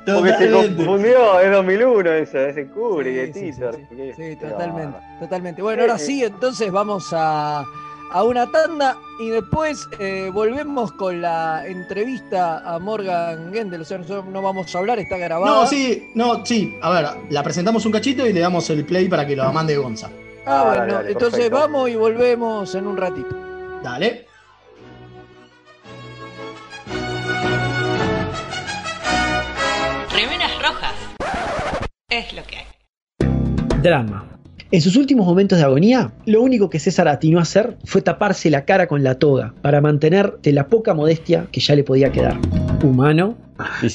[0.06, 3.72] Porque se confundió, es 2001 eso, ese Kubrick, de Sí, sí, Tito.
[3.74, 5.62] sí, Qué- Sí, qué totalmente, totalmente.
[5.62, 7.64] Bueno, ahora Sí, sí, entonces vamos a,
[8.12, 13.80] a una tanda y después eh, volvemos con la entrevista a Morgan Gendel.
[13.82, 15.56] O sea, nosotros no vamos a hablar, está grabada.
[15.62, 16.76] No, sí, no, sí.
[16.82, 19.78] A ver, la presentamos un cachito y le damos el play para que lo mande
[19.78, 20.10] Gonza.
[20.46, 21.58] Ah, Ah, bueno, dale, dale, entonces perfecto.
[21.60, 23.36] vamos y volvemos en un ratito.
[23.84, 24.26] Dale.
[30.14, 30.94] Remeras rojas.
[32.10, 33.82] Es lo que hay.
[33.82, 34.26] Drama.
[34.72, 38.52] En sus últimos momentos de agonía, lo único que César atinó a hacer fue taparse
[38.52, 42.12] la cara con la toga para mantener de la poca modestia que ya le podía
[42.12, 42.38] quedar.
[42.84, 43.36] Humano.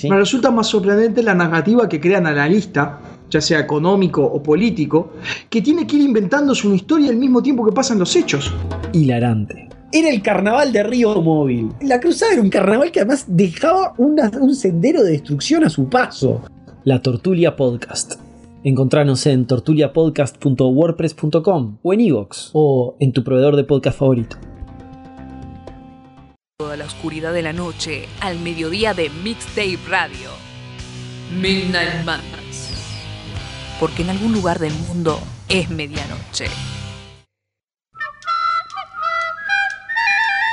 [0.08, 2.98] Me resulta más sorprendente la narrativa que crea el analista,
[3.34, 5.14] ya sea económico o político,
[5.50, 8.52] que tiene que ir inventándose una historia al mismo tiempo que pasan los hechos.
[8.92, 9.68] Hilarante.
[9.92, 11.70] Era el carnaval de Río Móvil.
[11.82, 15.88] La cruzada era un carnaval que además dejaba una- un sendero de destrucción a su
[15.88, 16.42] paso.
[16.84, 18.14] La Tortulia Podcast.
[18.62, 24.36] Encontranos en tortuliapodcast.wordpress.com o en iVoox o en tu proveedor de podcast favorito.
[26.58, 30.30] Toda la oscuridad de la noche al mediodía de Mixtape Radio.
[31.40, 32.43] Midnight Madness.
[33.84, 36.46] Porque en algún lugar del mundo es medianoche.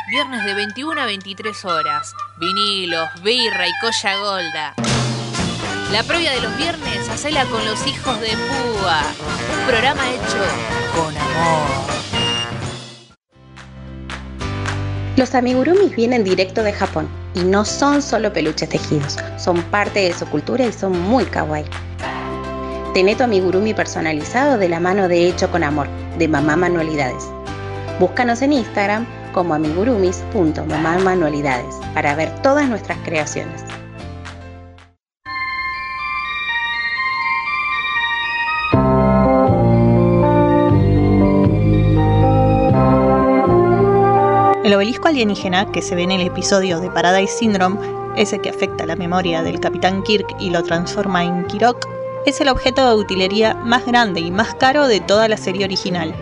[0.10, 2.12] Viernes de 21 a 23 horas.
[2.42, 4.74] Vinilos, birra y colla golda.
[5.94, 9.02] La previa de los viernes, hacela con los hijos de Púa.
[9.58, 10.44] Un programa hecho
[10.94, 11.70] con amor.
[15.16, 20.14] Los amigurumis vienen directo de Japón y no son solo peluches tejidos, son parte de
[20.14, 21.64] su cultura y son muy kawaii.
[22.94, 25.88] Tené amigurumi personalizado de la mano de Hecho con Amor,
[26.18, 27.32] de Mamá Manualidades.
[28.02, 33.64] Búscanos en Instagram como amigurumis.mamamanualidades para ver todas nuestras creaciones.
[44.66, 47.80] El obelisco alienígena que se ve en el episodio de Paradise Syndrome,
[48.18, 52.50] ese que afecta la memoria del Capitán Kirk y lo transforma en Kirok, es el
[52.50, 56.14] objeto de utilería más grande y más caro de toda la serie original.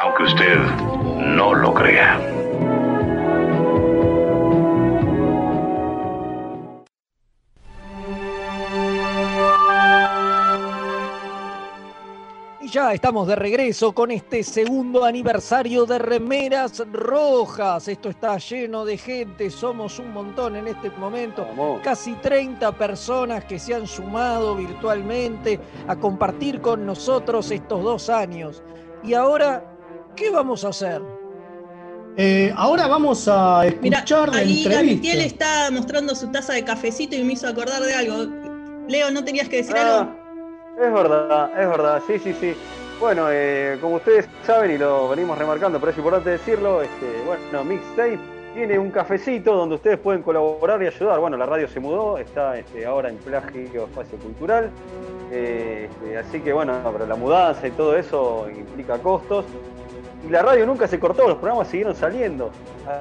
[0.00, 0.58] Aunque usted
[1.18, 2.35] no lo crea.
[12.76, 17.88] Ya estamos de regreso con este segundo aniversario de Remeras Rojas.
[17.88, 21.46] Esto está lleno de gente, somos un montón en este momento.
[21.82, 25.58] Casi 30 personas que se han sumado virtualmente
[25.88, 28.62] a compartir con nosotros estos dos años.
[29.02, 29.64] Y ahora,
[30.14, 31.00] ¿qué vamos a hacer?
[32.18, 34.82] Eh, ahora vamos a escuchar la ahí entrevista.
[34.82, 38.30] Gabitiel está mostrando su taza de cafecito y me hizo acordar de algo.
[38.86, 40.25] Leo, ¿no tenías que decir Ah, algo?
[40.78, 42.54] Es verdad, es verdad, sí, sí, sí.
[43.00, 47.64] Bueno, eh, como ustedes saben y lo venimos remarcando, pero es importante decirlo, este, bueno,
[47.64, 48.18] Mixtape
[48.52, 51.18] tiene un cafecito donde ustedes pueden colaborar y ayudar.
[51.18, 54.70] Bueno, la radio se mudó, está este, ahora en Plagio Espacio Cultural,
[55.32, 59.46] eh, este, así que bueno, pero la mudanza y todo eso implica costos.
[60.26, 62.50] Y la radio nunca se cortó, los programas siguieron saliendo.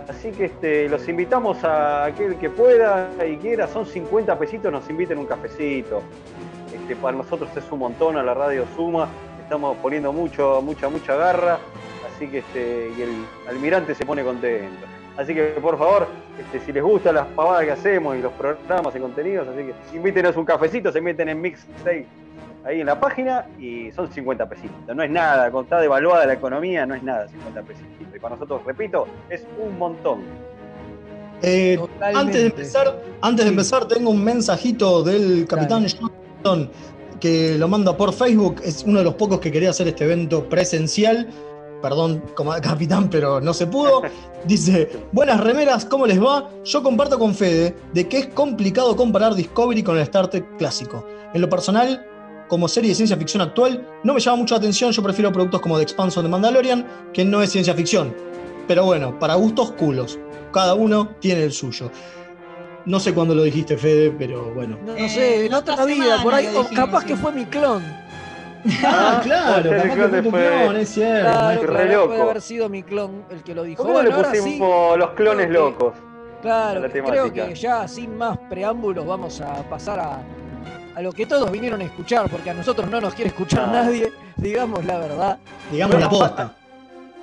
[0.08, 4.90] Así que este, los invitamos a aquel que pueda y quiera, son 50 pesitos, nos
[4.90, 6.02] inviten un cafecito.
[6.86, 9.08] Este, para nosotros es un montón, a la radio suma.
[9.42, 11.58] estamos poniendo mucho, mucha, mucha garra,
[12.08, 13.10] así que este, y el
[13.50, 14.86] almirante se pone contento.
[15.18, 16.08] Así que por favor,
[16.40, 19.98] este, si les gustan las pavadas que hacemos y los programas y contenidos, así que
[19.98, 22.06] invítenos un cafecito, se meten en Mixtape
[22.66, 24.96] ahí en la página y son 50 pesitos.
[24.96, 28.16] No es nada, con está devaluada la economía, no es nada 50 pesitos.
[28.16, 30.22] Y para nosotros, repito, es un montón.
[31.42, 36.25] Eh, antes de empezar, antes de empezar, tengo un mensajito del capitán Johnson
[37.20, 38.62] que lo manda por Facebook.
[38.64, 41.28] Es uno de los pocos que quería hacer este evento presencial.
[41.82, 44.04] Perdón, como capitán, pero no se pudo.
[44.46, 46.50] Dice: Buenas remeras, ¿cómo les va?
[46.64, 51.06] Yo comparto con Fede de que es complicado comparar Discovery con el Star Trek clásico.
[51.34, 52.06] En lo personal,
[52.48, 54.92] como serie de ciencia ficción actual, no me llama mucho la atención.
[54.92, 58.16] Yo prefiero productos como The Expanse de Mandalorian, que no es ciencia ficción.
[58.68, 60.20] Pero bueno, para gustos culos.
[60.54, 61.92] Cada uno tiene el suyo.
[62.86, 64.78] No sé cuándo lo dijiste, Fede, pero bueno.
[64.86, 67.84] No, no sé, en otra vida, por ahí, o capaz que fue mi clon.
[68.84, 71.32] Ah, claro, Ese capaz que clon fue tu fue- clon, es cierto.
[71.32, 72.08] Claro, re claro, loco.
[72.08, 73.84] puede haber sido mi clon el que lo dijo.
[73.84, 75.94] ¿Cómo le Bueno, ahora pusimos sí, los clones creo que- locos?
[76.42, 80.20] Claro, la creo que ya sin más preámbulos vamos a pasar a,
[80.96, 83.72] a lo que todos vinieron a escuchar, porque a nosotros no nos quiere escuchar Ah.
[83.84, 85.38] nadie, digamos la verdad.
[85.72, 86.54] Digamos la posta.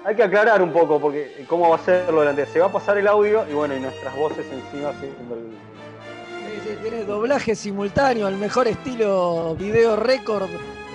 [0.04, 2.46] Hay que aclarar un poco, porque cómo va a ser lo delante.
[2.46, 5.42] Se va a pasar el audio y bueno, y nuestras voces encima haciendo el.
[6.62, 10.48] Sí, sí, Tiene doblaje simultáneo, al mejor estilo video récord.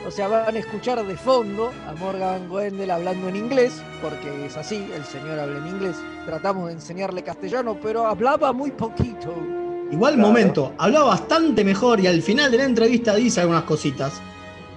[0.05, 4.55] O sea, van a escuchar de fondo a Morgan Goendel hablando en inglés, porque es
[4.55, 5.97] así, el señor habla en inglés.
[6.25, 9.33] Tratamos de enseñarle castellano, pero hablaba muy poquito.
[9.91, 10.27] Igual Claro.
[10.27, 14.21] momento, hablaba bastante mejor y al final de la entrevista dice algunas cositas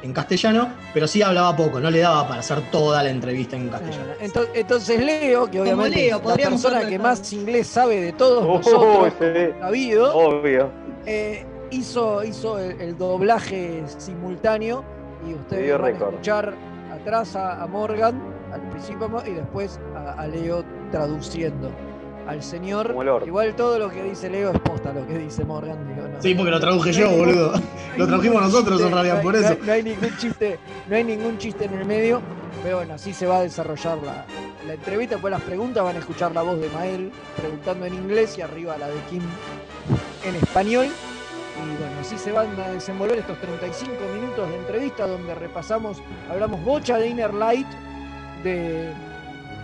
[0.02, 3.68] en castellano, pero sí hablaba poco, no le daba para hacer toda la entrevista en
[3.68, 4.12] castellano.
[4.20, 8.44] Ento- Entonces Leo, que obviamente Leo, es la persona que más inglés sabe de todos
[8.44, 9.52] Oh, nosotros, sí.
[9.62, 10.70] habido, Obvio.
[11.06, 14.84] eh, hizo, hizo el, el doblaje simultáneo
[15.28, 16.54] y ustedes van a escuchar
[16.92, 18.20] atrás a, a Morgan
[18.52, 21.70] al principio y después a, a Leo traduciendo
[22.30, 22.94] al señor.
[23.26, 25.86] Igual todo lo que dice Leo es posta lo que dice Morgan.
[25.88, 26.22] digo, no.
[26.22, 27.52] Sí, porque lo traduje yo, boludo.
[27.96, 29.56] Lo trajimos nosotros en realidad, no hay- por eso.
[29.64, 30.58] No hay ningún chiste,
[30.88, 32.20] no hay ningún chiste en el medio,
[32.62, 34.24] pero bueno, así se va a desarrollar la,
[34.66, 35.16] la entrevista.
[35.16, 38.78] Después las preguntas van a escuchar la voz de Mael preguntando en inglés y arriba
[38.78, 39.22] la de Kim
[40.24, 40.86] en español.
[40.86, 45.98] Y bueno, así se van a desenvolver estos 35 minutos de entrevista donde repasamos,
[46.30, 47.66] hablamos bocha de Inner Light,
[48.44, 48.92] de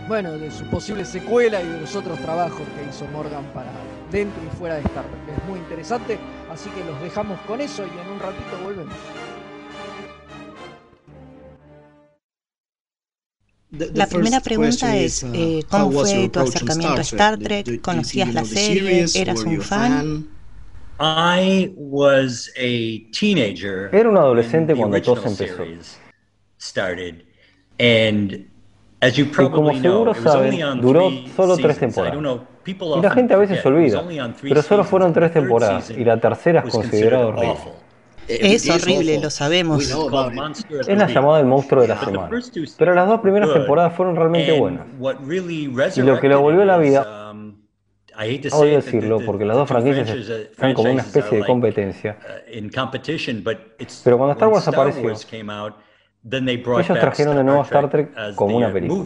[0.08, 3.70] bueno, de su posible secuela y de los otros trabajos que hizo Morgan para
[4.10, 5.36] dentro y fuera de Star Trek.
[5.36, 6.18] Es muy interesante,
[6.50, 8.94] así que los dejamos con eso y en un ratito volvemos.
[13.94, 17.80] La primera pregunta es, eh, ¿cómo fue tu acercamiento a Star Trek?
[17.80, 19.06] ¿Conocías la serie?
[19.14, 20.28] ¿Eras un fan?
[20.98, 23.90] I was a teenager.
[23.92, 25.64] Era un adolescente cuando todo empezó.
[29.02, 32.18] Y como probably know, seguro saben, duró solo tres temporadas.
[32.66, 34.02] Y la gente a veces olvida,
[34.42, 37.54] pero solo fueron tres third temporadas y la tercera es was considerada horrible.
[38.28, 39.82] Es horrible, lo sabemos.
[39.84, 42.28] Es la llamada del monstruo de la But the semana.
[42.28, 43.56] first two Pero las dos primeras good.
[43.58, 44.84] temporadas fueron realmente buenas.
[44.98, 47.54] what really Y lo que lo volvió a la vida, um,
[48.52, 52.16] odio decirlo the- porque las dos two franquicias franchises- están como una especie de competencia.
[52.18, 55.14] uh, Pero cuando Star Wars apareció,
[56.80, 59.04] Ellos trajeron de nuevo Star Trek como una uh, película.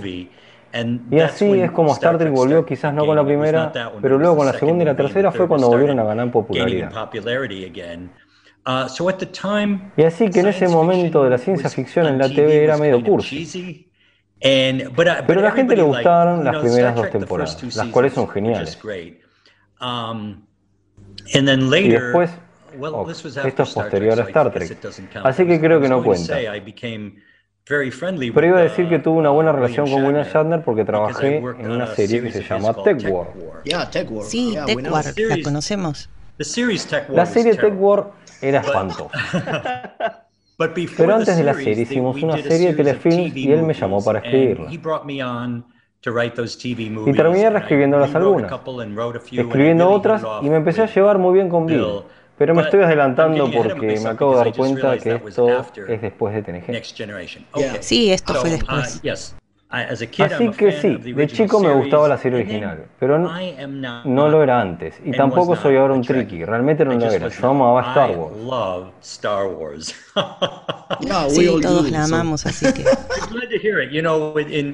[1.10, 4.46] Y así es como Star Trek volvió, quizás no con la primera, pero luego con
[4.46, 6.92] la segunda y la tercera fue cuando volvieron a ganar popularidad.
[8.66, 8.86] Uh,
[9.96, 13.02] Y así que en ese momento de la ciencia ficción en la TV era medio
[13.02, 13.42] cursi.
[14.42, 14.92] uh,
[15.26, 18.78] Pero a la gente le gustaron las primeras dos temporadas, las cuales son geniales.
[19.80, 20.42] Um,
[21.86, 22.30] Y después,
[22.80, 24.78] oh, this was esto after es Star posterior Trek, a Star Trek.
[25.24, 26.36] Así que creo que no cuenta.
[27.64, 30.84] Pero iba a decir uh, que tuve una buena uh, relación con William Shatner, porque
[30.84, 33.28] trabajé en una serie que se llama Tech War.
[34.22, 34.90] Sí, Tech.
[34.90, 36.08] War, la conocemos.
[36.38, 37.74] The series Tech War La serie Tech.
[37.78, 38.10] War
[38.40, 38.62] era
[40.74, 44.02] before Pero antes de la serie hicimos una serie de telefilms y él me llamó
[44.02, 44.70] para escribirla.
[44.70, 45.64] he brought me on
[46.00, 48.52] to write those TV Y movies, terminé reescribiéndolas algunas,
[49.32, 52.02] escribiendo otras y me empecé a llevar muy bien con Bill.
[52.40, 56.42] Pero me estoy adelantando porque me acabo de dar cuenta que esto es después de
[56.42, 56.72] TNG.
[57.80, 59.36] Sí, esto fue So, después.
[59.70, 64.60] Así que sí, de chico me gustaba la serie original, pero no, no lo era
[64.60, 65.00] antes.
[65.04, 67.28] Y tampoco soy ahora un tricky, realmente no lo era.
[67.28, 68.92] Yo amaba Star Wars.
[69.00, 69.94] Star Wars.
[71.28, 72.84] Sí, todos do, la amamos, así que.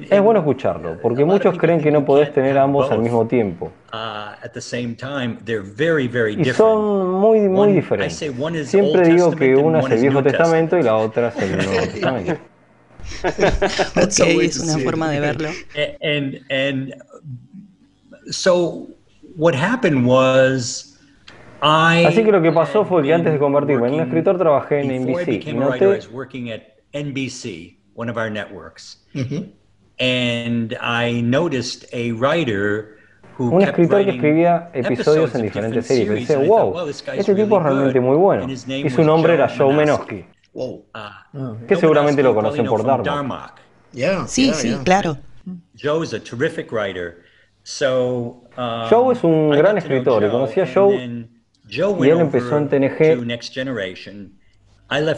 [0.09, 3.71] Es bueno escucharlo, porque muchos creen que no podés tener ambos al mismo tiempo.
[3.93, 6.43] uh, at the same time, they're very, very Y
[13.95, 15.49] Okay, es una forma de verlo.
[16.01, 16.93] And, and
[18.29, 18.87] so
[19.35, 20.97] what happened was
[21.61, 25.05] Así que lo que pasó fue que antes de convertirme en un escritor trabajé en
[26.93, 27.77] NBC.
[27.95, 29.03] One of our networks.
[29.99, 32.97] And I noticed a writer
[33.39, 36.27] un escritor que escribía episodios en diferentes series.
[36.27, 38.47] Pensé, wow, este tipo es realmente muy bueno.
[38.47, 40.25] Y su nombre era Joe Menosky.
[40.93, 41.27] Ah,
[41.67, 43.53] que seguramente lo conocen por Darmok.
[43.93, 45.17] Yeah, sí, sí, claro.
[45.75, 47.23] Joe is a terrific writer.
[47.63, 51.27] So, um, Joe es un gran escritor Joe, conocí a Joe,
[51.69, 53.17] Joe y él empezó en TNG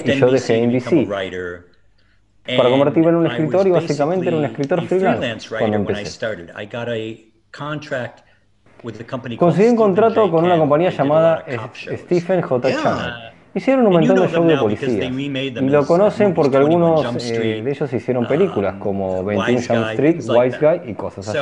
[0.06, 1.08] y yo dejé NBC
[2.58, 6.28] para convertirme en un escritor y básicamente era un escritor freelance cuando empecé.
[9.38, 12.72] Conseguí un contrato con una compañía llamada Stephen J.
[12.82, 17.72] Chan Hicieron un montón de shows de policías y lo conocen porque algunos eh, de
[17.72, 21.38] ellos hicieron películas como 21 Jump Street, Wise Guy y cosas así.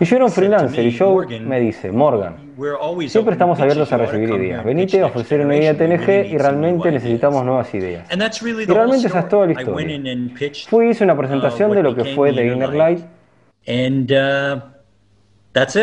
[0.00, 2.36] Y yo era un freelancer y Joe me dice, Morgan,
[3.08, 4.64] siempre estamos abiertos a recibir ideas.
[4.64, 8.08] Venite a ofrecer una idea a TNG y realmente necesitamos nuevas ideas.
[8.10, 10.00] Y realmente esa es toda la historia.
[10.68, 13.00] Fui hice una presentación de lo que fue The Inner Light.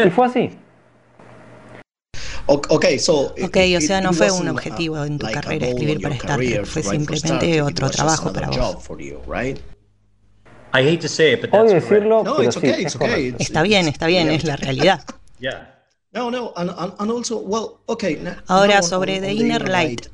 [0.07, 0.49] Y fue así.
[2.47, 6.15] Okay, so ok, o sea, no fue un objetivo en tu like carrera escribir para
[6.15, 8.77] Star Trek, fue simplemente otro trabajo para vos.
[11.61, 13.35] Odio decirlo, no, pero okay, okay.
[13.39, 15.03] Está bien, está bien, es la realidad.
[18.47, 20.07] Ahora sobre The Inner Light.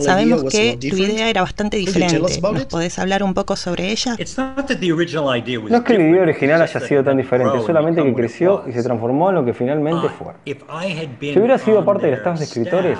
[0.00, 2.18] Sabemos que tu idea era bastante diferente.
[2.18, 4.14] ¿Nos podés hablar un poco sobre ella?
[4.16, 8.82] No es que la idea original haya sido tan diferente, solamente que creció y se
[8.82, 10.34] transformó en lo que finalmente fue.
[10.44, 12.98] Si hubiera sido parte del staff de escritores,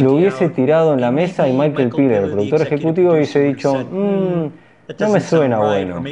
[0.00, 4.46] lo hubiese tirado en la mesa y Michael Peter, el productor ejecutivo, hubiese dicho, mm,
[4.98, 6.02] no me suena bueno.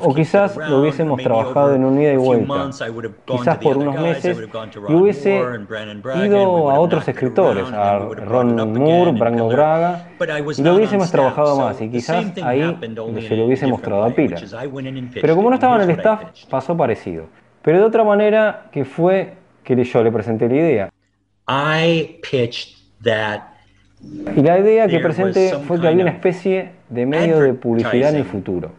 [0.00, 2.70] O quizás lo hubiésemos trabajado en un ida y vuelta.
[3.24, 4.38] Quizás por unos meses
[4.88, 5.42] y hubiese
[6.24, 10.08] ido a otros escritores, a Ron Moore, Brandon Braga,
[10.56, 11.80] y lo hubiésemos trabajado más.
[11.80, 12.76] Y quizás ahí
[13.26, 14.38] se lo hubiese mostrado a Pila.
[15.14, 17.26] Pero como no estaba en el staff, pasó parecido.
[17.62, 20.90] Pero de otra manera que fue que yo le presenté la idea.
[24.36, 28.16] Y la idea que presenté fue que había una especie de medio de publicidad en
[28.16, 28.72] el futuro.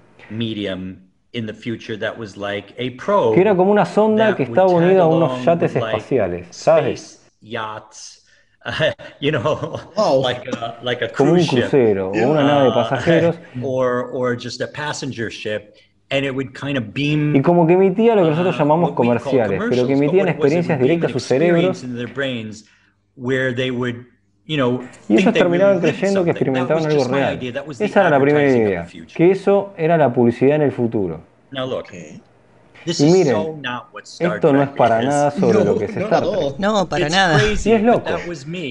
[3.33, 7.15] que era como una sonda que estaba unida a unos yates espaciales, ¿sabes?
[8.65, 8.91] Uh,
[9.21, 10.19] you know, oh.
[10.19, 13.35] like a, like a como un crucero ship, o una nave de pasajeros.
[13.63, 15.75] Or, or just a passenger ship.
[16.11, 18.91] And it would kind of beam, y como que emitía lo que nosotros ah, llamamos
[18.91, 21.85] uh, comerciales, pero que emitían experiencias directas a sus cerebros,
[24.49, 27.39] y ellos terminaban creyendo que experimentaban algo real.
[27.79, 31.21] Esa era la primera idea, que eso era la publicidad en el futuro.
[32.85, 33.61] Y miren,
[34.19, 36.57] esto no es para nada sobre lo que es Star Trek.
[36.57, 37.39] No, para nada.
[37.63, 38.09] Y es loco.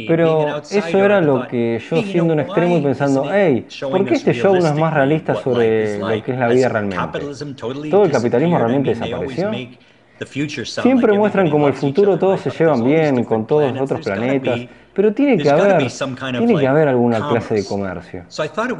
[0.08, 4.32] Pero eso era lo que yo siendo un extremo y pensando, hey, ¿por qué este
[4.32, 7.20] show no es más realista sobre lo que es la vida realmente?
[7.88, 9.52] Todo el capitalismo realmente desapareció.
[10.64, 14.60] Siempre muestran como el futuro todos se llevan bien con todos los otros planetas
[14.99, 15.78] pero tiene que haber,
[16.38, 18.24] tiene que haber alguna clase de comercio.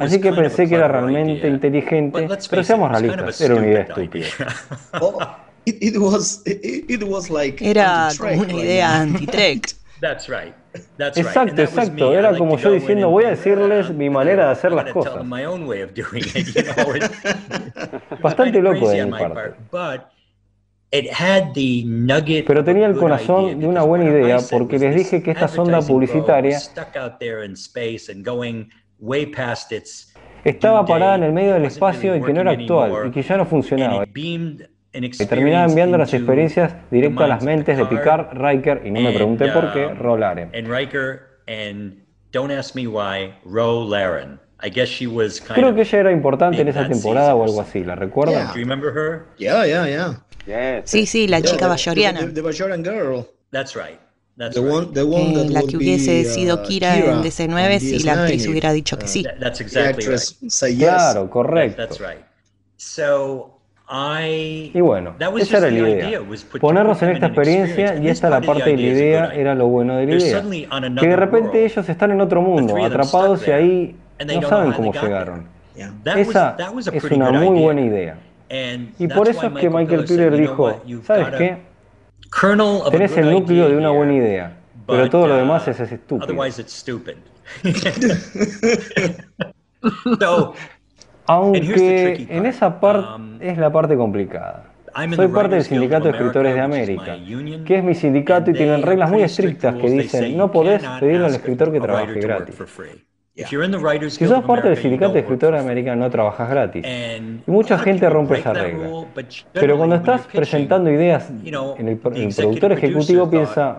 [0.05, 4.27] Así que pensé que era realmente inteligente, pero seamos realistas, era una idea estúpida.
[7.61, 9.75] Era como una idea anti-trek.
[11.15, 12.13] exacto, exacto.
[12.13, 15.13] Era como yo diciendo, voy a decirles mi manera de hacer las cosas.
[18.21, 19.53] Bastante loco de mi parte.
[20.91, 26.59] Pero tenía el corazón de una buena idea porque les dije que esta sonda publicitaria
[30.43, 33.37] estaba parada en el medio del espacio y que no era actual y que ya
[33.37, 34.05] no funcionaba.
[34.11, 39.11] Y terminaba enviando las experiencias directo a las mentes de Picard, Riker y no me
[39.11, 40.49] pregunté por qué, Rolaren.
[45.53, 48.47] Creo que ella era importante en esa temporada o algo así, ¿la recuerdan?
[49.37, 50.25] Yeah, yeah, yeah.
[50.49, 50.89] Yes.
[50.89, 52.19] Sí, sí, la yeah, chica bayoriana.
[52.21, 53.27] The, the, girl.
[53.51, 53.99] That's right.
[54.35, 57.21] That's the one, the one eh, that la que hubiese be, sido Kira, Kira, en
[57.21, 59.23] DC9 si la actriz hubiera dicho que sí.
[59.23, 60.17] That, that's exactly right.
[60.17, 60.77] Yes.
[60.77, 61.75] Claro, correcto.
[61.75, 62.23] That's right.
[62.77, 64.71] So, I...
[64.73, 66.21] Y bueno, esa era la idea.
[66.59, 70.05] Ponernos en esta experiencia y esta la parte de la idea era lo bueno de
[70.05, 70.43] la idea.
[70.99, 73.95] Que de repente ellos están en otro mundo, atrapados y ahí
[74.25, 75.47] no saben cómo llegaron.
[76.15, 76.55] Esa
[76.91, 78.17] es una muy buena idea.
[78.97, 81.57] Y por eso es que Michael Piller dijo, ¿sabes qué?
[82.91, 86.27] Tenés el núcleo de una buena idea, pero todo lo demás es, es estúpido.
[91.25, 93.07] Aunque en esa parte
[93.39, 94.65] es la parte complicada.
[95.15, 97.19] Soy parte del Sindicato de Escritores de América,
[97.65, 101.35] que es mi sindicato y tienen reglas muy estrictas que dicen no podés pedirle al
[101.35, 102.55] escritor que trabaje gratis.
[104.09, 106.85] Si sos parte del sindicato de escritores América no trabajas gratis.
[106.85, 109.05] Y mucha gente rompe esa regla.
[109.53, 113.77] Pero cuando estás presentando ideas, en el, el productor ejecutivo piensa,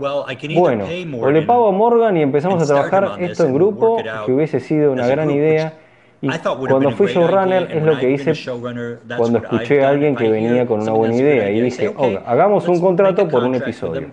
[0.55, 0.87] bueno,
[1.21, 4.93] o le pago a Morgan y empezamos a trabajar esto en grupo, que hubiese sido
[4.93, 5.75] una gran idea,
[6.23, 6.29] y
[6.69, 8.33] cuando fui showrunner es lo que hice
[9.17, 12.81] cuando escuché a alguien que venía con una buena idea y dije, oh, hagamos un
[12.81, 14.11] contrato por un episodio.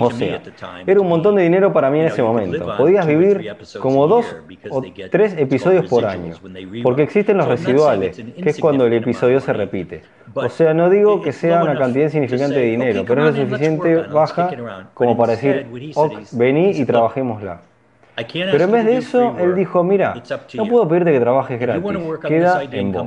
[0.00, 0.42] O sea,
[0.86, 2.76] era un montón de dinero para mí en ese momento.
[2.76, 4.36] Podías vivir como dos
[4.70, 6.34] o tres episodios por año,
[6.82, 10.02] porque existen los residuales, que es cuando el episodio se repite.
[10.34, 13.96] O sea, no digo que sea una cantidad insignificante de dinero, pero es lo suficiente
[13.96, 14.50] baja
[14.94, 17.62] como para decir, ok, vení y trabajémosla.
[18.16, 20.14] Pero en vez de eso, él dijo, mira,
[20.54, 21.84] no puedo pedirte que trabajes gratis,
[22.26, 23.06] queda en vos.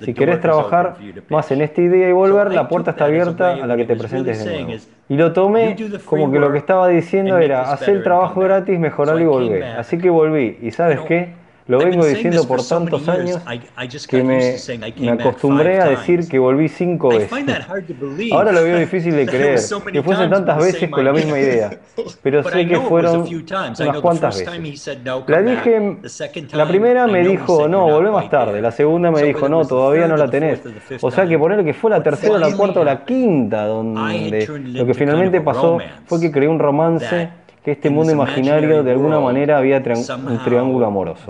[0.00, 0.96] Si querés trabajar
[1.28, 4.44] más en esta idea y volver, la puerta está abierta a la que te presentes
[4.44, 4.80] de nuevo.
[5.08, 9.20] Y lo tomé como que lo que estaba diciendo era, hacer el trabajo gratis, mejorar
[9.20, 9.64] y volver.
[9.64, 10.58] Así que volví.
[10.62, 11.37] ¿Y sabes qué?
[11.68, 13.42] Lo vengo diciendo por tantos años
[14.08, 14.56] que me,
[14.96, 17.30] me acostumbré a decir que volví cinco veces.
[18.32, 19.60] Ahora lo veo difícil de creer,
[19.92, 21.78] que fuesen tantas veces con la misma idea,
[22.22, 24.98] pero sé que fueron unas cuantas veces.
[25.26, 25.98] La dije,
[26.54, 30.16] la primera me dijo, no, volvé más tarde, la segunda me dijo, no, todavía no
[30.16, 30.60] la tenés.
[31.02, 34.86] O sea que ponerle que fue la tercera, la cuarta o la quinta, donde lo
[34.86, 37.28] que finalmente pasó fue que creé un romance
[37.64, 41.24] que este mundo imaginario de alguna manera había un triángulo amoroso.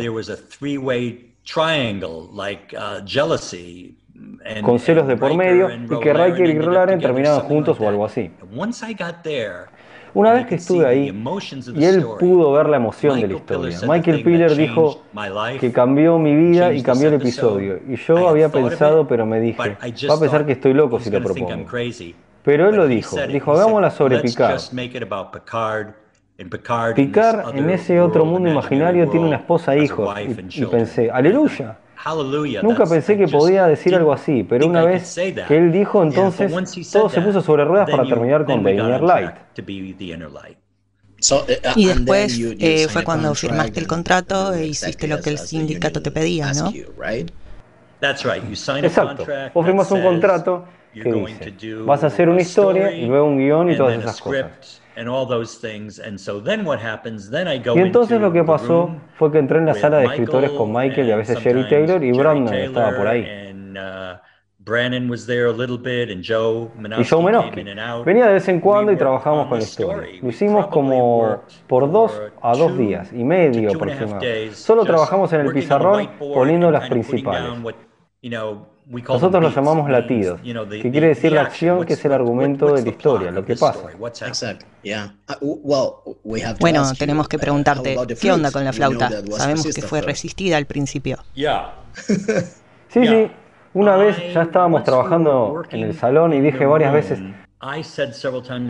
[4.62, 8.30] Con celos de por medio y que Riker y Rolaren terminaban juntos o algo así.
[10.14, 11.14] Una vez que estuve ahí
[11.74, 15.02] y él pudo ver la emoción de la historia, Michael Piller dijo
[15.60, 17.78] que cambió mi vida y cambió el episodio.
[17.86, 19.76] Y yo había pensado, pero me dije,
[20.08, 21.66] va a pensar que estoy loco si lo propongo.
[22.42, 24.60] Pero él lo dijo, dijo, hagámosla sobre Picard.
[26.94, 30.16] Picard en ese otro mundo imaginario tiene una esposa e hijos.
[30.50, 31.78] Y, pensé, aleluya.
[32.62, 36.52] Nunca pensé que podía decir algo así, pero una vez que él dijo, entonces
[36.92, 39.32] todo se puso sobre ruedas para terminar con The Inner Light.
[41.30, 41.34] Uh,
[41.74, 46.12] y después eh, fue cuando firmaste el contrato e hiciste lo que el sindicato te
[46.12, 46.72] pedía, ¿no?
[48.84, 49.26] Exacto.
[49.52, 53.72] Vos firmas un contrato que dice, vas a hacer una historia y luego un guion
[53.72, 54.80] y todas esas cosas.
[57.76, 61.08] Y entonces lo que pasó fue que entré en la sala de escritores con Michael
[61.08, 63.22] y a veces Sherry Taylor y Brandon estaba por ahí.
[66.98, 67.62] Uh, y Joe Menosky.
[68.04, 70.08] Venía de vez en cuando y trabajábamos con la historia.
[70.22, 74.26] Lo hicimos como por dos a dos días y medio aproximadamente.
[74.54, 77.48] Solo trabajamos en el pizarrón poniendo las principales.
[78.90, 82.88] Nosotros lo llamamos latidos, que quiere decir la acción, que es el argumento de la
[82.88, 83.80] historia, lo que pasa.
[85.40, 86.14] Uh,
[86.58, 89.10] bueno, tenemos que preguntarte, ¿qué onda con la flauta?
[89.36, 91.18] Sabemos que fue resistida al principio.
[92.90, 93.30] Sí, sí.
[93.74, 97.18] Una vez ya estábamos trabajando en el salón y dije varias veces,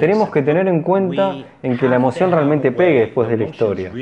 [0.01, 3.93] tenemos que tener en cuenta en que la emoción realmente pegue después de la historia.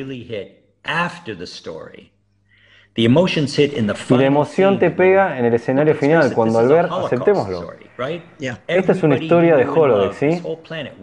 [2.99, 7.73] Y la emoción te pega en el escenario final, cuando al ver, aceptémoslo.
[8.67, 10.43] Esta es una historia de Holodeck, ¿sí?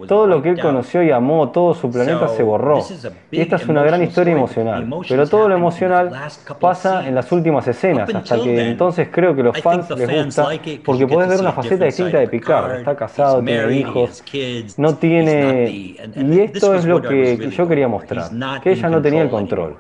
[0.07, 2.83] Todo lo que él conoció y amó, todo su planeta se borró.
[3.31, 4.89] Y esta es una gran historia emocional.
[5.07, 6.11] Pero todo lo emocional
[6.59, 10.47] pasa en las últimas escenas, hasta que entonces creo que los fans les gusta,
[10.83, 12.79] porque podés ver una faceta distinta de Picard.
[12.79, 14.23] Está casado, tiene hijos,
[14.77, 15.69] no tiene...
[15.69, 18.31] Y esto es lo que yo quería mostrar,
[18.61, 19.77] que ella no tenía el control.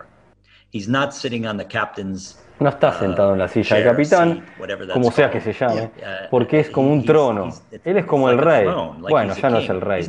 [2.59, 4.45] No está uh, sentado en la silla del capitán,
[4.93, 5.91] como sea que se llame,
[6.29, 7.49] porque es como un trono.
[7.83, 8.67] Él es como el rey.
[8.99, 10.03] Bueno, ya no es el rey.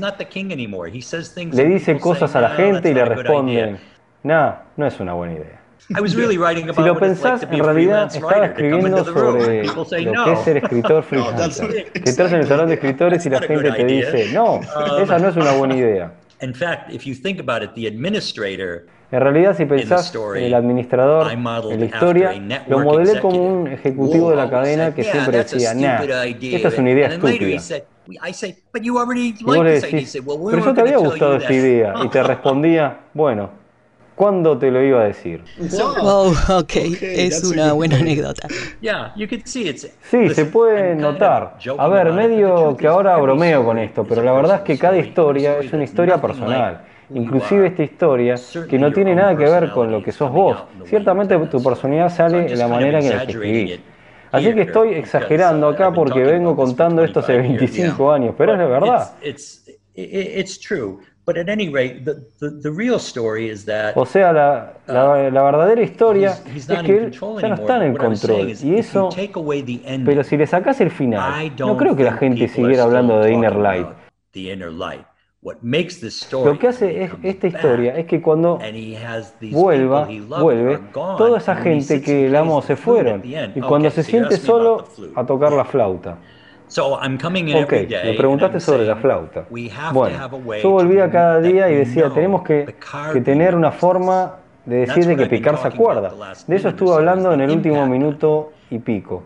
[1.53, 3.79] Le dice cosas a la gente y le responden,
[4.23, 5.61] nah, no es una buena idea.
[6.75, 9.85] Si lo pensás, en realidad estaba escribiendo sobre lo
[10.25, 11.93] que es ser escritor freelancer.
[11.93, 14.63] Que estás en el salón de escritores y la gente te dice, no, um,
[15.03, 16.13] esa no es una buena idea.
[19.11, 22.33] En realidad, si pensás en el administrador en la historia,
[22.67, 26.91] lo modelé como un ejecutivo de la cadena que siempre decía, nah, esta es una
[26.91, 27.61] idea estúpida.
[28.07, 30.19] Y vos le decís,
[30.51, 31.95] pero yo te había gustado esta idea.
[32.05, 33.65] Y te respondía, bueno,
[34.15, 35.43] ¿Cuándo te lo iba a decir?
[35.59, 38.47] Wow, ok, es una buena anécdota.
[40.09, 41.57] Sí, se puede notar.
[41.79, 45.59] A ver, medio que ahora bromeo con esto, pero la verdad es que cada historia
[45.59, 46.83] es una historia personal.
[47.11, 50.65] Inclusive esta historia que no tiene nada que ver con lo que sos vos.
[50.85, 53.81] Ciertamente tu personalidad sale en la manera en la que escribís.
[54.31, 58.67] Así que estoy exagerando acá porque vengo contando esto hace 25 años, pero es la
[58.67, 59.13] verdad.
[63.95, 67.97] O sea, la, la, la verdadera historia es que él ya no está en el
[67.97, 68.57] control.
[68.63, 69.27] Y eso,
[70.03, 73.57] pero si le sacas el final, no creo que la gente siguiera hablando de Inner
[73.57, 73.89] Light.
[76.33, 78.59] Lo que hace es, esta historia es que cuando
[79.51, 80.09] vuelva,
[80.41, 83.23] vuelve, toda esa gente que él amó se fueron.
[83.55, 86.17] Y cuando se siente solo, a tocar la flauta.
[87.63, 87.73] Ok,
[88.05, 89.47] me preguntaste sobre la flauta.
[89.93, 90.17] Bueno,
[90.63, 92.75] yo volvía cada día y decía, tenemos que,
[93.13, 96.11] que tener una forma de decir que picar se acuerda.
[96.47, 99.25] De eso estuve hablando en el último minuto y pico.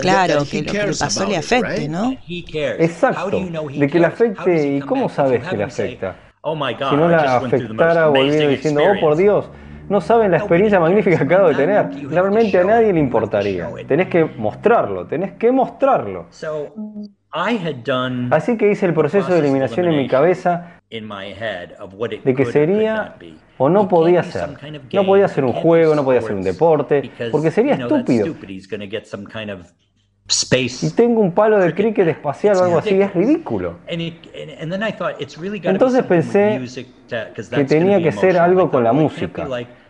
[0.00, 2.16] claro, que lo que le pasó le afecte, ¿no?
[2.28, 6.16] Exacto, de que le afecte y cómo sabes que le afecta.
[6.90, 9.50] Si no la afectara volviendo diciendo, oh por Dios,
[9.88, 11.90] no saben la experiencia magnífica que acabo de tener.
[12.08, 13.68] Realmente a nadie le importaría.
[13.86, 16.26] Tenés que mostrarlo, tenés que mostrarlo.
[18.30, 23.16] Así que hice el proceso de eliminación en mi cabeza de que sería
[23.58, 24.50] o no podía ser.
[24.92, 28.34] No podía ser un juego, no podía ser un deporte, porque sería estúpido.
[30.82, 33.78] Y tengo un palo de cricket espacial o algo así, es ridículo.
[35.62, 36.60] Entonces pensé
[37.54, 39.48] que tenía que ser algo con la música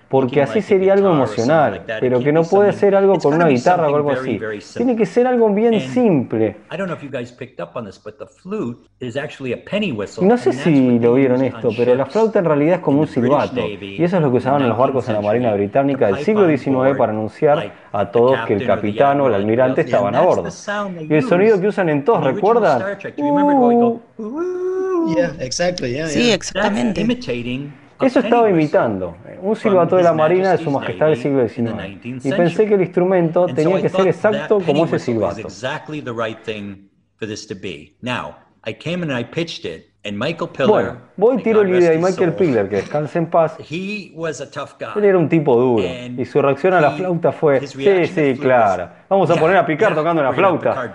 [0.08, 3.96] porque así sería algo emocional, pero que no puede ser algo con una guitarra o
[3.96, 4.38] algo así.
[4.76, 6.56] Tiene que ser algo bien simple.
[10.22, 13.60] No sé si lo vieron esto, pero la flauta en realidad es como un silbato,
[13.66, 16.46] y eso es lo que usaban en los barcos en la Marina Británica del siglo
[16.46, 20.44] XIX para anunciar a todos que el capitán o el almirante estaban a bordo.
[21.00, 22.82] Y el sonido que usan en todos, ¿recuerdan?
[24.18, 25.14] Uh.
[26.08, 27.00] Sí, exactamente.
[28.00, 31.64] Eso estaba imitando, un silbato de la Marina de Su Majestad del siglo XIX.
[32.24, 35.48] Y pensé que el instrumento tenía que ser exacto como ese silbato.
[40.68, 43.56] Bueno, voy tiro la idea y Michael Piller, que descanse en paz,
[44.96, 45.82] él era un tipo duro
[46.16, 49.94] y su reacción a la flauta fue, sí, sí, claro, vamos a poner a picar
[49.94, 50.92] tocando la flauta.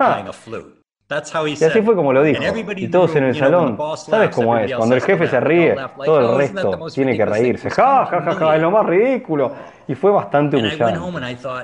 [1.60, 2.42] Y así fue como lo dijo.
[2.76, 4.74] Y todos en el salón, ¿sabes cómo es?
[4.74, 7.70] Cuando el jefe se ríe, todo el resto tiene que reírse.
[7.70, 9.52] Ja, ja, ja, ja, es lo más ridículo.
[9.88, 11.00] Y fue bastante humillante.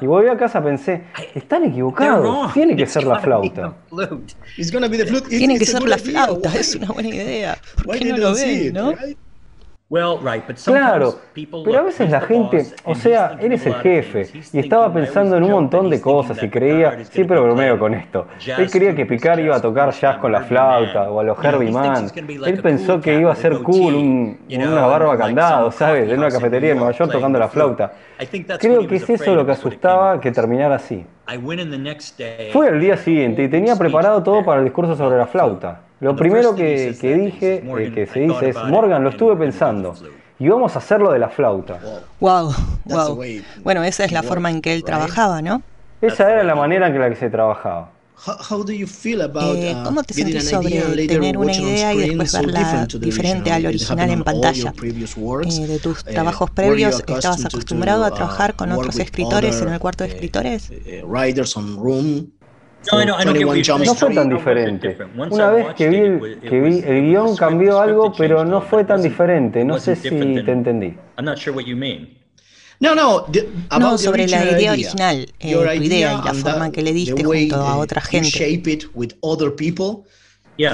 [0.02, 3.74] Y volví a casa pensé, están equivocados, tiene que ser la flauta.
[5.30, 7.58] Tiene que ser la flauta, es una buena idea.
[7.86, 8.94] ¿Por qué no lo ven, no?
[10.66, 11.16] Claro,
[11.64, 15.52] pero a veces la gente, o sea, eres el jefe y estaba pensando en un
[15.52, 18.28] montón de cosas y creía, siempre bromeo con esto,
[18.58, 21.72] él creía que Picard iba a tocar jazz con la flauta o a los Herbie
[21.72, 22.12] Mann,
[22.46, 26.10] él pensó que iba a ser cool un, una barba candado, ¿sabes?
[26.10, 27.94] En una cafetería en Nueva York tocando la flauta.
[28.60, 31.06] Creo que es eso lo que asustaba que terminara así.
[32.52, 35.82] Fue el día siguiente y tenía preparado todo para el discurso sobre la flauta.
[36.00, 39.96] Lo primero que, dije, eh, que se dice es, Morgan, lo estuve pensando.
[40.40, 41.80] Y vamos a hacerlo de la flauta.
[42.20, 42.54] Wow,
[42.86, 43.20] wow.
[43.64, 45.64] Bueno, esa es la forma en que él trabajaba, ¿no?
[46.02, 47.90] Esa era la manera en la que se trabajaba.
[48.26, 54.10] Eh, uh, ¿Cómo te sentís sobre tener una idea y después verla diferente al original
[54.10, 54.74] en pantalla?
[54.82, 60.04] Eh, de tus trabajos previos, ¿estabas acostumbrado a trabajar con otros escritores en el cuarto
[60.04, 60.72] de escritores?
[62.92, 64.98] No, fue tan diferente.
[65.16, 69.02] Una vez que vi, el, que vi el guion cambió algo, pero no fue tan
[69.02, 69.64] diferente.
[69.66, 70.96] No sé si te entendí.
[72.80, 73.26] No, no,
[73.98, 77.56] sobre la idea original, eh, tu idea y la forma en que le diste junto
[77.56, 78.30] a otra gente.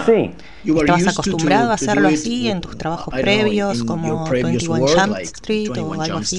[0.05, 0.31] Sí.
[0.65, 6.17] ¿Estabas acostumbrado a hacerlo así en tus trabajos previos, como 21 Jump Street o algo
[6.19, 6.37] así?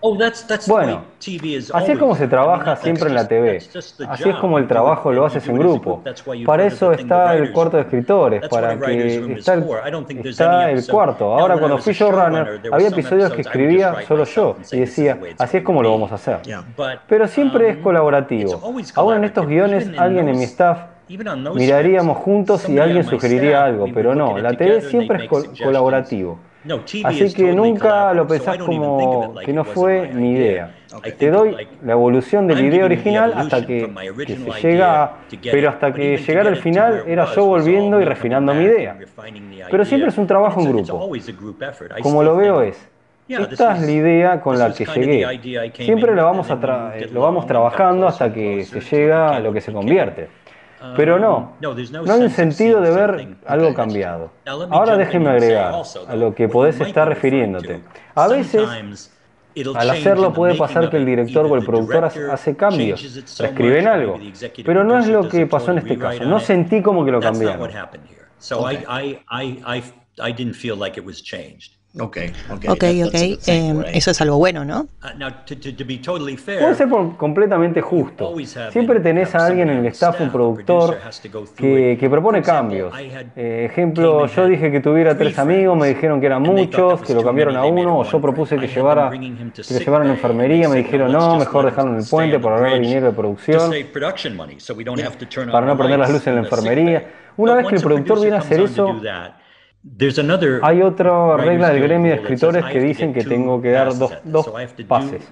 [0.00, 0.16] Oh,
[0.68, 3.56] bueno, así es como se trabaja siempre en la TV.
[4.08, 6.04] Así es como el trabajo lo haces en grupo.
[6.46, 9.54] Para eso está el cuarto de escritores, para que está
[10.70, 11.36] el, cuarto.
[11.36, 15.82] Ahora cuando fui showrunner, había episodios que escribía solo yo y decía, así es como
[15.82, 16.40] lo vamos a hacer.
[17.08, 18.60] Pero siempre es um, colaborativo.
[18.94, 20.78] Aún en estos guiones, alguien en mi staff
[21.54, 26.38] miraríamos juntos y alguien sugeriría algo, pero no, la TV siempre es colaborativo.
[27.04, 30.74] Así que nunca lo pensás como que no fue mi idea.
[31.18, 33.90] Te doy la evolución de la idea original hasta que,
[34.26, 38.64] que se llega, pero hasta que llegara al final era yo volviendo y refinando mi
[38.64, 38.98] idea.
[39.70, 41.10] Pero siempre es un trabajo en grupo.
[42.02, 42.88] Como lo veo es,
[43.28, 45.70] esta es la idea con la que llegué.
[45.74, 49.72] Siempre lo vamos, a lo vamos trabajando hasta que se llega a lo que se
[49.72, 50.28] convierte.
[50.96, 54.30] Pero no, no hay un sentido de ver algo cambiado.
[54.70, 55.74] Ahora déjeme agregar
[56.06, 57.82] a lo que podés estar refiriéndote.
[58.14, 58.68] A veces,
[59.74, 63.02] al hacerlo puede pasar que el director o el productor hace cambios,
[63.38, 64.18] reescriben algo,
[64.64, 66.24] pero no es lo que pasó en este caso.
[66.24, 67.68] No sentí como que lo cambiaron.
[71.98, 72.18] Ok,
[72.50, 72.64] ok.
[72.68, 73.14] Ok, ok.
[73.14, 74.86] Eh, eso es algo bueno, ¿no?
[76.60, 78.34] Puede ser completamente justo.
[78.70, 80.98] Siempre tenés a alguien en el staff, un productor,
[81.56, 82.92] que, que propone cambios.
[83.34, 87.24] Eh, ejemplo, yo dije que tuviera tres amigos, me dijeron que eran muchos, que lo
[87.24, 89.18] cambiaron a uno, o yo propuse que, llevara, que
[89.74, 93.06] le llevaran a enfermería, me dijeron no, mejor dejarlo en el puente por ahorrar dinero
[93.06, 93.72] de producción,
[95.50, 97.10] para no prender las luces en la enfermería.
[97.38, 99.00] Una vez que el productor viene a hacer eso,
[100.62, 104.50] hay otra regla del gremio de escritores que dicen que tengo que dar dos, dos
[104.86, 105.22] pases.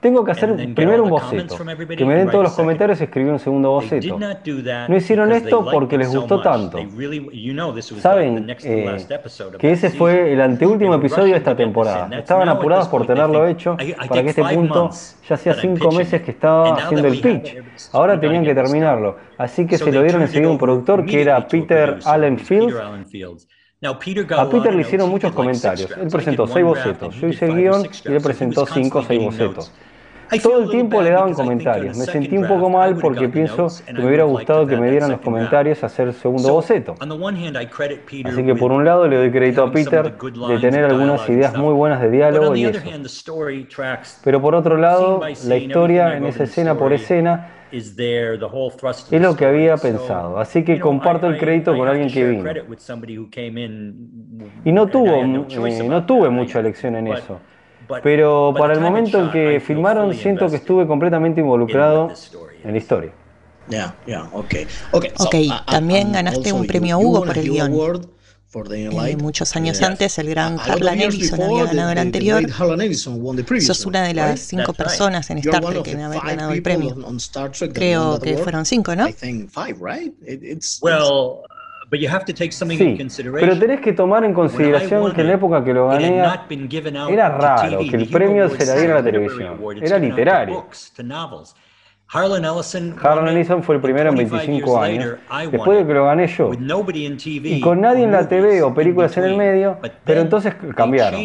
[0.00, 1.56] Tengo que hacer primero un boceto,
[1.96, 4.16] que me den todos los comentarios y escribir un segundo boceto.
[4.16, 6.78] No hicieron esto porque les gustó tanto.
[7.98, 9.06] Saben eh,
[9.58, 12.16] que ese fue el anteúltimo episodio de esta temporada.
[12.16, 13.76] Estaban apurados por tenerlo hecho
[14.08, 14.90] para que este punto
[15.28, 17.56] ya hacía cinco meses que estaba haciendo el pitch.
[17.92, 19.16] Ahora tenían que terminarlo.
[19.36, 22.76] Así que se lo dieron enseguida a un productor que era Peter Allen Fields.
[24.36, 25.90] A Peter le hicieron muchos comentarios.
[25.96, 27.14] Él presentó seis bocetos.
[27.16, 29.72] Yo hice el guion y él presentó cinco o seis bocetos.
[30.42, 31.96] Todo el tiempo le daban comentarios.
[31.96, 35.20] Me sentí un poco mal porque pienso que me hubiera gustado que me dieran los
[35.20, 36.94] comentarios a hacer el segundo boceto.
[37.00, 41.72] Así que por un lado le doy crédito a Peter de tener algunas ideas muy
[41.74, 42.80] buenas de diálogo y eso.
[44.24, 47.96] Pero por otro lado, la historia en esa escena por escena es
[49.20, 50.38] lo que había pensado.
[50.38, 52.44] Así que comparto el crédito con alguien que vino.
[54.64, 57.40] Y no, tuvo, eh, no tuve mucha elección en eso.
[58.02, 62.12] Pero para el momento en que filmaron, siento que estuve completamente involucrado
[62.64, 63.12] en la historia.
[63.68, 64.54] Ya, ya, ok.
[64.92, 65.34] Ok,
[65.66, 68.08] también ganaste un premio Hugo por el guion.
[69.06, 72.46] Eh, muchos años antes, el gran Harlan Ellison había ganado el anterior.
[73.60, 76.96] Sos una de las cinco personas en Star Trek en haber ganado el premio.
[77.74, 79.06] Creo que fueron cinco, ¿no?
[82.76, 82.96] Sí,
[83.40, 86.18] pero tenés que tomar en consideración que en la época que lo gané
[87.10, 89.58] era raro que el premio se la diera a la televisión.
[89.80, 90.66] Era literario.
[93.02, 95.16] Harlan Ellison fue el primero en 25 años,
[95.50, 96.50] después de que lo gané yo.
[97.56, 101.20] Y con nadie en la TV o películas en el medio, pero entonces cambiaron.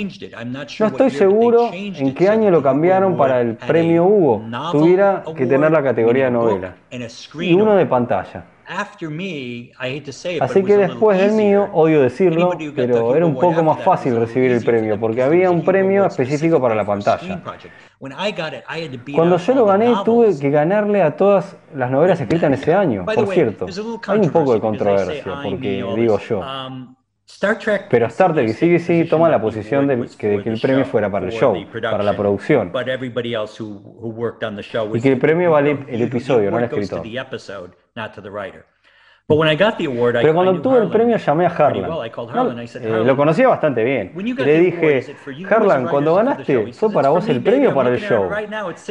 [0.79, 4.43] No estoy seguro en qué año lo cambiaron para el premio Hugo.
[4.73, 6.75] Tuviera que tener la categoría de novela.
[7.51, 8.45] Y uno de pantalla.
[10.41, 14.63] Así que después del mío, odio decirlo, pero era un poco más fácil recibir el
[14.63, 17.41] premio, porque había un premio específico para la pantalla.
[19.15, 23.05] Cuando yo lo gané, tuve que ganarle a todas las novelas escritas en ese año,
[23.05, 23.65] por cierto.
[24.07, 26.41] Hay un poco de controversia, porque digo yo.
[27.41, 31.25] Um, pero Star Trek y CBC toma la posición de que, el premio fuera para
[31.27, 32.71] el show, para la producción.
[34.93, 37.01] Y que el premio vale el episodio, no el escritor.
[39.25, 41.89] Pero cuando obtuve el premio llamé a Harlan.
[42.75, 44.11] Eh, lo conocía bastante bien.
[44.15, 45.15] Le dije,
[45.49, 48.29] Harlan, cuando ganaste, ¿fue para vos el premio o para el show?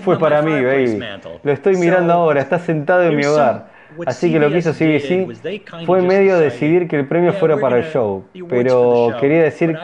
[0.02, 0.98] Fue para mí, baby.
[1.42, 3.71] Lo estoy mirando ahora, está sentado en mi hogar.
[4.06, 7.92] Así que lo que hizo CBC fue medio decidir que el premio fuera para el
[7.92, 9.76] show, pero quería decir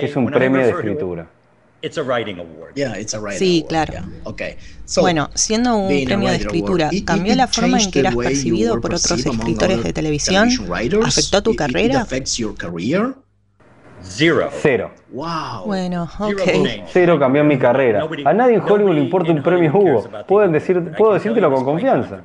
[0.00, 1.28] que es un premio de escritura.
[3.36, 3.92] Sí, claro.
[5.00, 9.24] Bueno, siendo un premio de escritura, ¿cambió la forma en que eras percibido por otros
[9.24, 10.48] escritores de televisión?
[11.04, 12.06] ¿Afectó tu carrera?
[14.00, 14.90] Cero.
[15.66, 16.40] Bueno, ok.
[16.86, 18.08] Cero cambió mi carrera.
[18.24, 20.08] A nadie en Hollywood le importa un premio Hugo.
[20.26, 22.22] Pueden decir, puedo decírtelo con confianza.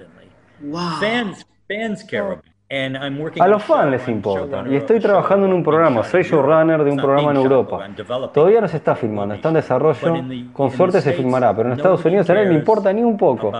[3.44, 4.64] A los fans les importa.
[4.68, 7.88] Y estoy trabajando en un programa, soy showrunner de un programa en Europa.
[8.34, 10.00] Todavía no se está filmando, está en desarrollo.
[10.54, 13.52] Con suerte se filmará, pero en Estados Unidos a nadie me importa ni un poco.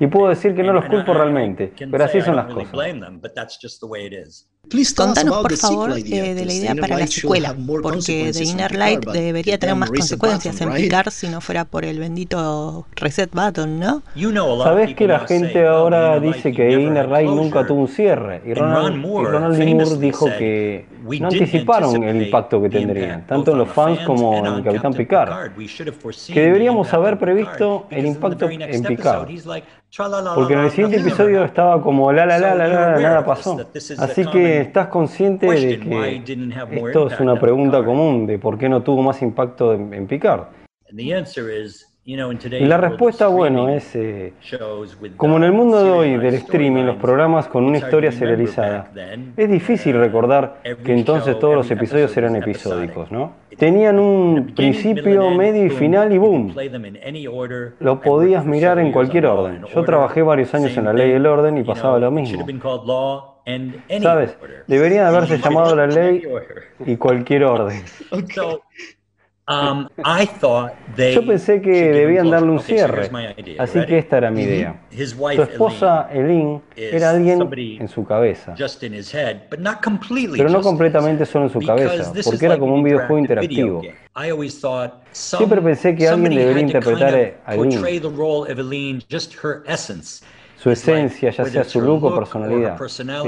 [0.00, 2.72] Y puedo decir que no los culpo realmente, pero así son las cosas.
[4.96, 9.58] Contanos, por favor, eh, de la idea para la secuela, porque The Inner Light debería
[9.58, 14.02] tener más consecuencias en Picard si no fuera por el bendito reset button, ¿no?
[14.62, 18.96] Sabes que la gente ahora dice que Inner Light nunca tuvo un cierre, y Ronald,
[18.96, 19.58] y Ronald.
[19.58, 20.86] Moore dijo que
[21.20, 25.52] no anticiparon el impacto que tendrían, tanto en los fans como en el Capitán Picard,
[26.32, 29.28] que deberíamos haber previsto el impacto en Picard.
[30.34, 33.58] Porque en el siguiente episodio estaba como la la la la la, nada pasó.
[33.98, 36.22] Así que estás consciente de que
[36.86, 40.44] esto es una pregunta común de por qué no tuvo más impacto en, Picard.
[42.08, 44.32] Y la respuesta, bueno, es eh,
[45.18, 48.90] como en el mundo de hoy del streaming, los programas con una historia serializada,
[49.36, 53.34] es difícil recordar que entonces todos los episodios eran episódicos, ¿no?
[53.58, 56.54] Tenían un principio, medio y final y boom.
[57.78, 59.66] Lo podías mirar en cualquier orden.
[59.74, 62.46] Yo trabajé varios años en la ley del orden y pasaba lo mismo.
[64.00, 64.34] ¿Sabes?
[64.66, 66.22] Deberían haberse llamado la ley
[66.86, 67.82] y cualquier orden.
[69.50, 69.88] Um,
[71.14, 73.08] Yo pensé que debían darle un cierre,
[73.58, 74.78] así que esta era mi idea.
[75.36, 77.38] Su esposa, Eileen, era alguien
[77.80, 78.54] en su cabeza,
[80.36, 83.80] pero no completamente solo en su cabeza, porque era como un videojuego interactivo.
[85.12, 87.14] Siempre pensé que alguien debería interpretar
[87.46, 87.82] a Eileen
[90.58, 92.76] su esencia, ya sea su look o personalidad,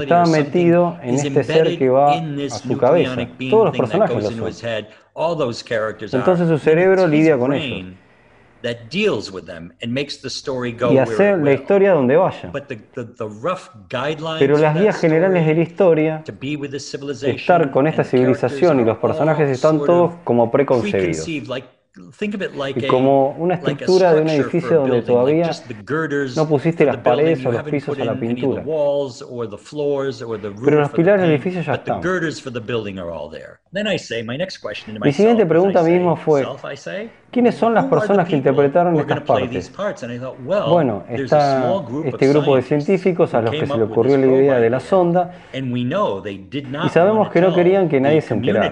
[0.00, 3.16] estaba metido en este ser que va a su cabeza.
[3.48, 4.86] Todos los personajes lo son.
[6.12, 7.86] Entonces su cerebro lidia con ellos
[10.92, 12.52] y hacer la historia donde vaya.
[14.38, 16.24] Pero las guías generales de la historia,
[17.22, 21.26] estar con esta civilización y los personajes están todos como preconcebidos
[22.88, 25.50] como una estructura de un edificio donde todavía
[26.36, 28.62] no pusiste las paredes o los pisos o la pintura.
[30.64, 32.00] Pero los pilares del edificio ya están.
[35.04, 36.42] Mi siguiente pregunta mismo fue,
[37.30, 39.72] ¿quiénes son las personas que interpretaron estas partes?
[40.68, 41.72] Bueno, está
[42.04, 45.32] este grupo de científicos a los que se le ocurrió la idea de la sonda.
[45.52, 48.70] Y sabemos que no querían que nadie se enterara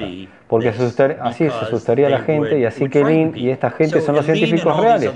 [0.49, 4.17] porque así se asustaría a la gente y así que Lin y esta gente son
[4.17, 5.13] los científicos reales.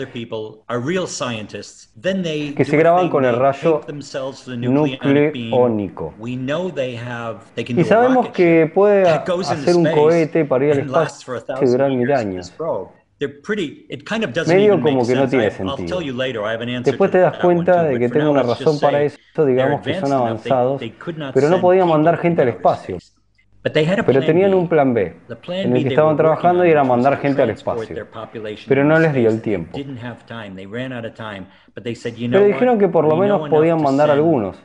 [2.54, 3.80] que se graban con el rayo
[4.58, 6.14] nucleónico.
[7.56, 12.52] Y sabemos que puede hacer un cohete para ir al espacio que dura mil años.
[14.44, 16.00] Medio como que no tiene sentido.
[16.84, 20.86] Después te das cuenta de que tengo una razón para eso, digamos que son avanzados,
[21.32, 23.02] pero no podían mandar gente al espacio.
[24.04, 25.14] Pero tenían un plan B,
[25.48, 27.94] en el que estaban trabajando y era mandar gente al espacio.
[28.66, 29.78] Pero no les dio el tiempo.
[32.32, 34.56] Pero dijeron que por lo menos podían mandar algunos.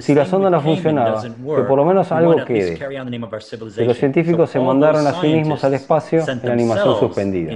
[0.00, 2.78] Si la sonda no funcionaba, que por lo menos algo quede.
[3.78, 7.52] Y los científicos se mandaron a sí mismos al espacio en animación suspendida.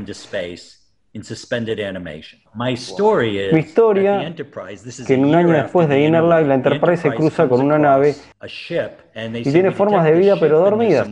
[3.50, 4.34] Mi historia,
[5.06, 8.14] que en un año después de Inner Light, la Enterprise se cruza con una nave
[9.34, 11.08] y tiene formas de vida pero dormidas.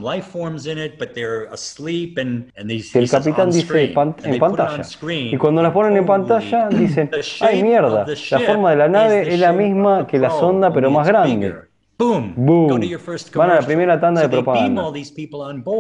[2.95, 3.93] Y el capitán dice
[4.24, 4.83] en pantalla.
[5.33, 7.11] Y cuando las ponen en pantalla dicen,
[7.41, 11.07] ay mierda, la forma de la nave es la misma que la sonda pero más
[11.07, 11.55] grande.
[12.36, 12.69] Boom.
[13.35, 14.82] Van a la primera tanda de propaganda.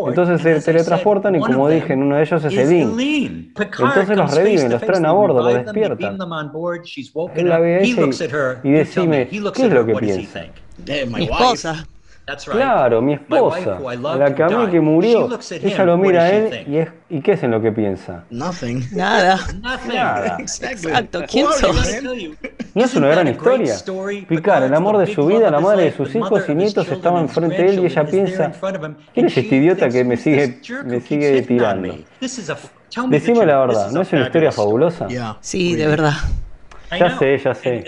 [0.08, 2.96] Entonces se teletransportan y como dije, en uno de ellos es Eileen.
[3.88, 6.18] Entonces los reviven, los traen a bordo, los despiertan.
[7.34, 8.06] Él la ve a ella
[8.64, 10.40] y, y decime, ¿qué es lo que piensa?
[11.18, 11.86] Mi esposa.
[12.50, 13.78] Claro, mi esposa,
[14.16, 17.32] la que a mí que murió, ella lo mira a él y, es, ¿y qué
[17.32, 18.24] es en lo que piensa?
[18.92, 19.38] Nada.
[19.86, 20.36] Nada.
[20.38, 22.02] Exacto, ¿quién sos?
[22.74, 23.74] ¿No es una gran historia?
[24.28, 27.56] Picar, el amor de su vida, la madre de sus hijos y nietos estaban frente
[27.56, 28.52] a él y ella piensa,
[29.12, 31.96] ¿quién es este idiota que me sigue, me sigue tirando?
[33.08, 35.08] Decime la verdad, ¿no es una historia fabulosa?
[35.40, 36.12] Sí, de verdad.
[36.98, 37.84] Ya sé, ya sé.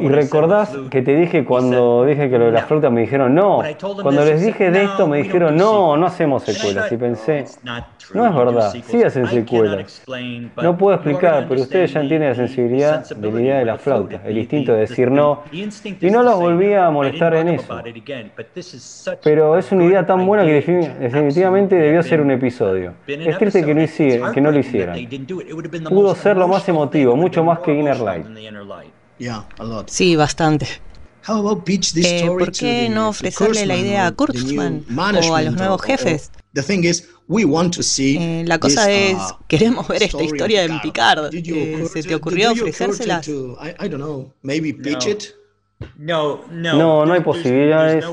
[0.00, 3.62] Y recordás que te dije cuando dije que lo de la flauta me dijeron no.
[4.02, 6.90] Cuando les dije de esto me dijeron no, no hacemos secuelas.
[6.90, 7.44] Y pensé,
[8.14, 10.02] no es verdad, sí hacen secuelas.
[10.62, 14.20] No puedo explicar, pero ustedes ya entienden la sensibilidad de la idea de la flauta,
[14.24, 15.42] el instinto de decir no.
[15.52, 17.82] Y no los volví a molestar en eso.
[19.22, 20.52] Pero es una idea tan buena que
[21.00, 22.94] definitivamente debió ser un episodio.
[23.06, 24.98] Es triste que no, que no lo hicieran.
[25.88, 28.26] Pudo ser lo más emotivo, mucho más que Inner Light.
[29.90, 30.66] Sí, bastante.
[31.96, 34.84] Eh, ¿Por qué no ofrecerle la idea a Kurtzman
[35.28, 36.30] o a los nuevos jefes?
[38.18, 41.30] Eh, la cosa es, uh, queremos ver esta historia en Picard.
[41.32, 43.22] Eh, ¿Se te ocurrió ofrecérsela?
[44.82, 45.24] No,
[45.96, 48.04] no, no hay posibilidades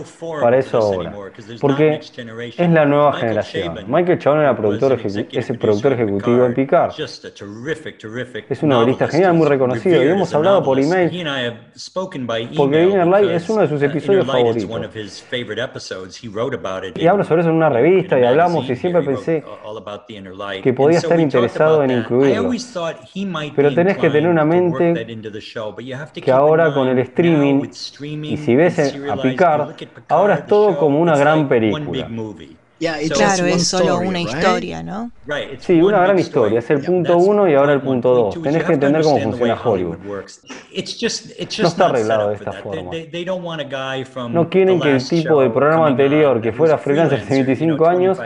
[0.42, 1.14] para eso ahora,
[1.60, 3.86] porque es la nueva generación.
[3.88, 5.00] Michael Chabon era productor
[5.32, 6.94] es el productor ejecutivo en Picard.
[8.50, 11.10] Es un novelista genial, muy reconocido, y hemos hablado por email,
[12.58, 14.70] porque Inner Light es uno de sus episodios favoritos.
[16.96, 19.44] Y hablo sobre eso en una revista y hablamos y siempre pensé
[20.62, 22.52] que podía estar interesado en incluirlo.
[23.56, 25.08] Pero tenés que tener una mente
[26.22, 28.80] que ahora con el streaming y si ves
[29.10, 29.76] a Picard,
[30.08, 32.08] ahora es todo como una gran película.
[33.14, 35.12] Claro, es solo una historia, ¿no?
[35.60, 36.58] Sí, una gran historia.
[36.58, 38.42] Es el punto uno y ahora el punto dos.
[38.42, 39.98] Tenés que entender cómo funciona Hollywood.
[40.00, 42.92] No está arreglado de esta forma.
[44.30, 48.18] No quieren que el tipo del programa anterior, que fuera freelancer hace 25 años,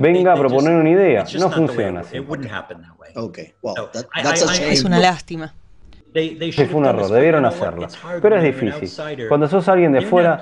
[0.00, 1.24] venga a proponer una idea.
[1.38, 2.16] No funciona así.
[4.68, 5.54] Es una lástima.
[6.52, 7.86] Sí, fue un error, debieron hacerlo.
[8.22, 8.88] Pero es difícil.
[9.28, 10.40] Cuando sos alguien de fuera,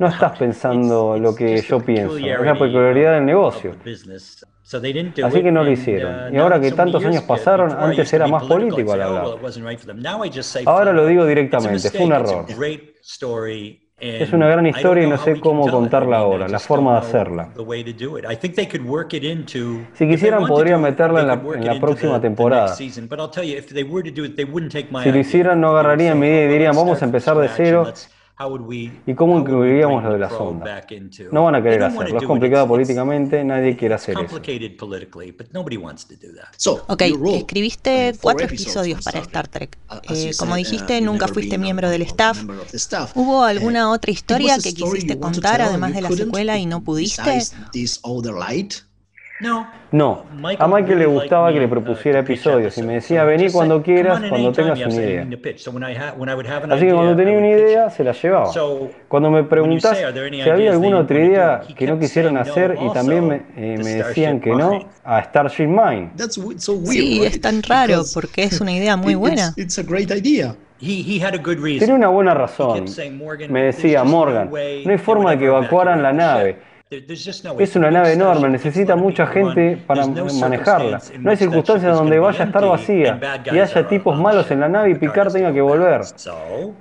[0.00, 2.16] no estás pensando lo que yo pienso.
[2.16, 3.74] Es la peculiaridad del negocio.
[5.26, 6.14] Así que no lo hicieron.
[6.32, 9.24] Uh, y ahora que tantos años pasaron, antes era más político al hablar.
[10.66, 12.46] Ahora lo digo directamente, fue un error.
[14.04, 17.48] Es una gran historia y no sé cómo contarla ahora, la forma de hacerla.
[19.94, 22.74] Si quisieran podrían meterla en la, en la próxima temporada.
[22.74, 22.90] Si
[25.10, 27.92] lo hicieran no agarrarían mi idea y dirían vamos a empezar de cero
[29.06, 30.84] ¿Y cómo incluiríamos lo de la sonda?
[31.30, 34.36] No van a querer hacerlo, es complicado políticamente, nadie quiere hacer eso.
[36.88, 39.78] Ok, escribiste cuatro episodios para Star Trek.
[40.10, 42.42] Eh, como dijiste, uh, nunca fuiste miembro del staff.
[43.14, 47.40] ¿Hubo uh, alguna otra historia que quisiste contar además de la secuela y no pudiste?
[49.40, 49.66] No.
[49.90, 50.24] No.
[50.58, 54.52] A Michael le gustaba que le propusiera episodios y me decía, vení cuando quieras, cuando
[54.52, 55.26] tengas una idea.
[56.70, 58.52] Así que cuando tenía una idea, se la llevaba.
[59.08, 63.36] Cuando me preguntás si había alguna otra idea que no quisieran hacer y también me,
[63.56, 66.10] eh, me decían que no, a Starship Mine.
[66.92, 69.52] Sí, es tan raro porque es una idea muy buena.
[71.78, 72.84] Tiene una buena razón.
[73.48, 74.56] Me decía, Morgan, no
[74.92, 76.73] hay forma de que evacuaran la nave.
[76.90, 81.00] Es una nave enorme, necesita mucha gente para manejarla.
[81.18, 84.90] No hay circunstancias donde vaya a estar vacía y haya tipos malos en la nave
[84.90, 86.02] y Picard tenga que volver.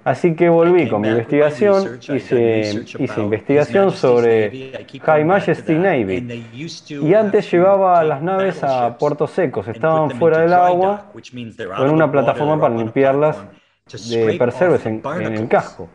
[0.04, 4.72] Así que volví con mi investigación, hice, hice investigación sobre
[5.02, 6.46] High Majesty Navy.
[6.90, 11.06] Y antes llevaba las naves a puertos secos, estaban fuera del agua,
[11.78, 13.38] con una plataforma para limpiarlas
[13.91, 15.89] de Perseus en, en, el casco,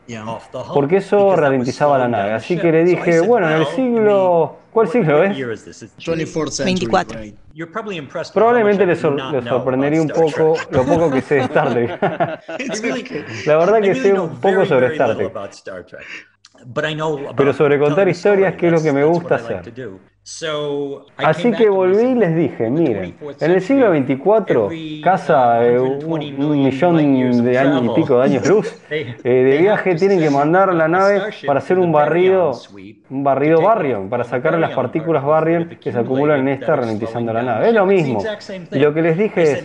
[0.74, 2.32] porque eso ralentizaba la nave.
[2.32, 4.56] Así que le dije, bueno, en el siglo...
[4.70, 5.36] ¿Cuál siglo es?
[6.64, 7.20] 24.
[8.32, 12.00] Probablemente le, sorprendería un poco lo poco que sé de Star Trek.
[13.46, 15.32] la verdad que sé un poco sobre Star Trek.
[17.36, 19.62] Pero sobre contar historias, que es lo que me gusta hacer.
[21.16, 27.58] Así que volví y les dije, miren, en el siglo XXIV, casa un, millón de
[27.58, 31.60] años y pico de años luz, eh, de viaje tienen que mandar la nave para
[31.60, 32.52] hacer un barrido,
[33.08, 37.42] un barrido barrion, para sacar las partículas barrion que se acumulan en esta ralentizando la
[37.42, 37.68] nave.
[37.68, 38.22] Es lo mismo.
[38.70, 39.62] Y lo que les dije es,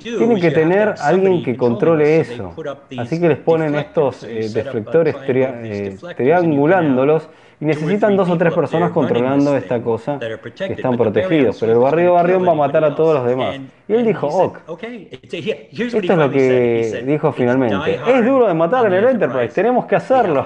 [0.00, 2.54] tienen que tener alguien que controle eso.
[2.96, 7.28] Así que les ponen estos eh, deflectores eh, triangulándolos
[7.60, 12.14] y necesitan dos o tres personas controlando esta cosa que están protegidos, pero el barrio
[12.14, 13.58] barrión va a matar a todos los demás.
[13.88, 14.26] Y él dijo,
[14.66, 19.86] ok, esto es lo que dijo finalmente, es duro de matar en el Enterprise, tenemos
[19.86, 20.44] que hacerlo.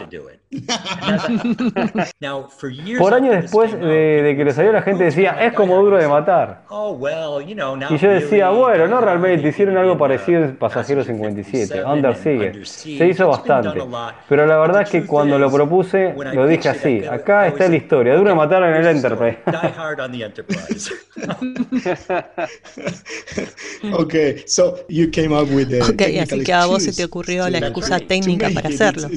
[2.99, 6.65] Por años después de, que le salió la gente decía, es como duro de matar.
[7.91, 12.65] Y yo decía, bueno, no realmente, hicieron algo parecido en Pasajero 57, Under sigue.
[12.65, 13.81] Se hizo bastante.
[14.29, 18.17] Pero la verdad es que cuando lo propuse, lo dije así, acá está la historia,
[18.17, 19.39] duro de matar en el Enterprise.
[23.93, 24.15] ok,
[24.47, 25.69] so you came up with
[26.21, 29.09] así que a vos se te ocurrió la excusa técnica para hacerlo.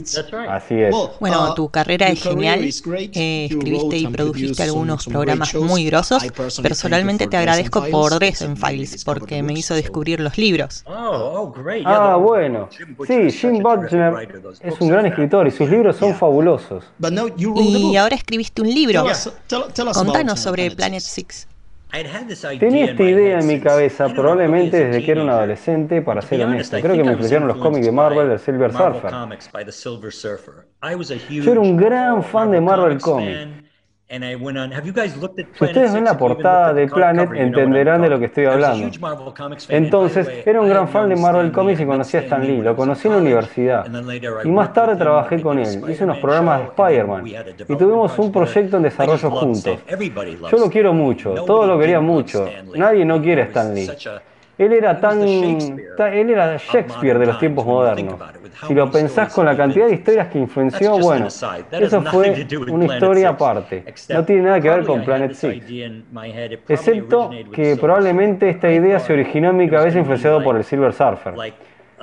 [0.50, 0.96] Así es.
[1.26, 2.64] Bueno, uh, tu carrera es genial.
[2.64, 6.24] Eh, escribiste y produjiste algunos programas muy grosos.
[6.62, 10.84] Personalmente te agradezco por Dresden Files, porque me hizo descubrir los libros.
[10.86, 11.54] Oh, oh,
[11.86, 12.70] ah, bueno.
[13.08, 14.30] Sí, Jim Butler
[14.62, 16.84] es un gran escritor y sus libros son fabulosos.
[17.38, 19.04] Y ahora escribiste un libro.
[19.94, 21.48] Contanos sobre Planet Six.
[22.60, 26.76] Tenía esta idea en mi cabeza probablemente desde que era un adolescente, para ser honesto.
[26.82, 29.12] Creo que me influyeron los cómics de Marvel del Silver Surfer.
[31.44, 33.65] Yo era un gran fan de Marvel Comics.
[34.08, 38.90] Si ustedes ven la portada de Planet, entenderán de lo que estoy hablando.
[39.70, 42.62] Entonces, era un gran fan de Marvel Comics y conocía a Stan Lee.
[42.62, 43.88] Lo conocí en la universidad.
[44.44, 45.84] Y más tarde trabajé con él.
[45.90, 47.26] Hice unos programas de Spider-Man.
[47.68, 49.80] Y tuvimos un proyecto en desarrollo juntos.
[50.52, 51.34] Yo lo quiero mucho.
[51.46, 52.48] Todos lo querían mucho.
[52.76, 53.90] Nadie no quiere a Stan Lee.
[54.58, 58.16] Él era tan, él era Shakespeare de los tiempos modernos.
[58.68, 63.30] Si lo pensás con la cantidad de historias que influenció, bueno, eso fue una historia
[63.30, 63.84] aparte.
[64.10, 65.66] No tiene nada que ver con Planet Six.
[66.70, 71.34] Excepto que probablemente esta idea se originó en mi cabeza influenciado por el Silver Surfer.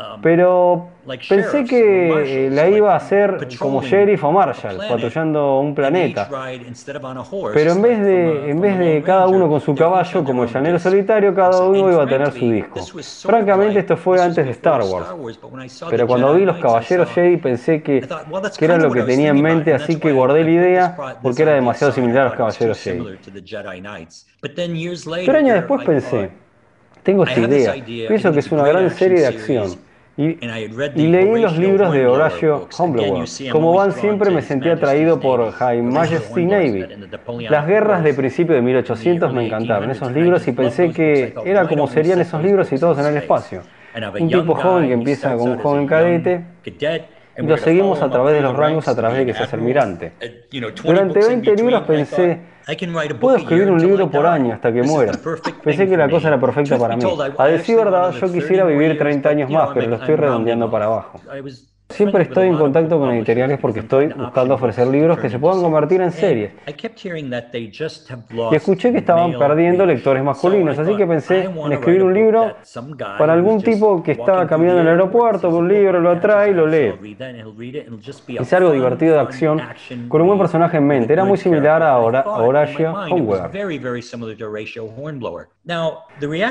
[0.02, 0.88] Um, Pero
[1.28, 6.28] pensé que la iba a hacer como sheriff o marshal, patrullando un planeta.
[7.54, 10.78] Pero en vez de, en vez de cada uno con su caballo, como el llanero
[10.78, 12.80] solitario, cada uno iba a tener su disco.
[13.22, 15.08] Francamente, esto fue antes de Star Wars.
[15.88, 18.06] Pero cuando vi los caballeros Jedi pensé que,
[18.58, 21.92] que era lo que tenía en mente, así que guardé la idea porque era demasiado
[21.92, 23.04] similar a los caballeros Jedi.
[25.26, 26.30] Pero años después pensé,
[27.04, 27.74] tengo esta idea.
[28.08, 29.91] Pienso que es una gran serie de acción.
[30.16, 30.34] Y,
[31.06, 33.24] leí los libros de Horacio Humblewell.
[33.50, 36.84] Como van siempre me sentí atraído por High Majesty Navy.
[37.48, 41.86] Las guerras de principio de 1800 me encantaron, esos libros, y pensé que era como
[41.86, 43.62] serían esos libros y todos en el espacio.
[44.20, 46.44] Un tipo joven que empieza con un joven cadete
[47.36, 50.12] y lo seguimos a través de los rangos a través de que seas almirante.
[50.82, 52.40] Durante 20 libros pensé,
[53.20, 55.12] puedo escribir un libro por año hasta que muera.
[55.64, 57.04] Pensé que la cosa era perfecta para mí.
[57.38, 61.20] A decir verdad, yo quisiera vivir 30 años más, pero lo estoy redondeando para abajo.
[61.92, 66.00] Siempre estoy en contacto con editoriales porque estoy buscando ofrecer libros que se puedan convertir
[66.00, 66.52] en series.
[68.50, 72.56] Y escuché que estaban perdiendo lectores masculinos, así que pensé en escribir un libro
[73.18, 76.66] para algún tipo que estaba caminando en el aeropuerto, un libro, lo atrae y lo
[76.66, 76.94] lee.
[78.28, 79.60] Hice algo divertido de acción
[80.08, 81.12] con un buen personaje en mente.
[81.12, 83.50] Era muy similar a Horacio Hornblower.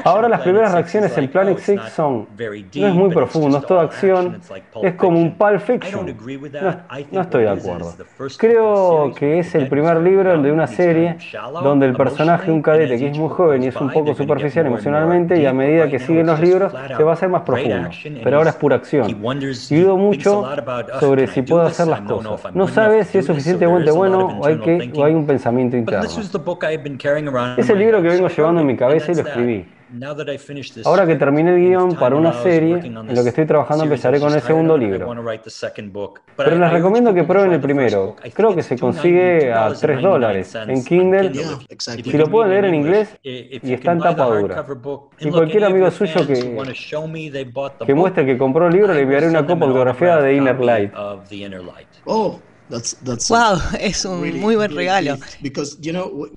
[0.04, 2.28] Ahora las primeras reacciones en Planet Six son,
[2.76, 4.40] no es muy profundo, es toda acción,
[4.82, 6.16] es como un Pulp Fiction.
[7.12, 7.94] No, estoy de acuerdo.
[8.38, 11.18] Creo que es el primer libro de una serie
[11.64, 15.40] donde el personaje, un cadete que es muy joven y es un poco superficial emocionalmente
[15.40, 17.90] y a medida que siguen los libros se va a hacer más profundo.
[18.24, 19.10] Pero ahora es pura acción.
[19.10, 20.46] Y dudo mucho
[21.00, 22.54] sobre si puedo hacer las cosas.
[22.54, 26.08] No sabe si es suficientemente bueno o hay, que, o hay un pensamiento interno.
[27.58, 29.66] Es el libro que vengo llevando en mi cabeza y lo escribí.
[30.86, 34.34] Ahora que terminé el guion para una serie, en lo que estoy trabajando empezaré con
[34.34, 35.14] el segundo libro.
[36.38, 38.16] Pero les recomiendo que prueben el primero.
[38.34, 41.32] Creo que se consigue a 3 dólares en Kindle.
[41.78, 44.66] Si lo pueden leer en inglés y está en tapa dura.
[45.20, 46.58] Y cualquier amigo suyo que,
[47.86, 50.94] que muestre que compró el libro, le enviaré una copia autografiada de Inner Light.
[52.06, 52.40] Oh,
[53.30, 55.18] wow, es un muy buen regalo.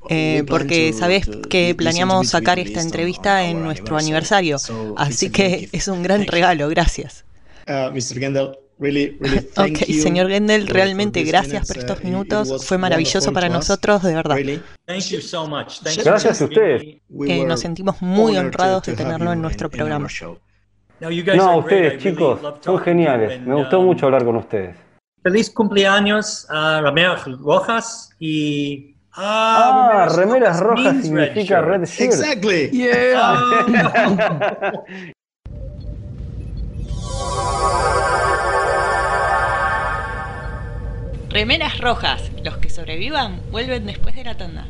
[0.09, 4.56] Eh, porque sabes que planeamos sacar esta entrevista en nuestro aniversario,
[4.97, 7.24] así que es un gran regalo, gracias.
[7.66, 7.90] Uh,
[9.56, 12.66] ok, señor Gendel, realmente gracias por estos minutos.
[12.66, 14.36] Fue maravilloso para nosotros, de verdad.
[14.86, 15.32] Gracias
[16.43, 16.82] a ustedes.
[17.27, 20.09] Eh, nos sentimos muy honrados de tenerlo en nuestro programa.
[21.01, 23.40] No, ustedes, chicos, son geniales.
[23.40, 24.77] Me gustó um, mucho hablar con ustedes
[25.24, 32.01] feliz cumpleaños a Remeras Rojas y Ah, remeras, rojas significa red shirt.
[32.12, 32.68] Exactly.
[32.72, 33.52] Yeah.
[41.30, 42.32] remeras rojas.
[42.42, 44.66] Los que sobrevivan vuelven después de la tanda.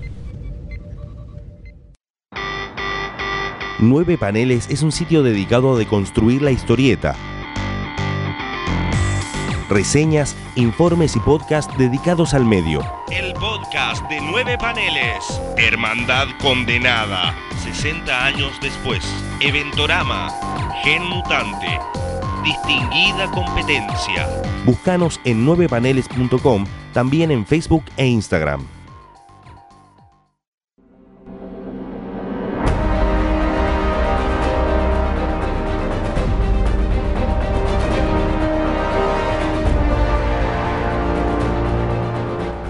[3.79, 7.17] Nueve Paneles es un sitio dedicado a deconstruir la historieta
[9.69, 12.83] reseñas, informes y podcast dedicados al medio.
[13.11, 15.41] El podcast de nueve paneles.
[15.57, 17.35] Hermandad condenada.
[17.63, 19.05] 60 años después.
[19.41, 20.31] Eventorama.
[20.83, 21.81] Gen mutante.
[22.45, 24.29] Distinguida competencia.
[24.67, 28.74] Búscanos en 9paneles.com, también en Facebook e Instagram.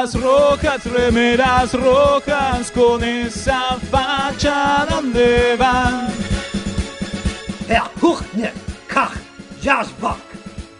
[0.00, 6.08] Remeras rojas, remeras rojas, con esa facha donde van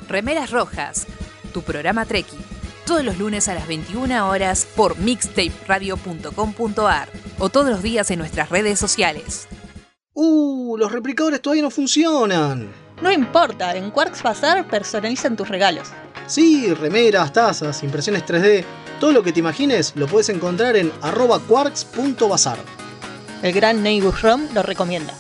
[0.09, 1.07] Remeras Rojas,
[1.53, 2.39] tu programa Treki,
[2.87, 8.49] todos los lunes a las 21 horas por mixtaperadio.com.ar o todos los días en nuestras
[8.49, 9.49] redes sociales.
[10.15, 10.79] ¡Uh!
[10.79, 12.73] Los replicadores todavía no funcionan.
[13.03, 15.89] No importa, en Quarks Bazar personalizan tus regalos.
[16.27, 18.65] Sí, remeras, tazas, impresiones 3D,
[19.01, 22.59] todo lo que te imagines lo puedes encontrar en arroba quarks.bazar.
[23.43, 25.15] El gran Neighbor Rom lo recomienda.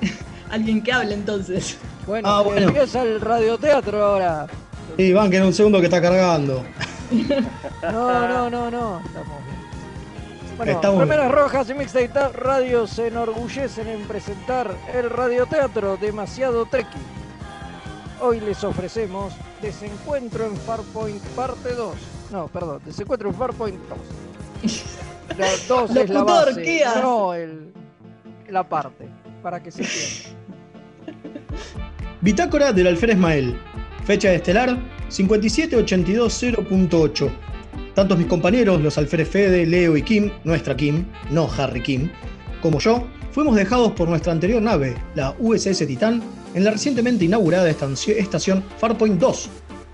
[0.50, 1.76] Alguien que hable entonces.
[2.06, 2.68] Bueno, Ah, bueno.
[2.68, 4.46] empieza el radioteatro ahora.
[4.96, 6.64] Sí, van, que en un segundo que está cargando.
[7.82, 9.00] No, no, no, no.
[9.00, 10.56] Estamos bien.
[10.56, 11.08] Bueno, Estamos bien.
[11.08, 16.98] Remeras Rojas y Mixtape Tap Radio se enorgullecen en presentar el radioteatro Demasiado Treki.
[18.20, 19.32] Hoy les ofrecemos
[19.62, 21.94] Desencuentro en Farpoint parte 2.
[22.32, 23.80] No, perdón, Desencuentro en Farpoint
[24.62, 24.72] 2.
[25.38, 27.00] La 2 es la base, ¿qué hace?
[27.00, 27.72] no el,
[28.48, 29.08] la parte,
[29.44, 31.30] para que se entienda.
[32.20, 33.56] Bitácora del Alférez Mael.
[34.04, 34.76] Fecha de estelar
[35.10, 37.30] 57820.8.
[37.94, 42.08] Tantos mis compañeros, los Alférez Fede, Leo y Kim, nuestra Kim, no Harry Kim,
[42.62, 46.22] como yo, fuimos dejados por nuestra anterior nave, la USS Titán,
[46.54, 49.50] en la recientemente inaugurada estación Farpoint 2,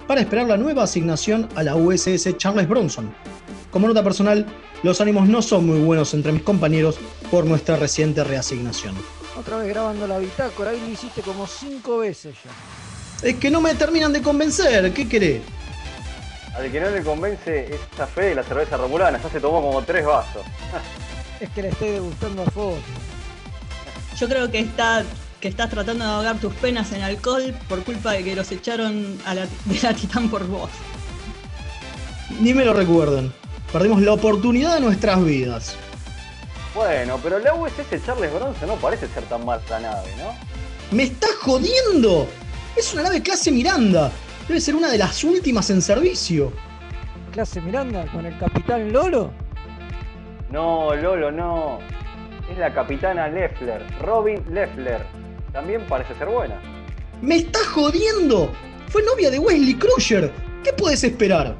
[0.07, 3.13] para esperar la nueva asignación a la USS Charles Bronson.
[3.71, 4.47] Como nota personal,
[4.83, 6.99] los ánimos no son muy buenos entre mis compañeros
[7.31, 8.95] por nuestra reciente reasignación.
[9.39, 12.51] Otra vez grabando la bitácora, ahí lo hiciste como 5 veces ya.
[13.23, 15.43] Es que no me terminan de convencer, ¿qué querés?
[16.55, 19.83] Al que no le convence esta fe de la cerveza romulana, ya se tomó como
[19.83, 20.43] tres vasos.
[21.41, 22.79] Es que la estoy degustando a fuego.
[24.19, 25.05] Yo creo que está
[25.41, 29.19] que estás tratando de ahogar tus penas en alcohol por culpa de que los echaron
[29.27, 30.71] a la, de la Titán por vos.
[32.41, 33.33] Ni me lo recuerden.
[33.73, 35.77] Perdimos la oportunidad de nuestras vidas.
[36.75, 40.35] Bueno, pero la USS Charles Bronson no parece ser tan mala nave, ¿no?
[40.97, 42.27] ¡Me estás jodiendo!
[42.77, 44.13] Es una nave clase Miranda.
[44.47, 46.53] Debe ser una de las últimas en servicio.
[47.33, 49.31] Clase Miranda con el capitán Lolo.
[50.51, 51.79] No, Lolo, no.
[52.51, 55.05] Es la capitana Leffler, Robin Leffler.
[55.53, 56.61] También parece ser buena.
[57.23, 58.53] ¡Me estás jodiendo!
[58.89, 60.31] Fue novia de Wesley Crusher.
[60.63, 61.57] ¿Qué puedes esperar?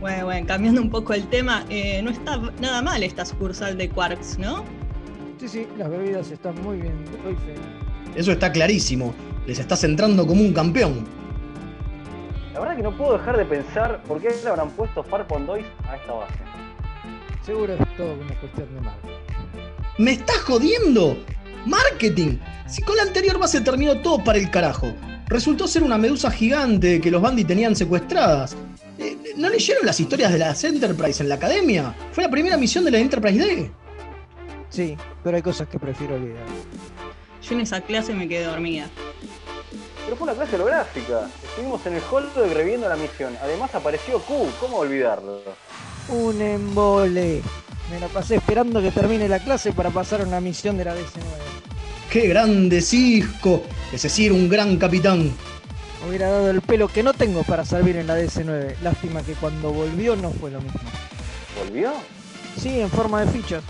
[0.00, 3.88] Bueno, bueno, cambiando un poco el tema, eh, no está nada mal esta sucursal de
[3.88, 4.64] Quarks, ¿no?
[5.38, 7.04] Sí, sí, las bebidas están muy bien.
[7.24, 7.81] Doy fe.
[8.14, 9.14] Eso está clarísimo.
[9.46, 11.04] Les estás entrando como un campeón.
[12.52, 15.60] La verdad que no puedo dejar de pensar por qué le habrán puesto Farpon 2
[15.88, 16.34] a esta base.
[17.44, 19.16] Seguro es todo una cuestión de marketing.
[19.98, 21.16] ¿Me estás jodiendo?
[21.66, 22.38] ¡Marketing!
[22.66, 24.92] Si con la anterior base terminó todo para el carajo.
[25.26, 28.54] Resultó ser una medusa gigante que los bandits tenían secuestradas.
[28.98, 31.94] Eh, ¿No leyeron las historias de las Enterprise en la academia?
[32.12, 33.70] Fue la primera misión de la Enterprise D.
[34.68, 36.44] Sí, pero hay cosas que prefiero olvidar.
[37.42, 38.88] Yo en esa clase me quedé dormida.
[40.04, 41.28] Pero fue una clase holográfica.
[41.42, 43.36] Estuvimos en el holodeck reviendo la misión.
[43.42, 45.42] Además apareció Q, ¿cómo olvidarlo?
[46.08, 47.42] Un embole.
[47.90, 50.94] Me la pasé esperando que termine la clase para pasar a una misión de la
[50.94, 51.62] DC9.
[52.10, 53.62] ¡Qué grande Cisco!
[53.92, 55.32] Es decir, un gran capitán.
[56.06, 58.76] Hubiera dado el pelo que no tengo para servir en la DC9.
[58.82, 60.80] Lástima que cuando volvió no fue lo mismo.
[61.64, 61.92] ¿Volvió?
[62.58, 63.62] Sí, en forma de fichas.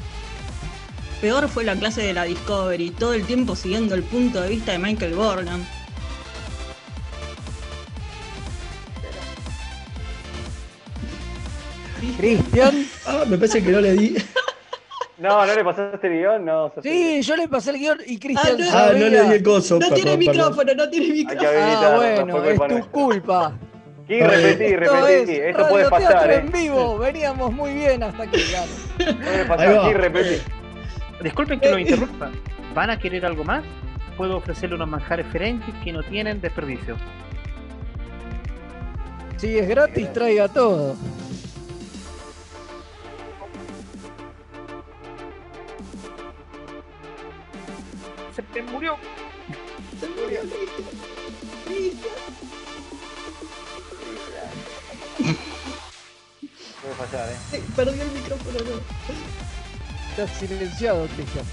[1.23, 4.73] Peor fue la clase de la Discovery, todo el tiempo siguiendo el punto de vista
[4.73, 5.65] de Michael Burnham.
[12.17, 12.87] Cristian.
[13.07, 14.17] Ah, me parece que no le di.
[15.19, 16.73] No, no le pasaste el guion, no.
[16.83, 18.67] Sí, yo le pasé el guion y Cristian no.
[18.73, 19.75] Ah, no le di el coso.
[19.75, 20.35] No perdón, tiene perdón.
[20.35, 21.49] micrófono, no tiene micrófono.
[21.55, 23.59] Ah, bueno, es tu culpa.
[24.05, 25.33] Aquí repetí, Esto repetí.
[25.33, 26.37] es Esto puede pasar, ¿eh?
[26.39, 26.99] en vivo.
[26.99, 29.17] Veníamos muy bien hasta aquí, claro.
[29.23, 30.43] Puede pasar, aquí repetí.
[31.23, 32.31] Disculpen que lo interrumpa.
[32.75, 33.65] ¿Van a querer algo más?
[34.17, 36.97] Puedo ofrecerle unos manjares Ferengi que no tienen desperdicio.
[39.37, 40.97] Si es gratis, traiga todo.
[48.35, 48.97] Se te murió.
[56.81, 57.37] Puede fallar, ¿eh?
[57.51, 59.52] Sí, Perdí el micrófono, no.
[60.13, 61.45] Estás silenciado, Cristian.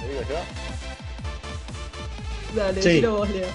[0.00, 0.36] ¿Lo digo yo?
[2.54, 2.88] Dale, Sí.
[2.90, 3.48] tiro vos, Leo.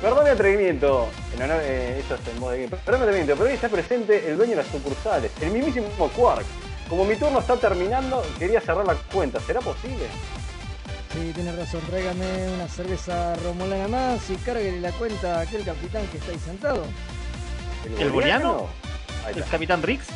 [0.00, 1.08] Perdón mi atrevimiento.
[1.36, 2.76] En honor, eh, eso es en modo de game.
[2.82, 6.46] Perdón mi atrevimiento, pero hoy está presente el dueño de las sucursales, el mismísimo Quark.
[6.88, 9.38] Como mi turno está terminando, quería cerrar la cuenta.
[9.40, 10.06] ¿Será posible?
[11.12, 11.82] Sí, tiene razón.
[11.90, 16.38] Tráigame una cerveza romulana más y cárguele la cuenta a aquel capitán que está ahí
[16.38, 16.84] sentado.
[17.98, 18.68] ¿El, boliano?
[19.28, 20.06] ¿El capitán Rix?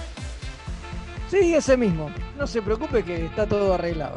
[1.38, 2.10] Sí, ese mismo.
[2.38, 4.16] No se preocupe que está todo arreglado.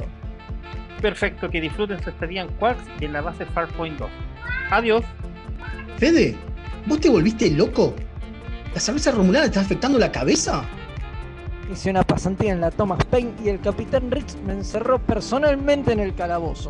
[1.02, 4.10] Perfecto, que disfruten su estadía en Quarks y en la base Farpoint 2.
[4.72, 5.04] Adiós.
[5.98, 6.38] Fede,
[6.86, 7.94] ¿vos te volviste loco?
[8.74, 10.64] ¿La cerveza romulana te está afectando la cabeza?
[11.70, 16.00] Hice una pasantía en la Thomas Paine y el capitán Rix me encerró personalmente en
[16.00, 16.70] el calabozo.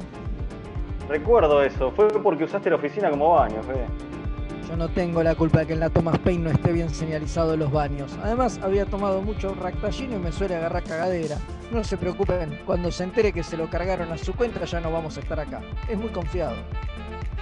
[1.07, 3.85] Recuerdo eso, fue porque usaste la oficina como baño, Fede.
[4.70, 7.58] Yo no tengo la culpa de que en la Thomas Paine no esté bien señalizado
[7.58, 8.12] los baños.
[8.22, 11.38] Además, había tomado mucho ractallino y me suele agarrar cagadera.
[11.72, 14.91] No se preocupen, cuando se entere que se lo cargaron a su cuenta ya no
[14.91, 15.62] vamos a estar acá.
[15.88, 16.56] Es muy confiado.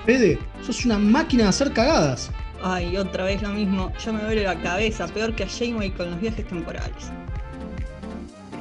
[0.05, 2.31] Fede, sos una máquina de hacer cagadas.
[2.63, 3.91] Ay, otra vez lo mismo.
[3.99, 7.11] Yo me duele la cabeza, peor que a Janeway con los viajes temporales.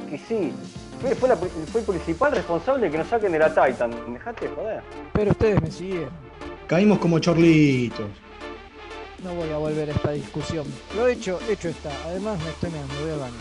[0.03, 0.53] Es que sí.
[0.99, 3.91] Fue, fue el principal responsable de que nos saquen de la Titan.
[4.11, 4.83] Dejate de joder.
[5.13, 6.09] Pero ustedes me siguieron.
[6.67, 8.07] Caímos como chorlitos.
[9.23, 10.65] No voy a volver a esta discusión.
[10.95, 11.91] Lo hecho, hecho está.
[12.05, 13.35] Además me estoy mirando, voy al baño.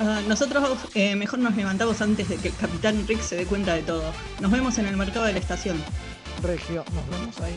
[0.00, 3.74] Ah, nosotros eh, mejor nos levantamos antes de que el capitán Rick se dé cuenta
[3.74, 4.02] de todo.
[4.40, 5.82] Nos vemos en el mercado de la estación.
[6.42, 7.56] Regio, nos vemos ahí.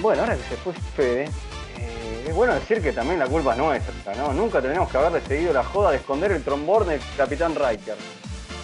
[0.00, 1.24] Bueno, ahora que se fue Fede,
[1.78, 4.32] eh, es bueno decir que también la culpa es nuestra, ¿no?
[4.32, 7.96] Nunca tenemos que haber decidido la joda de esconder el trombón del capitán Riker.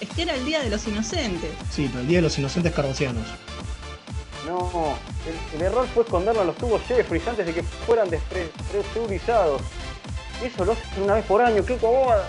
[0.00, 1.50] Es que era el día de los inocentes.
[1.70, 3.26] Sí, pero el día de los inocentes cardosianos.
[4.46, 4.96] No,
[5.54, 9.62] el, error fue esconderlo en los tubos Jeffries antes de que fueran despresurizados.
[10.42, 12.28] Eso lo hacen una vez por año, qué cobada.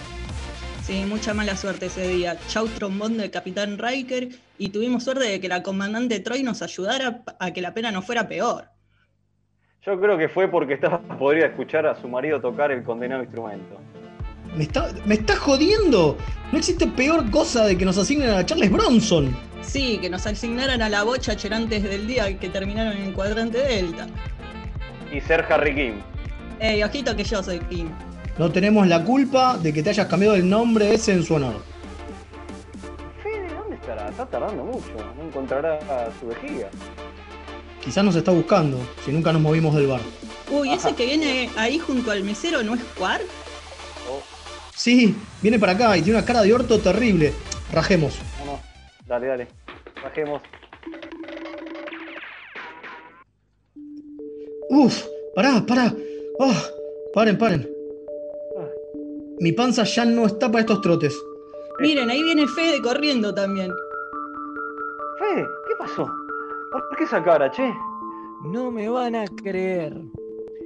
[0.83, 2.37] Sí, mucha mala suerte ese día.
[2.47, 7.21] Chau trombón del capitán Riker y tuvimos suerte de que la comandante Troy nos ayudara
[7.39, 8.65] a que la pena no fuera peor.
[9.85, 13.79] Yo creo que fue porque estaba, podría escuchar a su marido tocar el condenado instrumento.
[14.55, 16.17] ¿Me está, ¿Me está jodiendo?
[16.51, 19.35] No existe peor cosa de que nos asignen a Charles Bronson.
[19.61, 23.59] Sí, que nos asignaran a la bocha antes del día que terminaron en el cuadrante
[23.59, 24.07] Delta.
[25.13, 25.93] Y ser Harry Kim.
[26.59, 27.89] Ey, ojito que yo soy Kim.
[28.37, 31.61] No tenemos la culpa de que te hayas cambiado el nombre ese en su honor.
[33.21, 34.09] Fede, ¿dónde estará?
[34.09, 34.91] Está tardando mucho.
[35.17, 36.69] No encontrará su vejiga.
[37.83, 40.01] Quizás nos está buscando, si nunca nos movimos del bar.
[40.51, 43.23] Uy, ese que viene ahí junto al mesero no es Quark?
[44.79, 47.33] Sí, viene para acá y tiene una cara de orto terrible.
[47.73, 48.17] Rajemos.
[48.39, 48.59] No, no.
[49.05, 49.47] Dale, dale.
[50.01, 50.41] Rajemos.
[54.69, 55.03] Uf,
[55.35, 55.93] pará, pará.
[56.39, 56.53] Oh,
[57.13, 57.69] paren, paren.
[59.41, 61.21] Mi panza ya no está para estos trotes.
[61.81, 63.73] Miren, ahí viene Fede corriendo también.
[65.19, 66.09] Fede, ¿qué pasó?
[66.71, 67.69] ¿Por qué esa cara, che?
[68.45, 69.93] No me van a creer.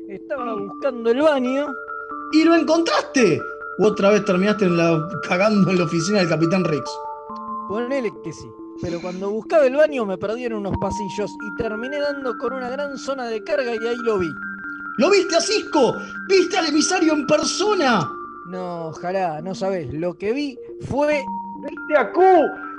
[0.08, 1.74] Estaba buscando el baño.
[2.32, 3.42] ¡Y lo encontraste!
[3.80, 6.84] ¿O otra vez terminaste en la, cagando en la oficina del Capitán Rix?
[7.68, 8.48] Ponele que sí.
[8.82, 12.70] Pero cuando buscaba el baño me perdí en unos pasillos y terminé dando con una
[12.70, 14.30] gran zona de carga y ahí lo vi.
[14.98, 15.96] ¿Lo viste a Cisco?
[16.28, 18.08] ¿Viste al emisario en persona?
[18.48, 19.92] No, ojalá, no sabes.
[19.94, 21.24] Lo que vi fue.
[21.62, 22.22] ¡Viste a Q!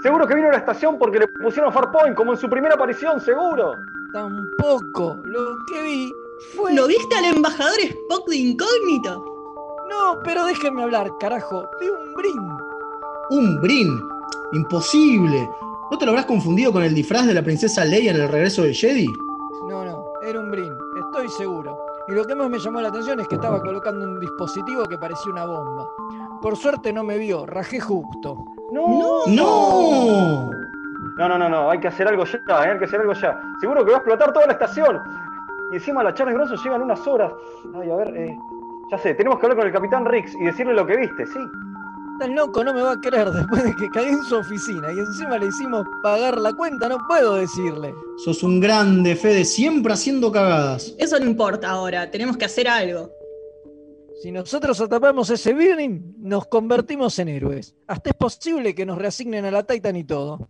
[0.03, 3.21] Seguro que vino a la estación porque le pusieron Farpoint, como en su primera aparición,
[3.21, 3.73] seguro.
[4.13, 5.17] Tampoco.
[5.25, 6.13] Lo que vi
[6.55, 6.73] fue.
[6.75, 9.34] ¿Lo viste al embajador Spock de incógnito?
[9.89, 11.69] No, pero déjenme hablar, carajo.
[11.81, 12.51] Vi un brin.
[13.31, 14.01] ¿Un brin?
[14.53, 15.49] Imposible.
[15.91, 18.63] ¿No te lo habrás confundido con el disfraz de la princesa Leia en el regreso
[18.63, 19.07] de Jedi?
[19.69, 21.79] No, no, era un brin, estoy seguro.
[22.09, 24.99] Y lo que más me llamó la atención es que estaba colocando un dispositivo que
[24.99, 25.89] parecía una bomba.
[26.43, 28.45] Por suerte no me vio, rajé justo.
[28.73, 29.23] ¡No!
[29.27, 30.51] ¡No!
[31.17, 32.71] No, no, no, no, hay que hacer algo ya, ¿eh?
[32.73, 33.41] hay que hacer algo ya.
[33.61, 35.01] Seguro que va a explotar toda la estación.
[35.73, 37.33] Y encima la Charles Bronson llegan unas horas.
[37.75, 38.37] Ay, a ver, eh,
[38.91, 41.39] ya sé, tenemos que hablar con el capitán Rix y decirle lo que viste, ¿sí?
[42.19, 44.99] Tan loco no me va a creer después de que caí en su oficina y
[44.99, 47.93] encima le hicimos pagar la cuenta, no puedo decirle.
[48.25, 50.95] Sos un grande, Fede, siempre haciendo cagadas.
[50.99, 53.11] Eso no importa ahora, tenemos que hacer algo.
[54.23, 57.75] Si nosotros atrapamos ese Birning, nos convertimos en héroes.
[57.87, 60.49] Hasta es posible que nos reasignen a la Titan y todo.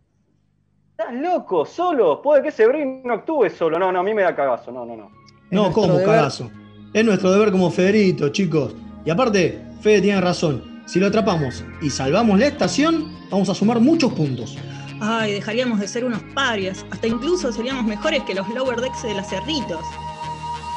[0.90, 2.22] Estás loco, solo.
[2.22, 3.78] Puede que ese Birning no actúe solo.
[3.78, 4.70] No, no, a mí me da cagazo.
[4.70, 5.10] No, no, no.
[5.50, 6.50] no, ¿cómo cagazo?
[6.94, 8.72] Es nuestro deber como Federito, chicos.
[9.04, 10.62] Y aparte, Fede tiene razón.
[10.86, 14.56] Si lo atrapamos y salvamos la estación, vamos a sumar muchos puntos.
[15.00, 16.86] Ay, dejaríamos de ser unos parias.
[16.92, 19.84] Hasta incluso seríamos mejores que los lower decks de las cerritos.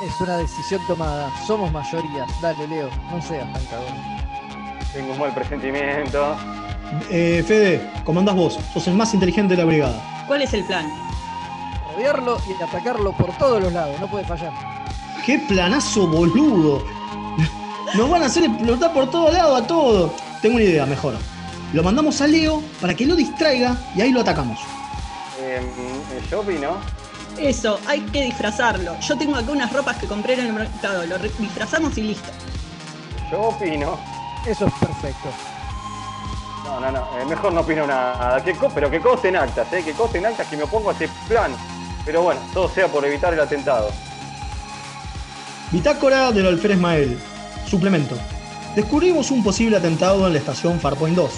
[0.03, 1.31] Es una decisión tomada.
[1.45, 2.25] Somos mayoría.
[2.41, 2.89] Dale, Leo.
[3.11, 3.95] No seas tan cagón.
[4.93, 6.35] Tengo un mal presentimiento.
[7.11, 8.57] Eh, Fede, comandás vos.
[8.73, 10.25] Sos el más inteligente de la brigada.
[10.25, 10.91] ¿Cuál es el plan?
[11.93, 13.99] Rodearlo y atacarlo por todos los lados.
[13.99, 14.76] No puede fallar.
[15.27, 16.85] ¡Qué planazo boludo!
[17.95, 20.13] Nos van a hacer explotar por todo lado a todo.
[20.41, 21.15] Tengo una idea, mejor.
[21.73, 24.57] Lo mandamos a Leo para que lo distraiga y ahí lo atacamos.
[25.41, 25.61] Eh,
[26.31, 26.77] yo opino.
[27.37, 28.97] Eso, hay que disfrazarlo.
[29.01, 31.05] Yo tengo acá unas ropas que compré en el mercado.
[31.05, 32.29] Lo disfrazamos y listo.
[33.29, 33.99] Yo opino.
[34.45, 35.27] Eso es perfecto.
[36.63, 36.99] No, no, no.
[37.19, 38.41] Eh, mejor no opino nada.
[38.45, 39.83] Que pero que costen actas, ¿eh?
[39.83, 41.51] Que costen actas que me opongo a este plan.
[42.05, 43.89] Pero bueno, todo sea por evitar el atentado.
[45.71, 47.19] Bitácora del alférez Mael.
[47.69, 48.15] Suplemento.
[48.73, 51.29] Descubrimos un posible atentado en la estación Farpoint 2.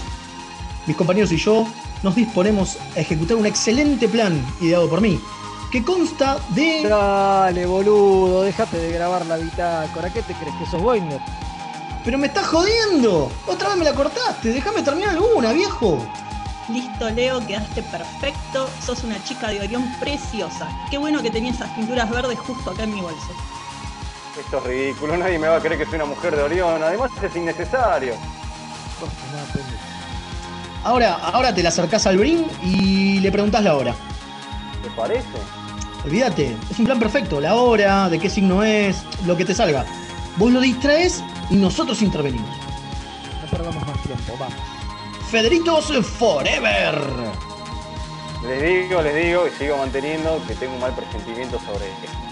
[0.86, 1.66] Mis compañeros y yo
[2.04, 5.20] nos disponemos a ejecutar un excelente plan ideado por mí,
[5.72, 6.88] que consta de...
[6.88, 10.14] Dale, boludo, déjate de grabar la bitácora.
[10.14, 11.20] ¿Qué te crees que sos Boinder?
[12.06, 13.32] Pero me estás jodiendo.
[13.48, 14.54] Otra vez me la cortaste.
[14.54, 16.06] Déjame terminar alguna, viejo.
[16.70, 18.70] Listo, Leo, quedaste perfecto.
[18.86, 20.70] Sos una chica de Orión preciosa.
[20.92, 23.34] Qué bueno que tenía esas pinturas verdes justo acá en mi bolso.
[24.38, 27.12] Esto es ridículo, nadie me va a creer que soy una mujer de Orión, además
[27.22, 28.14] es innecesario.
[30.84, 33.94] Ahora, ahora te la acercás al Brin y le preguntás la hora.
[34.82, 35.28] ¿Te parece?
[36.06, 39.86] Olvídate, es un plan perfecto, la hora, de qué signo es, lo que te salga.
[40.38, 42.50] Vos lo distraes y nosotros intervenimos.
[43.42, 44.56] No perdamos más tiempo, vamos.
[45.30, 47.02] Federitos Forever.
[48.48, 52.29] Les digo, les digo y sigo manteniendo que tengo un mal presentimiento sobre esto.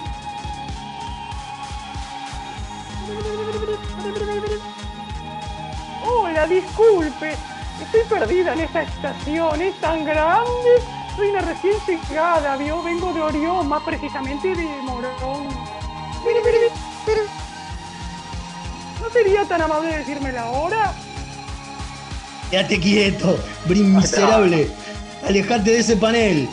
[6.03, 7.35] Hola, disculpe.
[7.81, 9.61] Estoy perdida en esta estación.
[9.61, 10.81] Es tan grande.
[11.15, 12.84] Soy una recién llegada, ¿vio?
[12.84, 15.47] Vengo de Orión, más precisamente de Morón.
[19.01, 20.93] ¿No sería tan amable decirme la hora?
[22.49, 24.69] Quédate quieto, brin miserable.
[25.25, 26.49] Alejate de ese panel.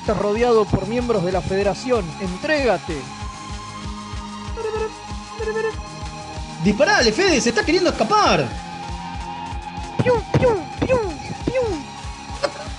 [0.00, 2.04] Estás rodeado por miembros de la federación.
[2.20, 2.96] Entrégate.
[6.64, 7.40] ¡Disparale, Fede!
[7.40, 8.46] ¡Se está queriendo escapar!
[10.02, 11.84] ¡Pium, pium, pium, pium!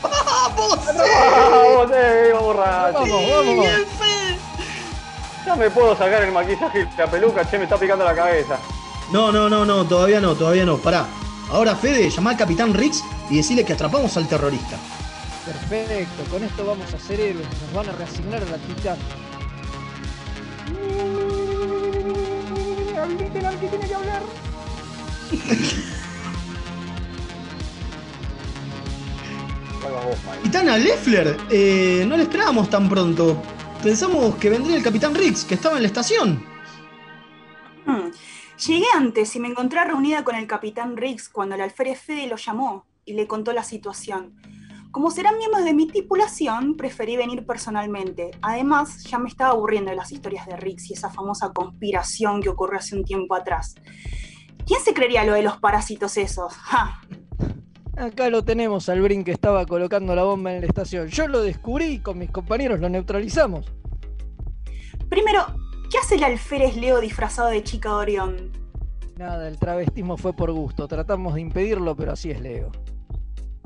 [0.02, 0.80] ¡Vamos!
[0.86, 3.00] ¡Vamos, eh, borracho!
[3.00, 3.66] ¡Vamos, vamos!
[3.66, 4.38] ¡Bien, Fede!
[5.46, 8.58] Ya me puedo sacar el maquillaje y la peluca, che, me está picando la cabeza.
[9.12, 10.78] No, no, no, no, todavía no, todavía no.
[10.78, 11.06] Pará.
[11.50, 14.76] Ahora, Fede, llama al Capitán Riggs y decirle que atrapamos al terrorista.
[15.46, 17.48] Perfecto, con esto vamos a ser héroes.
[17.62, 18.98] Nos van a reasignar a la Titán.
[23.08, 24.22] Habiliten al que tiene que hablar.
[30.44, 33.42] Titana Leffler, eh, no le esperábamos tan pronto.
[33.82, 36.44] Pensamos que vendría el Capitán Riggs, que estaba en la estación.
[37.86, 38.12] Hmm.
[38.66, 42.38] Llegué antes y me encontré reunida con el Capitán Riggs cuando el alférez Fede lo
[42.38, 44.36] llamó y le contó la situación.
[44.92, 48.32] Como serán miembros de mi tripulación, preferí venir personalmente.
[48.42, 52.50] Además, ya me estaba aburriendo de las historias de Riggs y esa famosa conspiración que
[52.50, 53.76] ocurrió hace un tiempo atrás.
[54.66, 56.54] ¿Quién se creería lo de los parásitos esos?
[57.98, 61.08] Acá lo tenemos al Brin que estaba colocando la bomba en la estación.
[61.08, 63.72] Yo lo descubrí y con mis compañeros lo neutralizamos.
[65.10, 65.46] Primero,
[65.90, 68.52] ¿qué hace el alférez Leo disfrazado de chica de Orión?
[69.18, 70.88] Nada, el travestismo fue por gusto.
[70.88, 72.72] Tratamos de impedirlo, pero así es Leo.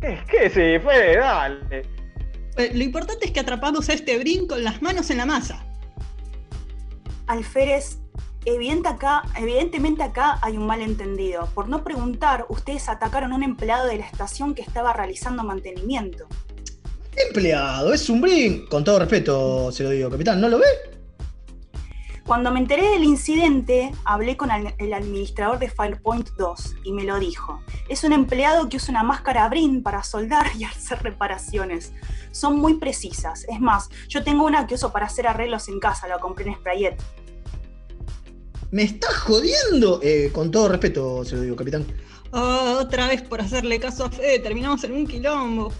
[0.01, 1.83] Es que sí, fue, dale.
[2.57, 5.63] Eh, lo importante es que atrapamos a este Brin con las manos en la masa.
[7.27, 7.99] Alférez,
[8.45, 11.47] evidente acá, evidentemente acá hay un malentendido.
[11.53, 16.27] Por no preguntar, ustedes atacaron a un empleado de la estación que estaba realizando mantenimiento.
[17.15, 18.65] Empleado, es un Brin.
[18.67, 20.65] Con todo respeto, se lo digo, capitán, ¿no lo ve?
[22.25, 27.19] Cuando me enteré del incidente, hablé con el administrador de Firepoint 2 y me lo
[27.19, 27.61] dijo.
[27.89, 31.93] Es un empleado que usa una máscara Brin para soldar y hacer reparaciones.
[32.31, 33.45] Son muy precisas.
[33.49, 36.55] Es más, yo tengo una que uso para hacer arreglos en casa, la compré en
[36.55, 37.01] Sprayet.
[38.69, 39.99] ¿Me estás jodiendo?
[40.01, 41.85] Eh, con todo respeto, se lo digo, capitán.
[42.31, 45.73] otra vez por hacerle caso a Fede, terminamos en un quilombo.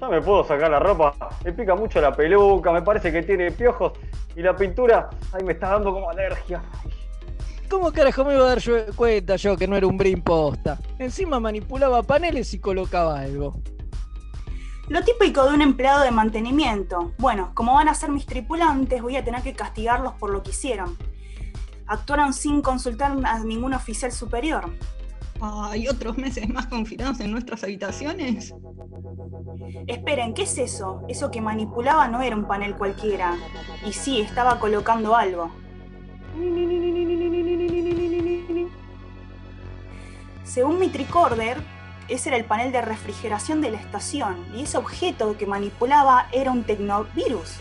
[0.00, 1.14] Ya me puedo sacar la ropa,
[1.44, 3.92] me pica mucho la peluca, me parece que tiene piojos
[4.34, 6.62] y la pintura, ay, me está dando como alergia.
[7.68, 8.62] ¿Cómo carajo me iba a dar
[8.96, 10.78] cuenta yo que no era un brin posta?
[10.98, 13.60] Encima manipulaba paneles y colocaba algo.
[14.88, 17.12] Lo típico de un empleado de mantenimiento.
[17.18, 20.50] Bueno, como van a ser mis tripulantes, voy a tener que castigarlos por lo que
[20.50, 20.96] hicieron.
[21.86, 24.64] Actuaron sin consultar a ningún oficial superior.
[25.40, 28.54] ¿Hay otros meses más confinados en nuestras habitaciones?
[29.86, 31.02] Esperen, ¿qué es eso?
[31.08, 33.36] Eso que manipulaba no era un panel cualquiera.
[33.86, 35.50] Y sí, estaba colocando algo.
[40.44, 41.58] Según mi tricorder,
[42.08, 46.50] ese era el panel de refrigeración de la estación y ese objeto que manipulaba era
[46.50, 47.56] un tecnovirus.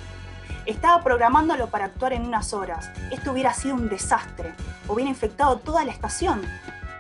[0.66, 2.90] Estaba programándolo para actuar en unas horas.
[3.12, 4.54] Esto hubiera sido un desastre.
[4.88, 6.42] Hubiera infectado toda la estación.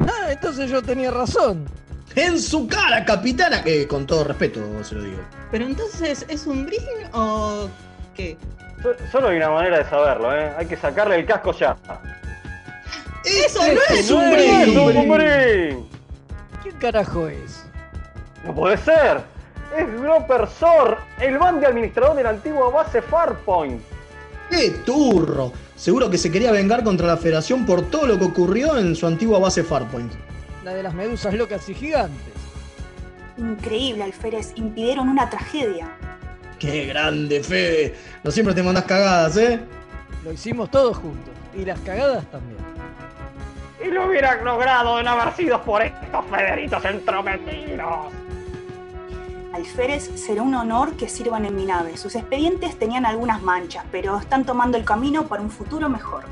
[0.01, 1.65] Ah, entonces yo tenía razón.
[2.15, 5.19] En su cara, capitana, que con todo respeto se lo digo.
[5.51, 6.79] Pero entonces, ¿es un brin
[7.13, 7.69] o
[8.15, 8.37] qué?
[9.11, 10.51] Solo hay una manera de saberlo, ¿eh?
[10.57, 11.77] Hay que sacarle el casco ya.
[13.25, 15.89] ¡Eso no es un brin!
[16.63, 17.65] ¿Qué carajo es?
[18.45, 19.21] No puede ser.
[19.77, 23.81] Es Groper Sor, el band de administrador de la antigua base Farpoint.
[24.49, 25.51] ¡Qué turro!
[25.79, 29.07] Seguro que se quería vengar contra la Federación por todo lo que ocurrió en su
[29.07, 30.11] antigua base Farpoint.
[30.65, 32.33] La de las medusas locas y gigantes.
[33.37, 34.51] Increíble, Alférez.
[34.57, 35.89] Impidieron una tragedia.
[36.59, 37.95] ¡Qué grande, Fede!
[38.25, 39.61] No siempre te mandas cagadas, ¿eh?
[40.25, 41.33] Lo hicimos todos juntos.
[41.57, 42.59] Y las cagadas también.
[43.81, 48.07] Y lo hubieran logrado de no haber sido por estos federitos entrometidos.
[49.53, 51.97] Alférez será un honor que sirvan en mi nave.
[51.97, 56.23] Sus expedientes tenían algunas manchas, pero están tomando el camino para un futuro mejor.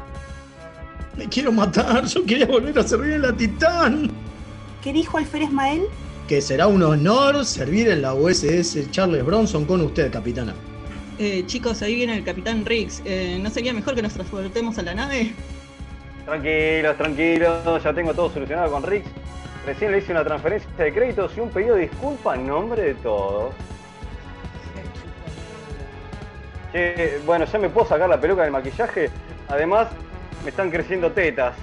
[1.15, 4.11] Me quiero matar, yo quería volver a servir en la Titán.
[4.83, 5.83] ¿Qué dijo Alférez Mael?
[6.27, 10.53] Que será un honor servir en la USS Charles Bronson con usted, capitana.
[11.17, 13.01] Eh, chicos, ahí viene el capitán Riggs.
[13.03, 15.33] Eh, ¿No sería mejor que nos transportemos a la nave?
[16.25, 19.09] Tranquilos, tranquilos, ya tengo todo solucionado con Riggs.
[19.67, 22.93] Recién le hice una transferencia de créditos y un pedido de disculpa en nombre de
[22.93, 23.53] todos.
[26.71, 29.11] Che, bueno, ya me puedo sacar la peluca del maquillaje.
[29.49, 29.89] Además,
[30.45, 31.53] me están creciendo tetas.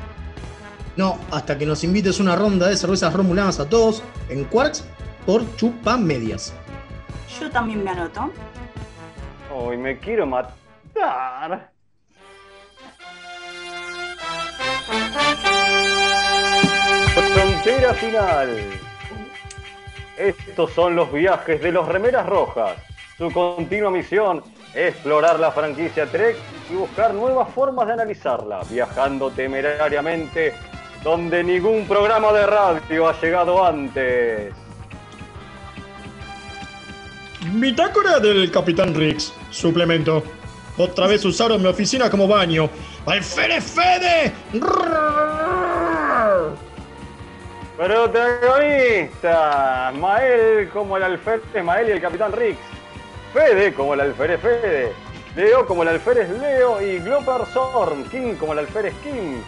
[0.97, 4.86] No, hasta que nos invites una ronda de cervezas romulanas a todos en Quarks
[5.24, 6.52] por chupa medias.
[7.40, 8.31] Yo también me anoto.
[9.51, 10.52] Uy, me quiero matar.
[17.93, 18.48] Final.
[20.16, 22.77] Estos son los viajes de los remeras rojas.
[23.19, 24.43] Su continua misión
[24.74, 26.36] explorar la franquicia Trek
[26.70, 30.55] y buscar nuevas formas de analizarla, viajando temerariamente
[31.02, 34.55] donde ningún programa de radio ha llegado antes.
[37.52, 39.35] Bitácora del Capitán Riggs.
[39.51, 40.23] Suplemento.
[40.78, 42.70] Otra vez usaron mi oficina como baño.
[43.06, 44.32] ¡Al Fede Fede!
[47.76, 49.32] Protagonista,
[49.98, 52.56] Mael como el alférez Mael y el capitán Rix.
[53.32, 54.92] Fede como el alférez Fede.
[55.34, 58.05] Leo como el alférez Leo y Gloper Zorn.
[58.05, 59.40] King como el alférez King.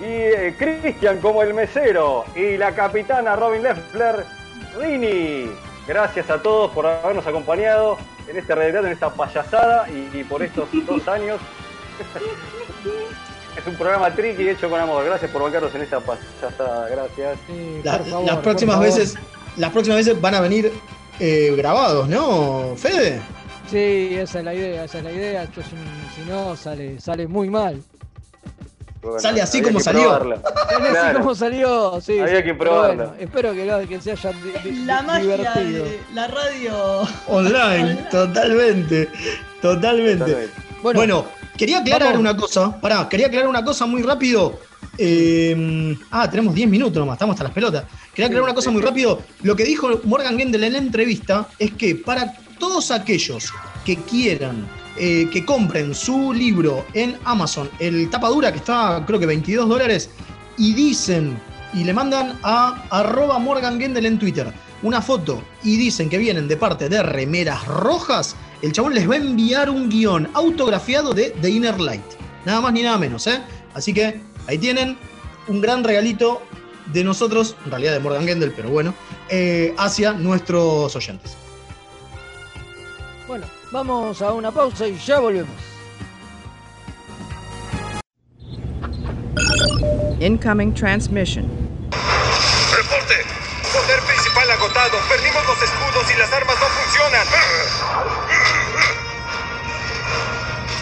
[0.00, 2.26] Y eh, Christian como el mesero.
[2.34, 4.26] Y la capitana Robin Leffler,
[4.78, 5.50] Rini.
[5.86, 7.96] Gracias a todos por habernos acompañado
[8.28, 11.40] en este realidad, en esta payasada y por estos dos años.
[13.56, 15.04] Es un programa tricky hecho con amor.
[15.04, 16.88] Gracias por bancarnos en esta pasada.
[16.88, 17.38] Gracias.
[18.24, 19.14] las próximas veces,
[19.56, 20.72] las próximas veces van a venir
[21.20, 23.20] eh, grabados, ¿no, Fede?
[23.70, 25.46] Sí, esa es la idea, esa es la idea.
[25.46, 27.82] si, no, sale, sale muy mal.
[29.18, 30.18] sale así como salió.
[30.18, 32.18] Sale así como salió, sí.
[32.18, 33.14] Había que probarla.
[33.18, 34.32] espero que, que se haya
[34.86, 39.08] la magia De la radio online, totalmente,
[39.60, 40.48] totalmente.
[40.82, 44.58] bueno Quería aclarar una cosa, pará, quería aclarar una cosa muy rápido.
[44.98, 47.84] Eh, ah, tenemos 10 minutos nomás, estamos hasta las pelotas.
[48.14, 49.22] Quería aclarar una cosa muy rápido.
[49.42, 53.52] Lo que dijo Morgan Gendel en la entrevista es que para todos aquellos
[53.84, 54.66] que quieran
[54.96, 59.68] eh, que compren su libro en Amazon, el tapa dura que está creo que 22
[59.68, 60.10] dólares,
[60.58, 61.38] y dicen
[61.74, 64.52] y le mandan a arroba Morgan Gendel en Twitter
[64.82, 69.14] una foto y dicen que vienen de parte de remeras rojas, el chabón les va
[69.14, 72.04] a enviar un guion autografiado de The Inner Light.
[72.44, 73.42] Nada más ni nada menos, ¿eh?
[73.74, 74.96] Así que ahí tienen
[75.48, 76.42] un gran regalito
[76.86, 78.94] de nosotros, en realidad de Morgan Gendel, pero bueno,
[79.28, 81.36] eh, hacia nuestros oyentes.
[83.26, 85.54] Bueno, vamos a una pausa y ya volvemos.
[90.20, 91.44] Incoming transmission.
[92.76, 93.14] Reporte.
[93.72, 94.98] Poder principal agotado.
[95.08, 97.26] Perdimos los escudos y las armas no funcionan.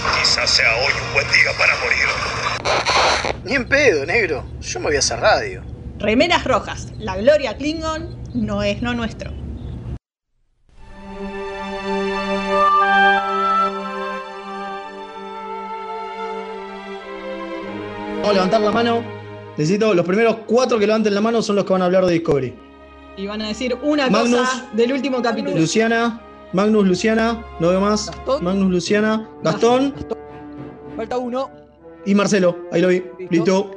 [0.00, 3.34] Quizás sea hoy un buen día para morir.
[3.44, 4.44] Ni en pedo, negro.
[4.60, 5.62] Yo me voy a hacer radio.
[5.98, 6.88] Remeras rojas.
[6.98, 9.30] La gloria Klingon no es no nuestro.
[18.16, 19.04] Vamos a levantar la mano.
[19.58, 22.14] Necesito, los primeros cuatro que levanten la mano son los que van a hablar de
[22.14, 22.54] Discovery.
[23.18, 25.58] Y van a decir una cosa del último capítulo.
[25.58, 26.22] Luciana,
[26.52, 28.10] Magnus, Luciana, no veo más.
[28.40, 29.94] Magnus, Luciana, Gastón.
[30.96, 31.50] Falta uno.
[32.04, 33.04] Y Marcelo, ahí lo vi.
[33.30, 33.70] Listo.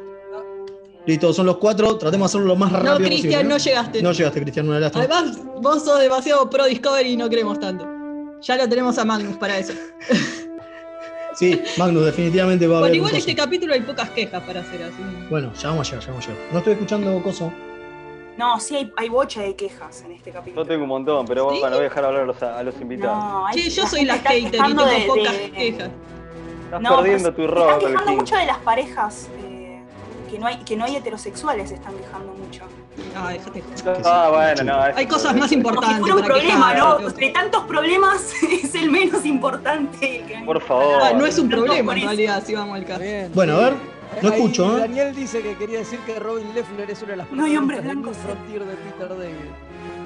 [1.05, 1.97] Listo, son los cuatro.
[1.97, 4.01] Tratemos de hacerlo lo más rápido no, Cristian, no llegaste.
[4.01, 5.03] No llegaste, Cristian, una lástima.
[5.03, 7.85] Además, vos sos demasiado pro Discovery y no queremos tanto.
[8.41, 9.73] Ya lo tenemos a Magnus para eso.
[11.35, 12.91] Sí, Magnus, definitivamente va a haber.
[12.91, 15.01] Bueno, igual este capítulo hay pocas quejas para hacer así.
[15.31, 16.37] Bueno, ya vamos allá, ya vamos allá.
[16.51, 17.51] No estoy escuchando coso.
[18.37, 20.63] No, sí hay, hay bocha de quejas en este capítulo.
[20.63, 21.59] Yo tengo un montón, pero ¿Sí?
[21.59, 23.17] bueno, voy a dejar hablar a los, a los invitados.
[23.23, 25.89] No, hay- Sí, yo la soy la hater y tengo de- pocas de- quejas.
[26.65, 29.79] Estás No, perdiendo pero tu rol, Están quejando mucho de las parejas eh,
[30.31, 32.63] que, no hay, que no hay heterosexuales, se están quejando mucho.
[33.15, 33.63] Ah, déjate.
[34.05, 34.81] Ah, bueno, no.
[34.95, 35.99] Hay cosas más Como si importantes.
[35.99, 37.01] fuera un problema, quejar.
[37.01, 37.09] ¿no?
[37.09, 40.21] De tantos problemas es el menos importante.
[40.21, 41.01] el que- Por favor.
[41.03, 43.01] Ah, no es un problema en realidad, si vamos al caso.
[43.01, 43.73] Bien, Bueno, a ver,
[44.21, 44.81] no Ahí escucho, ¿eh?
[44.81, 47.83] Daniel dice que quería decir que Robin Leffler es una de las No hay hombres
[47.83, 49.33] blancos, New Frontier de Peter David.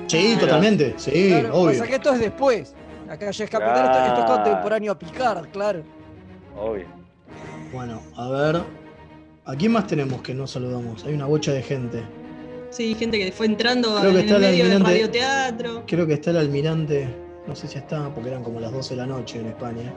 [0.08, 0.40] Sí, Mira.
[0.40, 0.94] totalmente.
[0.98, 1.72] Sí, Claro, obvio.
[1.80, 2.74] pasa que esto es después.
[3.10, 5.82] Acá ya es capitán, esto, esto es contemporáneo a Picard, claro.
[6.58, 6.86] Obvio.
[7.74, 8.62] Bueno, a ver.
[9.46, 11.06] ¿A quién más tenemos que no saludamos?
[11.06, 12.04] Hay una bocha de gente.
[12.70, 14.92] Sí, gente que fue entrando Creo que en está el el medio del almirante.
[14.92, 15.84] radioteatro.
[15.88, 17.08] Creo que está el almirante.
[17.48, 19.94] No sé si está, porque eran como las 12 de la noche en España.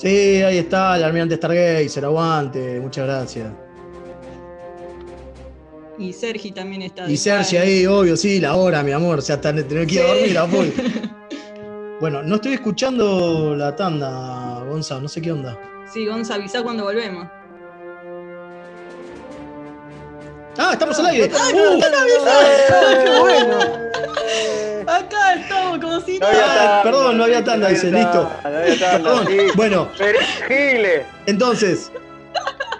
[0.00, 3.52] Sí, ahí está, el almirante Stargazer, aguante, muchas gracias.
[5.98, 7.06] Y Sergi también está.
[7.10, 10.06] Y Sergi ahí, obvio, sí, la hora, mi amor, o sea, tener que ir a
[10.06, 10.68] dormir a full.
[12.00, 15.58] Bueno, no estoy escuchando la tanda, Gonza, no sé qué onda.
[15.92, 17.28] Sí, Gonza, avisa cuando volvemos.
[20.58, 21.30] Ah, estamos al aire.
[21.34, 21.56] Ah, ¡Uh!
[21.56, 23.58] no, no, no, ¡Qué bueno!
[24.86, 28.28] Acá estamos, como si No había tanda, perdón, no había tanda, dice, listo.
[28.42, 29.26] No había tanda, Perdón.
[29.28, 29.36] sí.
[29.54, 29.88] Bueno,
[31.26, 31.92] entonces,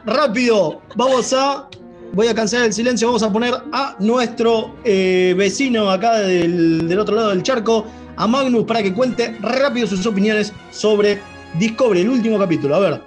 [0.04, 1.68] rápido, vamos a.
[2.12, 6.98] Voy a cancelar el silencio, vamos a poner a nuestro eh, vecino acá del, del
[6.98, 7.86] otro lado del charco,
[8.16, 11.20] a Magnus, para que cuente rápido sus opiniones sobre
[11.54, 12.74] Discovery, el último capítulo.
[12.74, 13.00] A ver.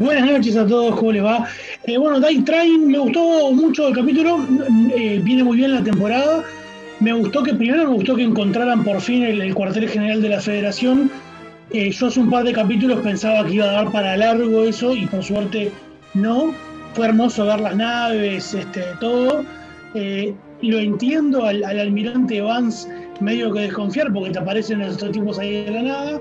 [0.00, 1.46] Buenas noches a todos, ¿cómo les va?
[1.84, 4.38] Eh, bueno, Night Train me gustó mucho el capítulo,
[4.96, 6.42] eh, viene muy bien la temporada.
[7.00, 10.30] Me gustó que primero me gustó que encontraran por fin el, el cuartel general de
[10.30, 11.10] la Federación.
[11.70, 14.96] Eh, yo hace un par de capítulos pensaba que iba a dar para largo eso
[14.96, 15.70] y por suerte
[16.14, 16.54] no.
[16.94, 19.44] Fue hermoso ver las naves, este, todo.
[20.62, 22.88] Lo entiendo al, al almirante Vance
[23.20, 26.20] medio que desconfiar porque te aparecen estos tipos ahí de la nada.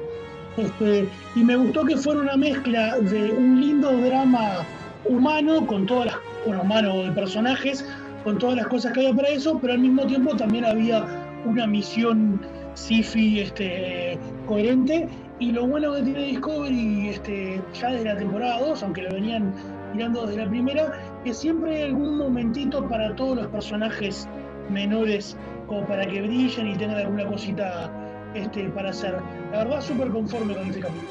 [0.62, 4.66] Este, y me gustó que fuera una mezcla de un lindo drama
[5.06, 6.16] humano con todas las,
[6.46, 7.86] bueno, humano de personajes,
[8.24, 11.06] con todas las cosas que había para eso, pero al mismo tiempo también había
[11.46, 12.42] una misión
[12.76, 15.08] sci-fi este, coherente.
[15.40, 19.54] Y lo bueno que tiene Discovery este, ya desde la temporada 2, aunque lo venían
[19.94, 20.92] mirando desde la primera,
[21.24, 24.28] que siempre hay algún momentito para todos los personajes
[24.70, 25.38] menores,
[25.68, 27.90] como para que brillen y tengan alguna cosita
[28.34, 29.16] este, para hacer.
[29.52, 31.10] La verdad, súper conforme con este capítulo.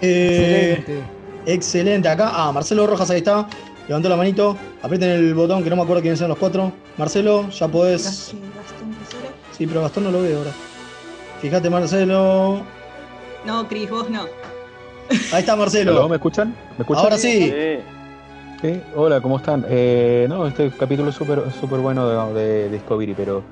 [0.00, 1.04] Eh, Excelente.
[1.46, 2.08] Excelente.
[2.08, 3.48] Acá, ah, Marcelo Rojas ahí está.
[3.88, 4.56] Levantó la manito.
[4.82, 6.72] Aprieten el botón que no me acuerdo quiénes son los cuatro.
[6.96, 8.34] Marcelo, ya podés.
[9.52, 10.50] Sí, pero Gastón no lo veo ahora.
[11.40, 12.62] Fíjate, Marcelo.
[13.44, 14.22] No, Cris, vos no.
[15.32, 15.98] Ahí está Marcelo.
[15.98, 16.54] Hola, ¿Me escuchan?
[16.78, 17.04] ¿Me escuchan?
[17.04, 17.52] Ahora sí.
[18.62, 19.66] Sí, hola, ¿cómo están?
[19.68, 23.42] Eh, no, este capítulo es súper súper bueno de, de Discovery, pero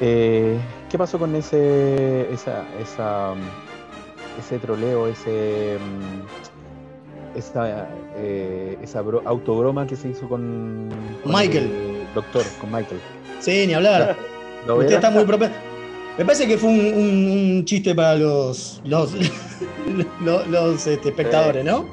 [0.00, 0.56] eh,
[0.90, 7.86] ¿qué pasó con ese esa, esa mm, ese troleo, ese mm, esa,
[8.16, 10.88] eh, esa bro- autobroma que se hizo con,
[11.22, 11.64] con Michael.
[11.70, 13.00] el doctor, con Michael?
[13.38, 14.16] Sí, ni hablar.
[14.66, 15.56] ¿Lo Usted está muy propenso.
[16.18, 19.14] Me parece que fue un, un- un chiste para los los,
[20.20, 21.86] los, los, este, espectadores, ¿no?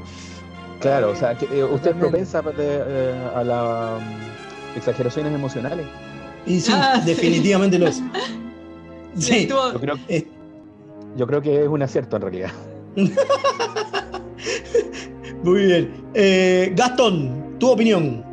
[0.81, 5.85] Claro, o sea, que, eh, ¿usted es propensa de- eh, a las mm, exageraciones emocionales?
[6.45, 7.05] Y sí, Ah, sí.
[7.05, 8.01] definitivamente lo es.
[9.17, 9.37] Sí.
[9.47, 9.95] Estuvo- Yo creo,
[11.15, 12.51] yo creo que es un acierto en realidad.
[15.43, 15.91] Muy bien.
[16.13, 18.23] Eh, Gastón, tu opinión.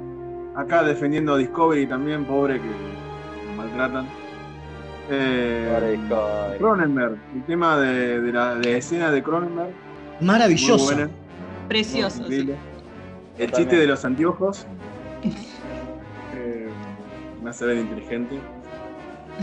[0.56, 4.06] Acá defendiendo a Discovery también, pobre que lo maltratan.
[5.11, 5.98] Eh,
[6.59, 9.70] Cronenberg, el tema de, de la de escena de Cronenberg.
[10.20, 10.85] Maravilloso.
[10.86, 11.11] muy buena,
[11.69, 12.24] Precioso.
[12.28, 12.51] sí.
[13.36, 14.65] El chiste de los anteojos
[16.35, 16.69] eh,
[17.43, 18.39] me hace ver inteligente.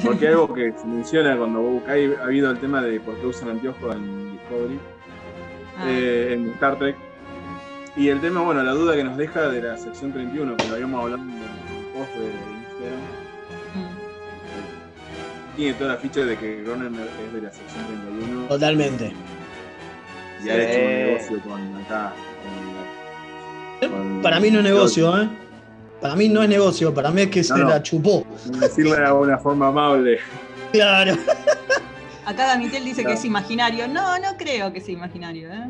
[0.04, 3.26] Porque algo que se menciona cuando vos buscáis, ha habido el tema de por qué
[3.28, 4.80] usan anteojos en Discovery,
[5.78, 5.84] Ah.
[5.88, 6.96] eh, en Star Trek.
[7.98, 10.76] Y el tema, bueno, la duda que nos deja de la sección 31, que lo
[10.76, 11.38] habíamos hablado en el
[11.94, 13.00] post de Instagram.
[13.76, 15.56] Mm.
[15.58, 19.14] Tiene toda la ficha de que Cronenberg es de la sección 31 Totalmente.
[20.46, 22.14] y ha hecho un negocio con acá.
[23.82, 25.28] con- con- Para mí no es negocio, ¿eh?
[26.02, 28.26] Para mí no es negocio, para mí es que se No, la chupó.
[28.60, 30.20] Decirle de una forma amable.
[30.72, 31.16] Claro.
[32.26, 33.88] Acá Danitel dice que es imaginario.
[33.88, 35.70] No, no creo que sea imaginario, ¿eh?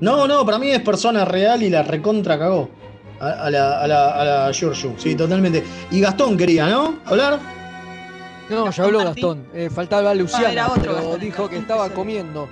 [0.00, 2.68] No, no, para mí es persona real y la recontra cagó.
[3.20, 5.62] A, a la, a la, a la Giorgio, sí, totalmente.
[5.90, 6.96] Y Gastón quería, ¿no?
[7.04, 7.38] ¿Hablar?
[8.48, 9.46] No, ya habló Gastón.
[9.54, 12.48] Eh, faltaba Luciana, Ah, era otro pero Gastón, dijo que estaba comiendo.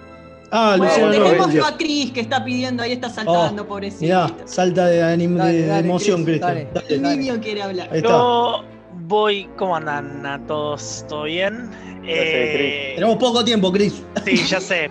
[0.53, 1.65] Ah, Bueno, Luciano Lorenzo.
[1.65, 4.03] a Cris que está pidiendo, ahí está saltando, pobrecito.
[4.03, 6.69] Mirá, salta de, anim- Dale, de- de dale, emoción, Cris, Cristian.
[6.75, 6.87] Dale.
[6.95, 7.89] El niño quiere hablar.
[7.93, 8.09] Ahí está.
[8.09, 8.65] Yo
[9.07, 9.49] voy.
[9.57, 11.05] ¿Cómo andan a todos?
[11.09, 11.71] ¿Todo bien?
[12.05, 14.03] Eh, Tenemos poco tiempo, Chris.
[14.25, 14.91] Sí, ya sé.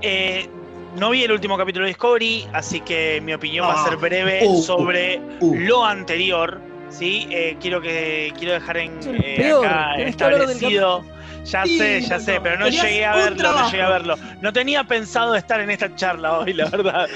[0.00, 0.46] Eh,
[0.98, 4.00] no vi el último capítulo de Discovery, así que mi opinión va a ser Ah,
[4.00, 5.54] breve uh, uh, sobre uh.
[5.54, 6.60] lo anterior.
[6.90, 7.28] ¿sí?
[7.30, 11.04] Eh, quiero que quiero dejar en, eh, acá establecido.
[11.48, 14.16] Ya Sí, sé, ya sé, pero no llegué a verlo, no llegué a verlo.
[14.42, 17.08] No tenía pensado estar en esta charla hoy, la verdad.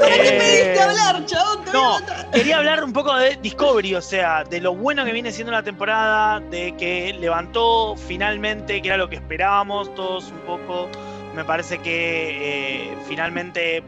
[0.00, 1.64] ¿Para qué pediste hablar, chabón?
[1.72, 1.96] No,
[2.32, 5.62] quería hablar un poco de Discovery, o sea, de lo bueno que viene siendo la
[5.62, 10.88] temporada, de que levantó finalmente, que era lo que esperábamos todos un poco.
[11.34, 13.82] Me parece que eh, finalmente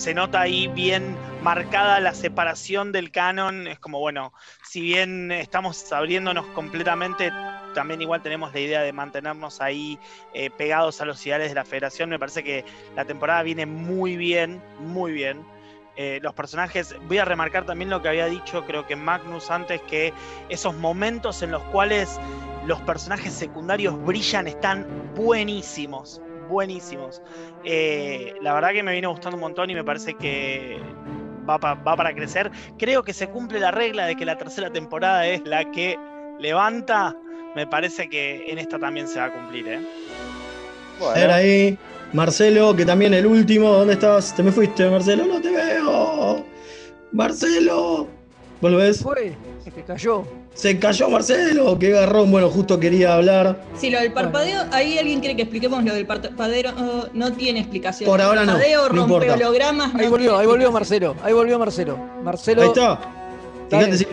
[0.00, 3.66] se nota ahí bien marcada la separación del canon.
[3.66, 4.32] Es como, bueno,
[4.64, 7.30] si bien estamos abriéndonos completamente,
[7.74, 9.98] también igual tenemos la idea de mantenernos ahí
[10.32, 12.08] eh, pegados a los ideales de la federación.
[12.08, 12.64] Me parece que
[12.96, 15.44] la temporada viene muy bien, muy bien.
[15.96, 19.82] Eh, los personajes, voy a remarcar también lo que había dicho, creo que Magnus antes,
[19.82, 20.14] que
[20.48, 22.18] esos momentos en los cuales
[22.64, 27.22] los personajes secundarios brillan están buenísimos, buenísimos.
[27.64, 30.78] Eh, la verdad que me viene gustando un montón y me parece que
[31.48, 32.50] va, pa- va para crecer.
[32.78, 35.96] Creo que se cumple la regla de que la tercera temporada es la que
[36.38, 37.16] levanta.
[37.56, 39.80] Me parece que en esta también se va a cumplir, ¿eh?
[41.02, 41.78] A ver ahí.
[42.12, 43.70] Marcelo, que también el último.
[43.72, 44.34] ¿Dónde estás?
[44.34, 45.24] Te me fuiste, Marcelo.
[45.26, 46.44] No te veo.
[47.12, 48.08] Marcelo.
[48.60, 49.02] ¿Vos lo ves?
[49.02, 49.32] Fue,
[49.64, 50.24] se cayó.
[50.54, 51.78] Se cayó Marcelo.
[51.78, 52.30] Qué garrón.
[52.30, 53.62] Bueno, justo quería hablar.
[53.76, 57.60] Sí, lo del parpadeo, ahí alguien quiere que expliquemos lo del parpadeo, oh, no tiene
[57.60, 58.10] explicación.
[58.10, 59.94] Por ahora no, Parpadeo, no rompe hologramas.
[59.94, 60.70] Ahí no volvió, ahí volvió.
[60.72, 61.16] Marcelo.
[61.22, 61.96] Ahí volvió Marcelo.
[62.22, 62.62] Marcelo.
[62.62, 62.98] Ahí está.
[63.70, 64.06] Fíjate si.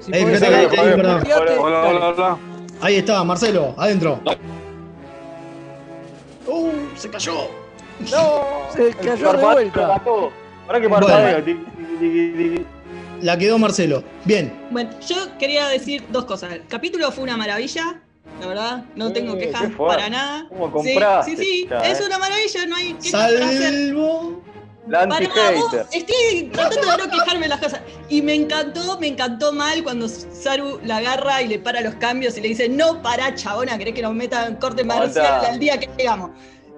[0.00, 0.66] Si Ahí, fíjate ahí,
[1.58, 2.38] hola.
[2.80, 4.20] Ahí está, Marcelo, adentro.
[6.46, 7.48] Uh, se cayó.
[8.10, 8.42] No,
[8.74, 10.02] se cayó de vuelta.
[10.66, 11.06] Ahora que Bueno.
[11.06, 12.73] parpadeo.
[13.24, 14.04] La quedó Marcelo.
[14.26, 14.52] Bien.
[14.70, 16.52] Bueno, yo quería decir dos cosas.
[16.52, 18.02] El capítulo fue una maravilla,
[18.38, 20.46] la verdad, no tengo quejas para nada.
[20.50, 22.04] ¿Cómo Sí, compraste Sí, sí, ya, es eh?
[22.04, 23.10] una maravilla, no hay hacer.
[23.10, 24.42] Salvo.
[24.86, 27.80] La Para nada, vos- estoy tratando de no quejarme de las cosas.
[28.10, 32.36] Y me encantó, me encantó mal cuando Saru la agarra y le para los cambios
[32.36, 35.88] y le dice, no para chabona, querés que nos metan corte marcial al día que
[35.96, 36.32] llegamos.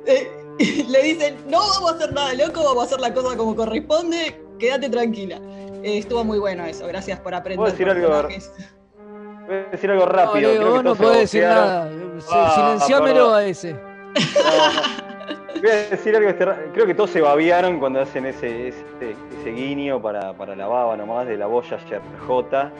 [0.06, 3.36] Eh, y le dicen, no vamos a hacer nada loco, vamos a hacer la cosa
[3.36, 5.39] como corresponde, quédate tranquila.
[5.83, 7.57] Eh, estuvo muy bueno eso, gracias por aprender.
[7.59, 8.09] ¿Puedo decir algo?
[9.47, 10.51] Voy a decir algo No, rápido.
[10.51, 11.89] Creo que vos no podés decir nada.
[12.31, 13.35] Ah, Silenciámelo perdón.
[13.37, 13.77] a ese.
[15.62, 16.28] Voy a decir algo.
[16.28, 18.85] este Creo que todos se babiaron cuando hacen ese, ese,
[19.41, 21.78] ese guiño para, para la baba nomás de la boya
[22.27, 22.70] J.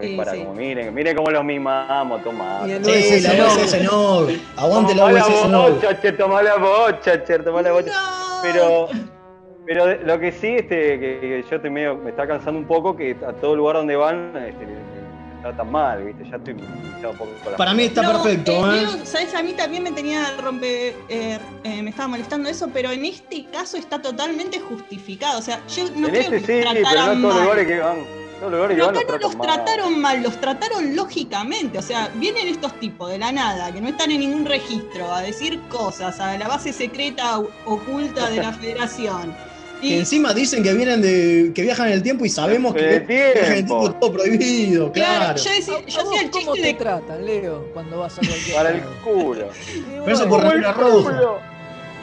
[0.00, 0.38] Y Sí, para sí.
[0.40, 2.62] como, miren, miren cómo los mimamos, toma.
[2.66, 3.46] Y el Sí, la no.
[3.46, 4.26] USS no.
[4.56, 5.70] Aguante la Tomá la USS no.
[5.70, 7.92] bocha, che, tomá la bocha, che, tomá la bocha.
[8.42, 8.88] Pero,
[9.66, 12.66] pero de- lo que sí, este, que, que yo estoy medio, me está cansando un
[12.66, 15.02] poco que a todo lugar donde van, este, le- le-
[15.36, 16.24] está tan mal, ¿viste?
[16.30, 18.86] Ya estoy un poco con la- Para mí está No, perfecto, eh, ¿eh?
[19.04, 19.34] ¿Sabes?
[19.34, 20.94] A mí también me tenía rompe.
[21.08, 25.38] eh, eh, me estaba molestando eso, pero en este caso está totalmente justificado.
[25.38, 27.22] O sea, yo no en creo este que sí, los pero no trataran en todos
[27.22, 27.42] los mal.
[27.44, 27.96] lugares que van.
[28.42, 29.64] Todos los lugares que Pero van acá los no los tratan mal.
[29.64, 31.78] trataron mal, los trataron lógicamente.
[31.78, 35.22] O sea, vienen estos tipos de la nada, que no están en ningún registro, a
[35.22, 39.34] decir cosas a la base secreta oculta de la federación.
[39.82, 41.52] Que Y encima dicen que vienen de.
[41.54, 43.80] que viajan en el tiempo y sabemos que El viajan en el tiempo.
[43.80, 45.38] tiempo todo prohibido, claro, claro.
[45.42, 46.74] yo, decía, yo ¿A vos hacía el ¿Cómo chiste te de.
[46.74, 49.48] tratan, Leo, cuando vas a cualquier Para el culo.
[50.04, 51.10] Pero eso por el remera roja.
[51.16, 51.38] culo.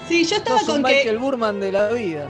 [0.08, 0.94] Sí, yo estaba con que.
[0.94, 2.30] Michael Burman de la vida.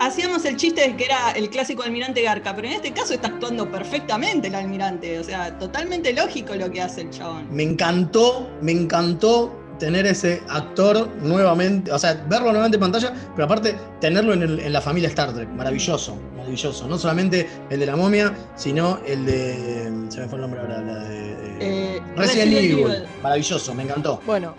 [0.00, 3.28] hacíamos el chiste de que era el clásico almirante Garca, pero en este caso está
[3.28, 7.46] actuando perfectamente el almirante, o sea, totalmente lógico lo que hace el chabón.
[7.50, 13.46] Me encantó, me encantó tener ese actor nuevamente, o sea, verlo nuevamente en pantalla, pero
[13.46, 16.86] aparte tenerlo en, el- en la familia Star Trek, maravilloso, maravilloso.
[16.86, 19.90] No solamente el de la momia, sino el de.
[20.10, 21.30] Se me fue el nombre ahora, la de.
[21.60, 22.78] Eh, Resident, Resident Evil.
[22.80, 23.04] Evil.
[23.22, 24.20] Maravilloso, me encantó.
[24.24, 24.54] Bueno,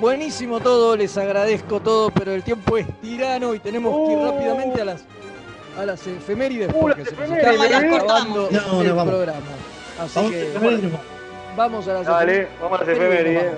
[0.00, 4.80] buenísimo todo, les agradezco todo, pero el tiempo es tirano y tenemos que ir rápidamente
[4.82, 5.04] a las
[5.78, 7.94] a las efemérides Uh, porque las se nos efemérides, está ¿eh?
[7.96, 9.14] acabando No, el vamos.
[9.14, 9.40] programa.
[10.00, 10.88] Así Vamos, que bueno,
[11.56, 12.60] vamos a las Dale, efemérides.
[12.60, 13.52] vamos a las efemérides.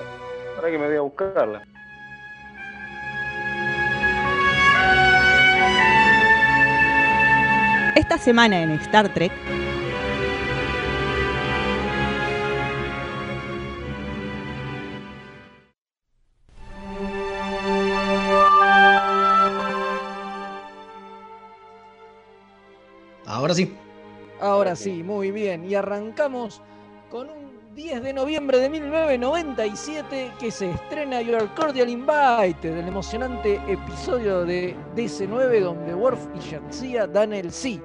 [0.61, 1.63] Ahora que me voy a buscarla.
[7.97, 9.33] Esta semana en Star Trek,
[23.25, 23.75] Ahora sí.
[24.39, 25.65] Ahora sí, muy bien.
[25.65, 26.61] Y arrancamos
[27.11, 27.40] con un
[27.75, 34.75] 10 de noviembre de 1997 que se estrena Your Cordial Invited, el emocionante episodio de
[34.97, 37.81] DC9 donde Worf y Shanxia dan el sí.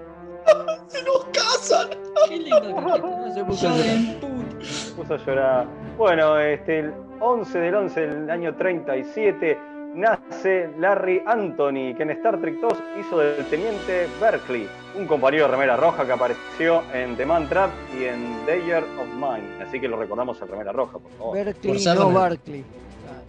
[0.88, 1.90] ¡Se nos casan!
[2.28, 3.34] Qué lindo a llorar.
[3.36, 5.68] Se puso a llorar.
[5.98, 12.40] Bueno, este, el 11 del 11 del año 37 nace Larry Anthony, que en Star
[12.40, 14.68] Trek 2 hizo del teniente Berkeley,
[14.98, 19.08] un compañero de remera roja que apareció en The Man Trap y en Danger of
[19.14, 19.64] Mine.
[19.66, 21.36] Así que lo recordamos en remera roja, por favor.
[21.36, 22.64] Berkeley, Por no Barkley.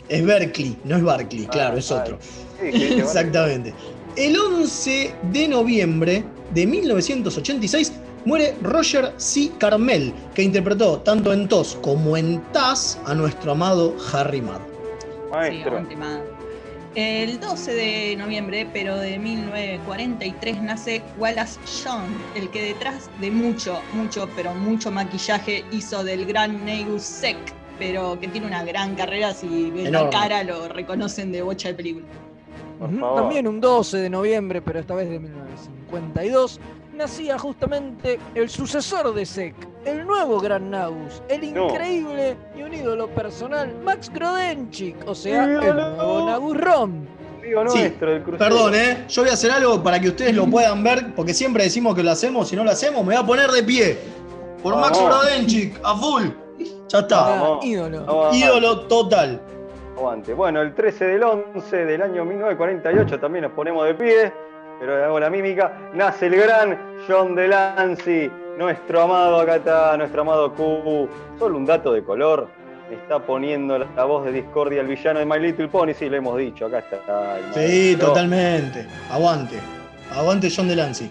[0.09, 2.19] Es Berkeley, no es Barkley, claro, Ah, es ah, otro.
[2.21, 3.75] sí, sí, sí, Exactamente.
[4.17, 6.25] El 11 de noviembre
[6.55, 7.93] de 1986
[8.25, 9.53] muere Roger C.
[9.59, 14.61] Carmel, que interpretó tanto en TOS como en TAS a nuestro amado Harry Mudd.
[15.31, 15.85] Maestro.
[16.97, 23.79] El 12 de noviembre, pero de 1943, nace Wallace Shawn, el que detrás de mucho,
[23.93, 27.37] mucho, pero mucho maquillaje hizo del gran Negus Sec,
[27.79, 29.35] pero que tiene una gran carrera.
[29.35, 30.11] Si ven Enorme.
[30.11, 32.07] la cara, lo reconocen de bocha de película.
[32.81, 36.61] También un 12 de noviembre, pero esta vez de 1952,
[36.97, 39.55] nacía justamente el sucesor de Sek,
[39.85, 41.69] el nuevo Gran Nagus, el No.
[41.69, 47.07] increíble y un ídolo personal, Max Grodenchik, o sea, el nuevo Nagus Rom.
[47.69, 47.95] Sí.
[48.39, 49.05] Perdón, ¿eh?
[49.09, 52.03] Yo voy a hacer algo para que ustedes lo puedan ver, porque siempre decimos que
[52.03, 53.99] lo hacemos, si no lo hacemos, me voy a poner de pie.
[54.63, 55.21] Por Max Vamos.
[55.21, 56.25] Brodenchik, a full.
[56.89, 57.59] Ya está.
[57.63, 58.31] Ídolo.
[58.33, 59.41] Ídolo total.
[59.97, 60.35] Aguante.
[60.35, 64.33] Bueno, el 13 del 11 del año 1948 también nos ponemos de pie,
[64.79, 65.91] pero hago la mímica.
[65.95, 66.79] Nace el gran
[67.09, 71.09] John Delancey, nuestro amado, acá está, nuestro amado Q.
[71.39, 72.49] Solo un dato de color.
[72.91, 75.93] Está poniendo la, voz de Discordia, el villano de My Little Pony.
[75.93, 77.39] Sí, lo hemos dicho, acá está.
[77.39, 78.87] el Sí, totalmente.
[79.11, 79.57] Aguante.
[80.15, 81.11] Aguante John Delancey.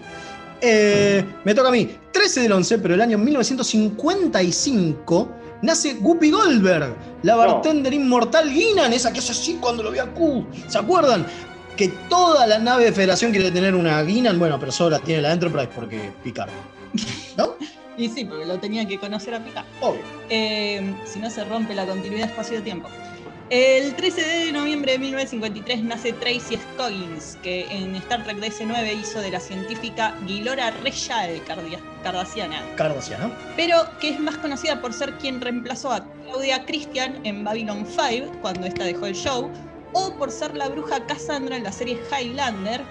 [0.60, 1.98] Eh, me toca a mí.
[2.12, 5.28] 13 del 11, pero el año 1955
[5.62, 10.06] nace Guppy Goldberg, la bartender inmortal Guinan, esa que es así cuando lo ve a
[10.06, 10.46] Q.
[10.68, 11.26] ¿Se acuerdan?
[11.76, 15.22] Que toda la nave de Federación quiere tener una Guinan, bueno, pero solo la tiene
[15.22, 16.50] la Enterprise porque Picard.
[17.98, 19.64] Y sí, porque lo tenía que conocer a picar.
[19.80, 20.02] Obvio.
[20.28, 22.88] Eh, si no se rompe la continuidad espacio-tiempo.
[23.48, 29.20] El 13 de noviembre de 1953 nace Tracy Scoggins, que en Star Trek DC9 hizo
[29.20, 31.40] de la científica Guilora Reyal
[32.02, 33.30] Cardassiana, Cardassiana.
[33.56, 38.32] pero que es más conocida por ser quien reemplazó a Claudia Christian en Babylon 5
[38.42, 39.48] cuando esta dejó el show,
[39.96, 42.82] o por ser la bruja Cassandra en la serie Highlander,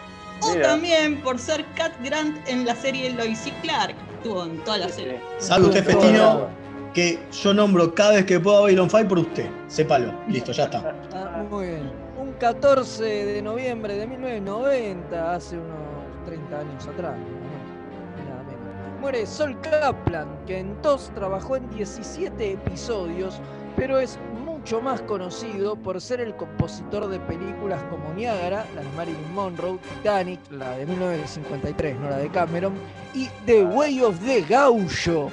[0.42, 0.70] o Mira.
[0.70, 3.96] también por ser Cat Grant en la serie Lois y Clark.
[4.18, 5.22] Estuvo en toda la serie.
[5.38, 6.48] ¿Sabe usted, Festino?
[6.94, 9.48] Que yo nombro cada vez que puedo a Babylon 5 por usted.
[9.68, 10.14] Sépalo.
[10.28, 10.96] Listo, ya está.
[11.14, 11.92] Ah, muy bien.
[12.18, 17.16] Un 14 de noviembre de 1990, hace unos 30 años atrás.
[17.18, 18.26] ¿no?
[18.26, 19.02] Nada menos.
[19.02, 23.40] Muere Sol Kaplan, que en TOS trabajó en 17 episodios,
[23.76, 24.18] pero es
[24.66, 29.78] mucho más conocido por ser el compositor de películas como Niagara, la de Marilyn Monroe,
[29.98, 32.74] Titanic, la de 1953, no la de Cameron,
[33.14, 35.30] y The Way of the Gaucho,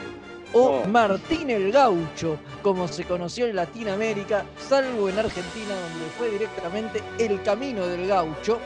[0.52, 7.02] o Martín el Gaucho, como se conoció en Latinoamérica, salvo en Argentina, donde fue directamente
[7.18, 8.58] El Camino del Gaucho,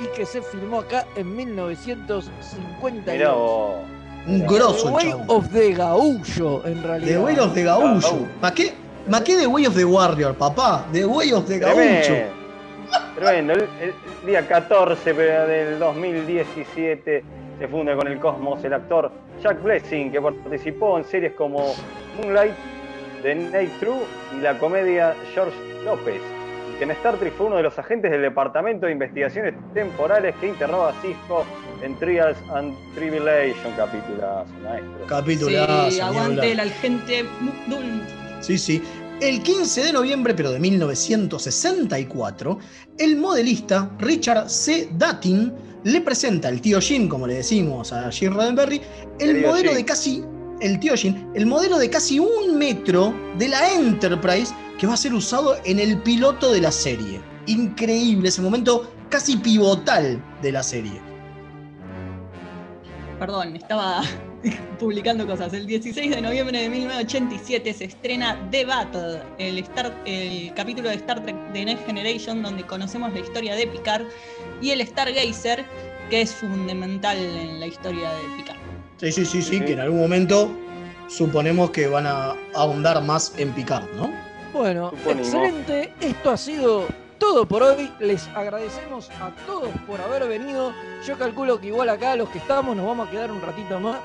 [0.00, 3.04] y que se filmó acá en 1952.
[3.14, 3.74] Mirá vos.
[4.26, 7.12] Un grosso The Way of the Gaullo, en realidad.
[7.12, 8.26] The Way of the Gaullo.
[8.40, 8.84] ¿Para qué?
[9.08, 10.86] ¿Ma qué The Way of the Warrior, papá?
[10.92, 12.14] The Way of the Gaulcho.
[13.16, 13.52] Tremendo.
[13.52, 13.94] El, el
[14.26, 17.24] día 14 pero del 2017
[17.58, 19.10] se funda con el Cosmos el actor
[19.42, 21.74] Jack Blessing, que participó en series como
[22.16, 22.54] Moonlight,
[23.22, 24.00] The Night True
[24.36, 26.20] y la comedia George López.
[26.72, 30.34] Y que en Star Trek fue uno de los agentes del Departamento de Investigaciones Temporales
[30.40, 31.44] que interroga a Cisco
[31.82, 35.06] en Trials and Tribulation, capítulas, maestro.
[35.06, 38.23] Capitulazo, Sí, aguante agente Mukdul.
[38.44, 38.82] Sí, sí.
[39.22, 42.58] El 15 de noviembre, pero de 1964,
[42.98, 44.90] el modelista Richard C.
[44.98, 45.50] Datin
[45.84, 48.82] le presenta al tío Jim, como le decimos a Jim Roddenberry,
[49.18, 49.78] el modelo Jim.
[49.78, 50.22] de casi.
[50.60, 54.98] El tío Jim, el modelo de casi un metro de la Enterprise que va a
[54.98, 57.20] ser usado en el piloto de la serie.
[57.46, 61.00] Increíble ese momento casi pivotal de la serie.
[63.18, 64.02] Perdón, estaba
[64.78, 65.52] publicando cosas.
[65.52, 70.96] El 16 de noviembre de 1987 se estrena The Battle, el, Star- el capítulo de
[70.96, 74.04] Star Trek The Next Generation, donde conocemos la historia de Picard
[74.60, 75.64] y el Stargazer,
[76.10, 78.58] que es fundamental en la historia de Picard.
[78.98, 80.50] Sí, sí, sí, sí, que en algún momento
[81.08, 84.10] suponemos que van a ahondar más en Picard, ¿no?
[84.52, 85.26] Bueno, Suponemos.
[85.34, 85.92] excelente.
[86.00, 86.86] Esto ha sido
[87.18, 87.90] todo por hoy.
[88.00, 90.72] Les agradecemos a todos por haber venido.
[91.06, 93.96] Yo calculo que igual acá los que estamos nos vamos a quedar un ratito más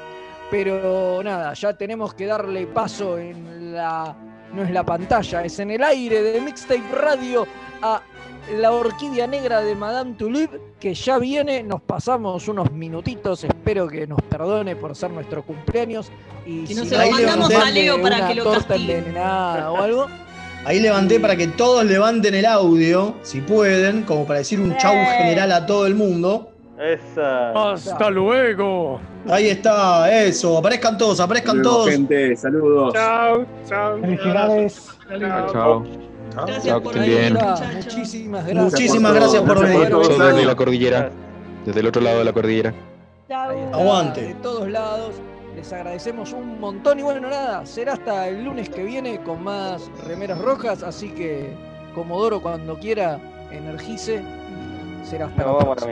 [0.52, 4.16] Pero nada, ya tenemos que darle paso en la.
[4.54, 7.46] No es la pantalla, es en el aire de Mixtape Radio
[7.84, 8.02] a
[8.58, 14.08] la orquídea negra de Madame Tulip, que ya viene, nos pasamos unos minutitos, espero que
[14.08, 16.12] nos perdone por ser nuestro cumpleaños.
[16.48, 18.68] Y Que no si se lo hay mandamos a Leo para una que lo torta
[18.70, 18.98] castigue.
[18.98, 20.08] envenenada o algo.
[20.66, 24.94] Ahí levanté para que todos levanten el audio, si pueden, como para decir un chau
[25.18, 26.52] general a todo el mundo.
[26.80, 27.72] Esa.
[27.74, 29.00] Hasta luego.
[29.30, 30.58] Ahí está, eso.
[30.58, 31.90] Aparezcan todos, aparezcan Saludos, todos.
[31.90, 32.94] gente, saludos.
[32.94, 34.00] Chao, chao.
[34.00, 34.88] Felicidades.
[35.52, 35.84] Chao.
[36.36, 37.34] Gracias Chao, por venir.
[37.34, 38.72] Muchísimas gracias.
[38.72, 39.90] Muchísimas gracias por venir.
[39.90, 41.10] desde la cordillera.
[41.66, 42.74] Desde el otro lado de la cordillera.
[43.24, 43.44] Está,
[43.74, 44.22] Aguante.
[44.22, 45.16] De todos lados.
[45.56, 49.92] Les agradecemos un montón y bueno, nada, será hasta el lunes que viene con más
[50.08, 51.54] remeras rojas, así que
[51.94, 53.20] Comodoro cuando quiera
[53.52, 54.22] energice
[55.04, 55.92] será hasta No, la próxima.